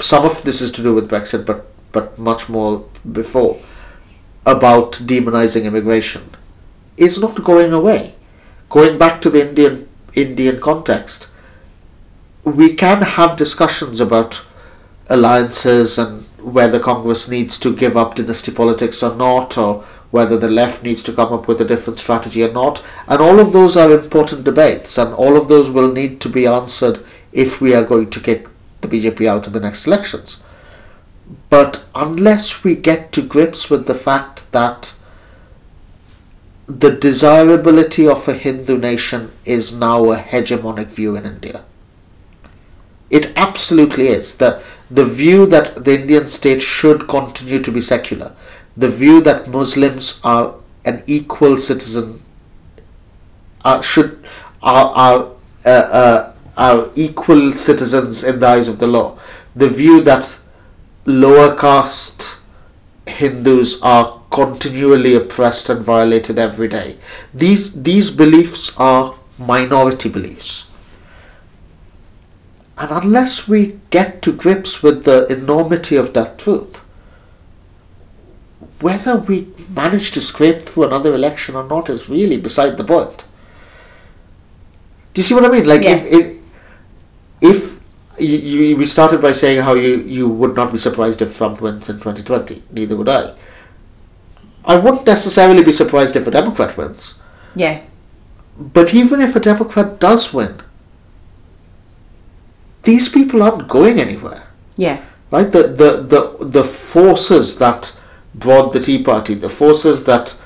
Some 0.00 0.24
of 0.24 0.44
this 0.44 0.60
is 0.60 0.70
to 0.72 0.82
do 0.82 0.94
with 0.94 1.10
Brexit, 1.10 1.44
but 1.44 1.66
but 1.90 2.18
much 2.18 2.48
more 2.48 2.84
before 3.10 3.58
about 4.48 4.92
demonizing 4.92 5.64
immigration 5.64 6.22
is 6.96 7.20
not 7.20 7.44
going 7.44 7.72
away. 7.72 8.14
Going 8.68 8.98
back 8.98 9.20
to 9.22 9.30
the 9.30 9.48
Indian 9.48 9.88
Indian 10.14 10.58
context, 10.60 11.30
we 12.44 12.74
can 12.74 13.02
have 13.02 13.36
discussions 13.36 14.00
about 14.00 14.44
alliances 15.10 15.98
and 15.98 16.24
whether 16.38 16.80
Congress 16.80 17.28
needs 17.28 17.58
to 17.58 17.76
give 17.76 17.96
up 17.96 18.14
dynasty 18.14 18.52
politics 18.52 19.02
or 19.02 19.14
not, 19.14 19.58
or 19.58 19.84
whether 20.10 20.38
the 20.38 20.48
left 20.48 20.82
needs 20.82 21.02
to 21.02 21.12
come 21.12 21.32
up 21.32 21.46
with 21.46 21.60
a 21.60 21.64
different 21.64 21.98
strategy 21.98 22.42
or 22.42 22.52
not. 22.52 22.82
And 23.06 23.20
all 23.20 23.38
of 23.38 23.52
those 23.52 23.76
are 23.76 23.90
important 23.90 24.44
debates, 24.44 24.96
and 24.98 25.12
all 25.14 25.36
of 25.36 25.48
those 25.48 25.70
will 25.70 25.92
need 25.92 26.20
to 26.22 26.28
be 26.28 26.46
answered 26.46 27.04
if 27.32 27.60
we 27.60 27.74
are 27.74 27.84
going 27.84 28.10
to 28.10 28.20
kick 28.20 28.48
the 28.80 28.88
BJP 28.88 29.26
out 29.26 29.46
in 29.46 29.52
the 29.52 29.60
next 29.60 29.86
elections. 29.86 30.38
But 31.50 31.86
unless 31.94 32.62
we 32.62 32.74
get 32.74 33.12
to 33.12 33.22
grips 33.22 33.70
with 33.70 33.86
the 33.86 33.94
fact 33.94 34.52
that 34.52 34.94
the 36.68 36.90
desirability 36.90 38.06
of 38.06 38.28
a 38.28 38.34
Hindu 38.34 38.78
nation 38.78 39.32
is 39.46 39.74
now 39.74 40.12
a 40.12 40.18
hegemonic 40.18 40.88
view 40.88 41.16
in 41.16 41.24
India. 41.24 41.64
It 43.10 43.32
absolutely 43.38 44.08
is. 44.08 44.36
The, 44.36 44.62
the 44.90 45.06
view 45.06 45.46
that 45.46 45.84
the 45.86 45.98
Indian 45.98 46.26
state 46.26 46.60
should 46.60 47.08
continue 47.08 47.60
to 47.60 47.72
be 47.72 47.80
secular, 47.80 48.34
the 48.76 48.88
view 48.88 49.22
that 49.22 49.48
Muslims 49.48 50.20
are 50.22 50.56
an 50.84 51.02
equal 51.06 51.56
citizen, 51.56 52.20
are, 53.64 53.82
should, 53.82 54.22
are, 54.62 54.90
are, 54.94 55.30
uh, 55.64 55.70
uh, 55.70 56.32
are 56.58 56.90
equal 56.94 57.54
citizens 57.54 58.22
in 58.22 58.40
the 58.40 58.46
eyes 58.46 58.68
of 58.68 58.78
the 58.78 58.86
law, 58.86 59.18
the 59.56 59.70
view 59.70 60.02
that 60.02 60.38
lower 61.08 61.56
caste 61.56 62.38
Hindus 63.06 63.80
are 63.82 64.20
continually 64.30 65.14
oppressed 65.14 65.70
and 65.70 65.80
violated 65.82 66.38
every 66.38 66.68
day. 66.68 66.96
These 67.32 67.82
these 67.82 68.10
beliefs 68.10 68.78
are 68.78 69.14
minority 69.38 70.10
beliefs. 70.10 70.70
And 72.76 72.90
unless 72.90 73.48
we 73.48 73.80
get 73.90 74.20
to 74.22 74.32
grips 74.32 74.82
with 74.82 75.04
the 75.04 75.26
enormity 75.32 75.96
of 75.96 76.12
that 76.14 76.38
truth, 76.38 76.76
whether 78.80 79.16
we 79.16 79.48
manage 79.74 80.10
to 80.12 80.20
scrape 80.20 80.62
through 80.62 80.84
another 80.84 81.12
election 81.14 81.56
or 81.56 81.66
not 81.66 81.88
is 81.88 82.08
really 82.08 82.36
beside 82.36 82.76
the 82.76 82.84
point. 82.84 83.24
Do 85.14 85.20
you 85.20 85.24
see 85.24 85.34
what 85.34 85.44
I 85.44 85.48
mean? 85.48 85.66
Like 85.66 85.82
Yeah. 85.82 85.96
if, 85.96 86.12
if 86.12 86.38
if 87.40 87.80
you, 88.20 88.38
you, 88.38 88.76
we 88.76 88.86
started 88.86 89.20
by 89.22 89.32
saying 89.32 89.62
how 89.62 89.74
you, 89.74 89.98
you 90.02 90.28
would 90.28 90.54
not 90.56 90.72
be 90.72 90.78
surprised 90.78 91.22
if 91.22 91.36
Trump 91.36 91.60
wins 91.60 91.88
in 91.88 91.96
2020. 91.96 92.62
Neither 92.72 92.96
would 92.96 93.08
I. 93.08 93.34
I 94.64 94.76
wouldn't 94.76 95.06
necessarily 95.06 95.62
be 95.62 95.72
surprised 95.72 96.16
if 96.16 96.26
a 96.26 96.30
Democrat 96.30 96.76
wins. 96.76 97.14
Yeah. 97.54 97.82
But 98.58 98.94
even 98.94 99.20
if 99.20 99.34
a 99.36 99.40
Democrat 99.40 99.98
does 99.98 100.34
win, 100.34 100.60
these 102.82 103.08
people 103.08 103.42
aren't 103.42 103.68
going 103.68 104.00
anywhere. 104.00 104.48
Yeah. 104.76 105.02
Right? 105.30 105.50
The, 105.50 105.62
the, 105.64 106.36
the, 106.38 106.44
the 106.44 106.64
forces 106.64 107.58
that 107.58 107.98
brought 108.34 108.72
the 108.72 108.80
Tea 108.80 109.02
Party, 109.02 109.34
the 109.34 109.48
forces 109.48 110.04
that 110.04 110.40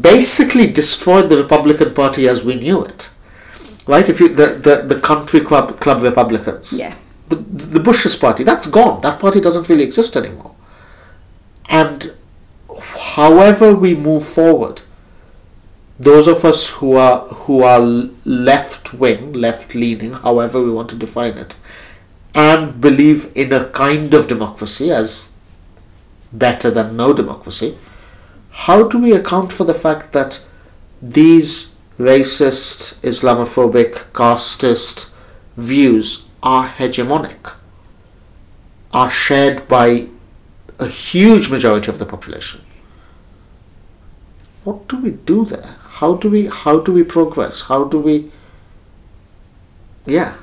basically 0.00 0.66
destroyed 0.66 1.28
the 1.28 1.36
Republican 1.36 1.94
Party 1.94 2.28
as 2.28 2.44
we 2.44 2.54
knew 2.54 2.84
it. 2.84 3.10
Right? 3.86 4.08
If 4.08 4.20
you 4.20 4.28
the, 4.28 4.54
the, 4.54 4.94
the 4.94 5.00
country 5.00 5.40
club 5.40 5.80
club 5.80 6.02
Republicans. 6.02 6.72
Yeah. 6.72 6.94
The 7.32 7.68
the 7.78 7.80
Bush's 7.80 8.16
party, 8.16 8.44
that's 8.44 8.66
gone. 8.66 9.00
That 9.00 9.18
party 9.18 9.40
doesn't 9.40 9.68
really 9.68 9.84
exist 9.84 10.16
anymore. 10.16 10.54
And 11.68 12.14
however 13.14 13.74
we 13.74 13.94
move 13.94 14.24
forward, 14.24 14.82
those 15.98 16.26
of 16.26 16.44
us 16.44 16.70
who 16.70 16.96
are 16.96 17.20
who 17.44 17.62
are 17.62 17.80
left 17.80 18.94
wing, 18.94 19.32
left 19.32 19.74
leaning, 19.74 20.12
however 20.12 20.62
we 20.62 20.70
want 20.70 20.90
to 20.90 20.96
define 20.96 21.38
it, 21.38 21.56
and 22.34 22.80
believe 22.80 23.30
in 23.34 23.52
a 23.52 23.68
kind 23.70 24.12
of 24.14 24.28
democracy 24.28 24.90
as 24.90 25.32
better 26.32 26.70
than 26.70 26.96
no 26.96 27.12
democracy, 27.12 27.76
how 28.50 28.88
do 28.88 28.98
we 28.98 29.12
account 29.12 29.52
for 29.52 29.64
the 29.64 29.74
fact 29.74 30.12
that 30.12 30.44
these 31.00 31.74
racist, 31.98 33.00
Islamophobic, 33.00 33.92
casteist 34.12 35.12
views 35.56 36.28
are 36.42 36.68
hegemonic, 36.68 37.54
are 38.92 39.10
shared 39.10 39.66
by 39.68 40.08
a 40.78 40.88
huge 40.88 41.50
majority 41.50 41.90
of 41.90 41.98
the 41.98 42.06
population? 42.06 42.60
What 44.64 44.88
do 44.88 45.00
we 45.00 45.10
do 45.10 45.44
there? 45.44 45.76
How 46.00 46.14
do 46.14 46.30
we 46.30 46.46
how 46.46 46.80
do 46.80 46.92
we 46.92 47.02
progress? 47.02 47.62
How 47.62 47.84
do 47.84 47.98
we 47.98 48.30
yeah. 50.06 50.34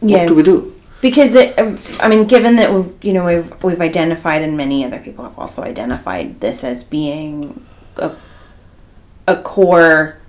Yeah. 0.00 0.18
What 0.18 0.28
do 0.28 0.34
we 0.34 0.42
do? 0.42 0.80
because 1.00 1.34
it, 1.34 1.58
um, 1.58 1.78
I 2.00 2.08
mean, 2.08 2.26
given 2.26 2.56
that 2.56 2.72
we've, 2.72 2.92
you 3.02 3.12
know 3.12 3.24
we've 3.24 3.62
we've 3.62 3.80
identified 3.80 4.42
and 4.42 4.56
many 4.56 4.84
other 4.84 4.98
people 4.98 5.24
have 5.24 5.38
also 5.38 5.62
identified 5.62 6.40
this 6.40 6.62
as 6.62 6.84
being 6.84 7.64
a 7.96 8.14
a 9.26 9.42
core. 9.42 10.19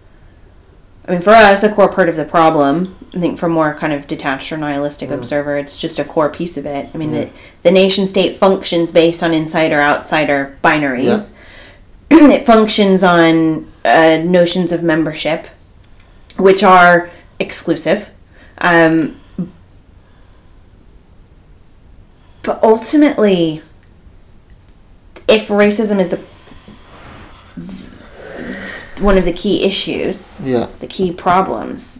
I 1.12 1.16
mean, 1.16 1.24
for 1.24 1.32
us, 1.32 1.62
a 1.62 1.70
core 1.70 1.90
part 1.90 2.08
of 2.08 2.16
the 2.16 2.24
problem. 2.24 2.96
I 3.14 3.20
think 3.20 3.38
for 3.38 3.50
more 3.50 3.74
kind 3.74 3.92
of 3.92 4.08
detached 4.08 4.50
or 4.54 4.56
nihilistic 4.56 5.10
observer, 5.10 5.58
it's 5.58 5.78
just 5.78 6.00
a 6.00 6.06
core 6.06 6.30
piece 6.30 6.58
of 6.58 6.66
it. 6.66 6.90
I 6.94 6.98
mean, 6.98 7.12
the 7.12 7.34
the 7.64 7.72
nation 7.72 8.08
state 8.08 8.38
functions 8.38 8.94
based 8.94 9.22
on 9.22 9.34
insider 9.34 9.82
outsider 9.82 10.58
binaries. 10.64 11.34
it 12.10 12.46
functions 12.46 13.04
on 13.04 13.70
uh, 13.84 14.22
notions 14.24 14.72
of 14.72 14.84
membership, 14.84 15.48
which 16.38 16.64
are 16.64 17.10
exclusive. 17.40 18.12
Um, 18.60 19.20
but 22.42 22.64
ultimately, 22.64 23.64
if 25.28 25.50
racism 25.50 26.00
is 26.00 26.10
the 26.10 26.24
one 29.02 29.18
of 29.18 29.26
the 29.26 29.34
key 29.34 29.64
issues, 29.64 30.40
Yeah. 30.44 30.68
the 30.80 30.88
key 30.88 31.12
problems, 31.12 32.00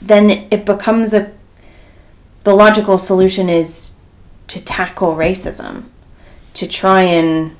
then 0.00 0.30
it 0.50 0.64
becomes 0.64 1.12
a 1.14 1.30
the 2.44 2.54
logical 2.54 2.98
solution 2.98 3.48
is 3.48 3.92
to 4.48 4.62
tackle 4.64 5.14
racism, 5.14 5.84
to 6.54 6.66
try 6.66 7.02
and 7.02 7.52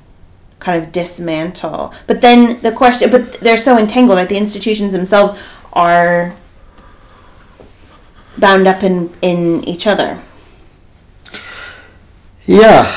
kind 0.59 0.83
of 0.83 0.91
dismantle. 0.91 1.93
But 2.05 2.19
then 2.21 2.59
the 2.61 2.71
question, 2.71 3.09
but 3.09 3.33
they're 3.39 3.57
so 3.57 3.77
entangled, 3.77 4.17
like 4.17 4.29
the 4.29 4.37
institutions 4.37 4.91
themselves 4.93 5.33
are 5.71 6.33
bound 8.37 8.67
up 8.67 8.83
in 8.83 9.09
in 9.21 9.63
each 9.67 9.87
other. 9.87 10.17
Yeah, 12.45 12.91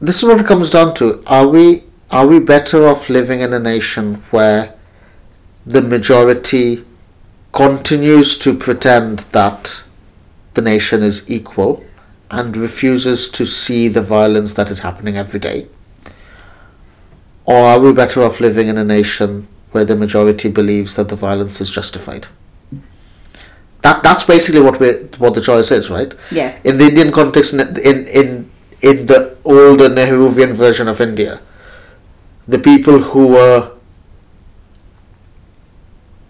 this 0.00 0.18
is 0.18 0.24
what 0.24 0.40
it 0.40 0.46
comes 0.46 0.70
down 0.70 0.94
to. 0.94 1.22
Are 1.26 1.46
we 1.46 1.84
are 2.10 2.26
we 2.26 2.38
better 2.40 2.86
off 2.86 3.08
living 3.08 3.40
in 3.40 3.52
a 3.52 3.58
nation 3.58 4.22
where 4.30 4.74
the 5.66 5.82
majority 5.82 6.84
continues 7.52 8.38
to 8.38 8.56
pretend 8.56 9.20
that 9.32 9.82
the 10.54 10.62
nation 10.62 11.02
is 11.02 11.28
equal 11.28 11.84
and 12.30 12.56
refuses 12.56 13.28
to 13.30 13.44
see 13.44 13.88
the 13.88 14.00
violence 14.00 14.54
that 14.54 14.70
is 14.70 14.80
happening 14.80 15.16
every 15.16 15.40
day? 15.40 15.66
Or 17.44 17.56
are 17.56 17.80
we 17.80 17.92
better 17.92 18.22
off 18.22 18.40
living 18.40 18.68
in 18.68 18.78
a 18.78 18.84
nation 18.84 19.48
where 19.72 19.84
the 19.84 19.96
majority 19.96 20.48
believes 20.50 20.96
that 20.96 21.08
the 21.08 21.16
violence 21.16 21.60
is 21.60 21.70
justified? 21.70 22.26
That 23.82 24.02
that's 24.02 24.24
basically 24.24 24.60
what 24.60 24.80
we 24.80 24.92
what 25.18 25.34
the 25.34 25.40
choice 25.40 25.70
is, 25.70 25.90
right? 25.90 26.12
Yeah. 26.32 26.58
In 26.64 26.78
the 26.78 26.86
Indian 26.86 27.12
context, 27.12 27.52
in 27.52 27.60
in 27.78 28.06
in, 28.08 28.50
in 28.80 29.06
the 29.06 29.36
older 29.44 29.88
Nehruvian 29.88 30.52
version 30.52 30.88
of 30.88 31.00
India, 31.00 31.40
the 32.48 32.58
people 32.58 32.98
who 32.98 33.28
were 33.28 33.75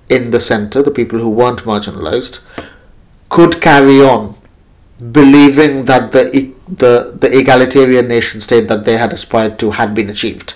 in 0.09 0.30
the 0.30 0.40
center, 0.40 0.82
the 0.82 0.90
people 0.90 1.18
who 1.18 1.30
weren't 1.30 1.61
marginalized, 1.64 2.40
could 3.28 3.61
carry 3.61 4.00
on 4.00 4.36
believing 5.12 5.84
that 5.86 6.12
the 6.12 6.52
the 6.68 7.16
the 7.20 7.38
egalitarian 7.38 8.09
nation 8.09 8.40
state 8.40 8.68
that 8.68 8.84
they 8.84 8.96
had 8.96 9.12
aspired 9.12 9.59
to 9.59 9.72
had 9.72 9.94
been 9.94 10.09
achieved, 10.09 10.54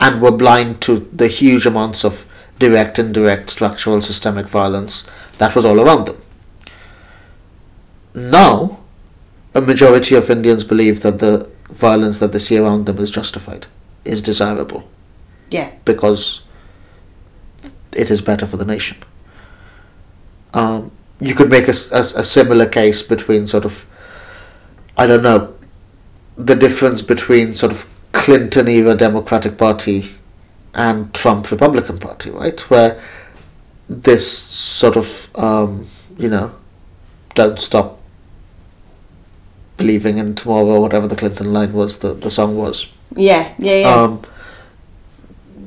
and 0.00 0.20
were 0.22 0.30
blind 0.30 0.80
to 0.82 1.08
the 1.12 1.28
huge 1.28 1.66
amounts 1.66 2.04
of 2.04 2.26
direct, 2.58 2.98
and 2.98 3.08
indirect, 3.08 3.50
structural, 3.50 4.00
systemic 4.00 4.46
violence 4.48 5.06
that 5.38 5.54
was 5.54 5.66
all 5.66 5.80
around 5.80 6.06
them. 6.06 6.16
Now, 8.14 8.78
a 9.54 9.60
majority 9.60 10.14
of 10.14 10.30
Indians 10.30 10.64
believe 10.64 11.02
that 11.02 11.18
the 11.18 11.48
violence 11.70 12.18
that 12.20 12.32
they 12.32 12.38
see 12.38 12.56
around 12.56 12.86
them 12.86 12.98
is 12.98 13.10
justified, 13.10 13.66
is 14.04 14.22
desirable, 14.22 14.88
Yeah. 15.50 15.70
because 15.84 16.42
it 17.96 18.10
is 18.10 18.20
better 18.20 18.46
for 18.46 18.56
the 18.56 18.64
nation. 18.64 18.98
Um, 20.54 20.90
you 21.20 21.34
could 21.34 21.50
make 21.50 21.68
a 21.68 21.72
similar 21.74 22.66
case 22.66 23.02
between 23.02 23.46
sort 23.46 23.64
of, 23.64 23.86
I 24.96 25.06
don't 25.06 25.22
know, 25.22 25.54
the 26.36 26.54
difference 26.54 27.02
between 27.02 27.54
sort 27.54 27.72
of 27.72 27.90
Clinton 28.12 28.68
era 28.68 28.94
Democratic 28.94 29.56
Party 29.56 30.10
and 30.74 31.12
Trump 31.14 31.50
Republican 31.50 31.98
Party, 31.98 32.30
right? 32.30 32.60
Where 32.70 33.00
this 33.88 34.30
sort 34.30 34.96
of, 34.96 35.34
um, 35.36 35.86
you 36.18 36.28
know, 36.28 36.54
don't 37.34 37.58
stop 37.58 38.00
believing 39.76 40.18
in 40.18 40.34
tomorrow, 40.34 40.80
whatever 40.80 41.06
the 41.06 41.16
Clinton 41.16 41.52
line 41.52 41.72
was, 41.72 41.98
the, 42.00 42.12
the 42.12 42.30
song 42.30 42.56
was. 42.56 42.92
Yeah. 43.14 43.54
Yeah. 43.58 43.80
Yeah. 43.80 43.94
Um, 43.94 44.22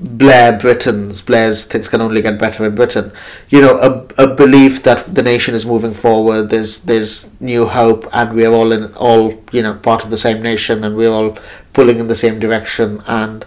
Blair 0.01 0.57
Britons, 0.57 1.21
Blair's 1.21 1.65
things 1.65 1.89
can 1.89 1.99
only 1.99 2.21
get 2.21 2.39
better 2.39 2.65
in 2.65 2.73
Britain. 2.73 3.11
You 3.49 3.59
know, 3.59 3.77
a, 3.79 4.23
a 4.23 4.33
belief 4.33 4.81
that 4.83 5.13
the 5.13 5.21
nation 5.21 5.53
is 5.53 5.65
moving 5.65 5.93
forward. 5.93 6.49
There's 6.49 6.83
there's 6.83 7.29
new 7.41 7.67
hope, 7.67 8.07
and 8.13 8.33
we're 8.33 8.51
all 8.51 8.71
in 8.71 8.93
all 8.93 9.43
you 9.51 9.61
know 9.61 9.73
part 9.73 10.05
of 10.05 10.09
the 10.09 10.17
same 10.17 10.41
nation, 10.41 10.85
and 10.85 10.95
we're 10.95 11.11
all 11.11 11.37
pulling 11.73 11.99
in 11.99 12.07
the 12.07 12.15
same 12.15 12.39
direction. 12.39 13.03
And 13.07 13.45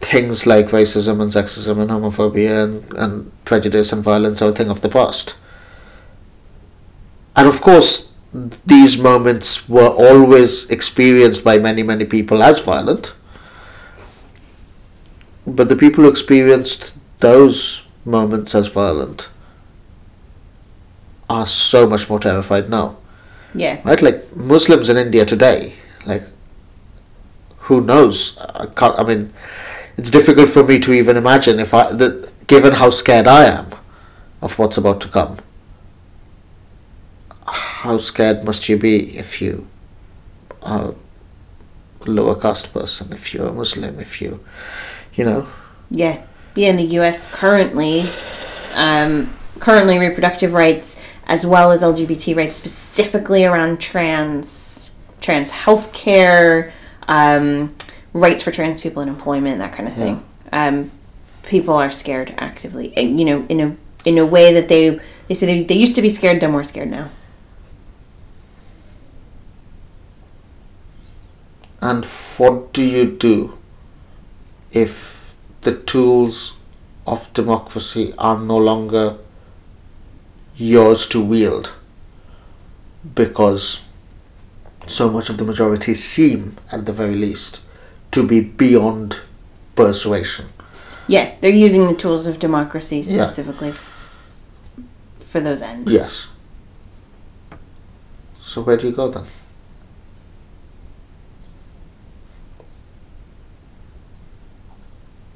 things 0.00 0.46
like 0.46 0.68
racism 0.68 1.20
and 1.22 1.30
sexism 1.30 1.80
and 1.80 1.90
homophobia 1.90 2.64
and, 2.64 2.92
and 2.94 3.44
prejudice 3.44 3.92
and 3.92 4.02
violence 4.02 4.42
are 4.42 4.50
a 4.50 4.52
thing 4.52 4.68
of 4.68 4.80
the 4.80 4.88
past. 4.88 5.36
And 7.36 7.46
of 7.46 7.60
course, 7.60 8.12
these 8.32 8.98
moments 8.98 9.68
were 9.68 9.88
always 9.88 10.68
experienced 10.70 11.44
by 11.44 11.58
many 11.58 11.84
many 11.84 12.04
people 12.04 12.42
as 12.42 12.58
violent 12.58 13.14
but 15.46 15.68
the 15.68 15.76
people 15.76 16.04
who 16.04 16.10
experienced 16.10 16.92
those 17.20 17.86
moments 18.04 18.54
as 18.54 18.66
violent 18.68 19.28
are 21.28 21.46
so 21.46 21.88
much 21.88 22.08
more 22.08 22.20
terrified 22.20 22.68
now. 22.68 22.98
Yeah. 23.54 23.80
right? 23.84 24.02
Like 24.02 24.36
muslims 24.36 24.90
in 24.90 24.96
india 24.98 25.24
today 25.24 25.74
like 26.06 26.22
who 27.66 27.80
knows? 27.80 28.38
I 28.38 28.66
can't 28.66 28.98
i 28.98 29.02
mean 29.02 29.32
it's 29.96 30.10
difficult 30.10 30.50
for 30.50 30.62
me 30.62 30.78
to 30.80 30.92
even 30.92 31.16
imagine 31.16 31.58
if 31.58 31.74
i 31.74 31.90
the, 31.92 32.30
given 32.46 32.74
how 32.74 32.90
scared 32.90 33.26
i 33.26 33.44
am 33.44 33.70
of 34.40 34.58
what's 34.58 34.76
about 34.76 35.00
to 35.00 35.08
come 35.08 35.38
how 37.46 37.98
scared 37.98 38.44
must 38.44 38.68
you 38.68 38.76
be 38.76 39.16
if 39.16 39.40
you 39.40 39.66
are 40.62 40.94
a 42.02 42.10
lower 42.10 42.38
caste 42.40 42.72
person 42.72 43.12
if 43.12 43.32
you're 43.34 43.48
a 43.48 43.52
muslim 43.52 43.98
if 43.98 44.20
you 44.20 44.40
you 45.16 45.24
know 45.24 45.46
Yeah, 45.90 46.24
yeah. 46.54 46.70
In 46.70 46.76
the 46.76 46.84
U.S. 46.84 47.26
currently, 47.26 48.08
um, 48.74 49.34
currently 49.58 49.98
reproductive 49.98 50.52
rights 50.54 50.96
as 51.26 51.44
well 51.44 51.72
as 51.72 51.82
LGBT 51.82 52.36
rights, 52.36 52.56
specifically 52.56 53.44
around 53.44 53.80
trans 53.80 54.92
trans 55.20 55.50
healthcare, 55.50 56.70
um, 57.08 57.74
rights 58.12 58.42
for 58.42 58.50
trans 58.50 58.80
people 58.80 59.02
in 59.02 59.08
employment, 59.08 59.58
that 59.58 59.72
kind 59.72 59.88
of 59.88 59.94
thing. 59.94 60.24
Um, 60.52 60.90
people 61.42 61.74
are 61.74 61.90
scared 61.90 62.34
actively, 62.38 62.98
you 62.98 63.24
know, 63.24 63.46
in 63.48 63.60
a 63.60 63.76
in 64.04 64.18
a 64.18 64.26
way 64.26 64.52
that 64.52 64.68
they 64.68 65.00
they 65.26 65.34
say 65.34 65.46
they, 65.46 65.64
they 65.64 65.74
used 65.74 65.96
to 65.96 66.02
be 66.02 66.08
scared, 66.08 66.40
they're 66.40 66.48
more 66.48 66.64
scared 66.64 66.90
now. 66.90 67.10
And 71.80 72.04
what 72.36 72.72
do 72.72 72.82
you 72.82 73.04
do 73.04 73.55
if 74.76 75.32
the 75.62 75.74
tools 75.74 76.56
of 77.06 77.32
democracy 77.32 78.12
are 78.18 78.38
no 78.38 78.56
longer 78.58 79.16
yours 80.56 81.08
to 81.08 81.24
wield 81.24 81.72
because 83.14 83.80
so 84.86 85.08
much 85.10 85.30
of 85.30 85.38
the 85.38 85.44
majority 85.44 85.94
seem, 85.94 86.56
at 86.70 86.84
the 86.86 86.92
very 86.92 87.14
least, 87.14 87.60
to 88.10 88.26
be 88.26 88.40
beyond 88.40 89.20
persuasion? 89.74 90.46
Yeah, 91.08 91.36
they're 91.40 91.50
using 91.66 91.86
the 91.86 91.94
tools 91.94 92.26
of 92.26 92.38
democracy 92.38 92.98
Yeah. 92.98 93.26
specifically 93.26 93.70
f- 93.70 94.40
for 95.20 95.40
those 95.40 95.62
ends. 95.62 95.90
Yes. 95.90 96.26
So 98.40 98.62
where 98.62 98.76
do 98.76 98.88
you 98.88 98.94
go 98.94 99.08
then? 99.08 99.24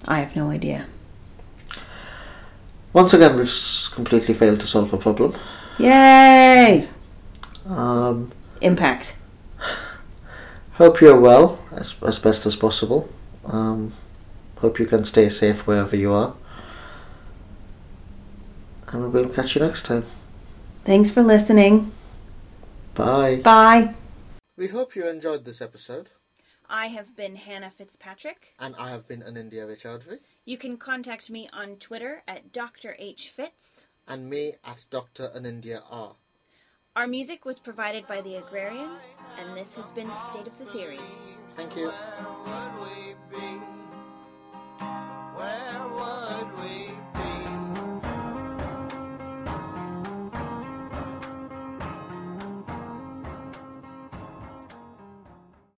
I 0.09 0.19
have 0.21 0.35
no 0.37 0.51
idea. 0.51 0.87
Once 2.93 3.15
again, 3.15 3.37
we've 3.37 3.91
completely 3.95 4.35
failed 4.35 4.61
to 4.61 4.67
solve 4.67 4.93
a 4.93 4.99
problem. 4.99 5.35
Yay! 5.79 6.89
Um, 7.67 8.33
Impact. 8.61 9.17
Hope 10.73 11.01
you're 11.01 11.21
well 11.21 11.63
as, 11.73 11.95
as 12.03 12.19
best 12.19 12.47
as 12.47 12.57
possible. 12.57 13.09
Um, 13.45 13.93
hope 14.59 14.79
you 14.79 14.87
can 14.87 15.05
stay 15.05 15.29
safe 15.29 15.67
wherever 15.67 15.95
you 15.95 16.13
are. 16.13 16.35
And 18.93 19.13
we'll 19.13 19.29
catch 19.29 19.55
you 19.55 19.61
next 19.61 19.87
time. 19.87 20.05
Thanks 20.85 21.11
for 21.11 21.23
listening. 21.23 21.93
Bye. 22.95 23.41
Bye. 23.45 23.95
We 24.57 24.69
hope 24.69 24.97
you 24.97 25.09
enjoyed 25.09 25.45
this 25.45 25.63
episode. 25.63 26.11
I 26.73 26.87
have 26.87 27.17
been 27.17 27.35
Hannah 27.35 27.71
Fitzpatrick. 27.71 28.55
And 28.61 28.77
I 28.79 28.91
have 28.91 29.09
been 29.09 29.23
Anindya 29.23 29.67
Raychaudhuri. 29.67 30.21
You 30.45 30.57
can 30.57 30.77
contact 30.77 31.29
me 31.29 31.51
on 31.53 31.75
Twitter 31.77 32.23
at 32.29 32.53
Dr. 32.53 32.95
H. 32.97 33.29
Fitz. 33.29 33.89
And 34.07 34.31
me 34.31 34.55
at 34.65 34.87
Dr. 34.89 35.31
Anindya 35.37 35.83
R. 35.91 36.15
Our 36.95 37.09
music 37.09 37.45
was 37.45 37.59
provided 37.59 38.07
by 38.07 38.21
the 38.21 38.37
Agrarians, 38.37 39.03
and 39.39 39.57
this 39.57 39.75
has 39.75 39.91
been 39.91 40.11
State 40.29 40.47
of 40.47 40.57
the 40.59 40.65
Theory. 40.67 41.01
Thank 41.53 41.77
you. 41.77 41.89
Where 41.89 42.71
would 42.79 42.93
we 42.93 43.15
be? 43.37 43.61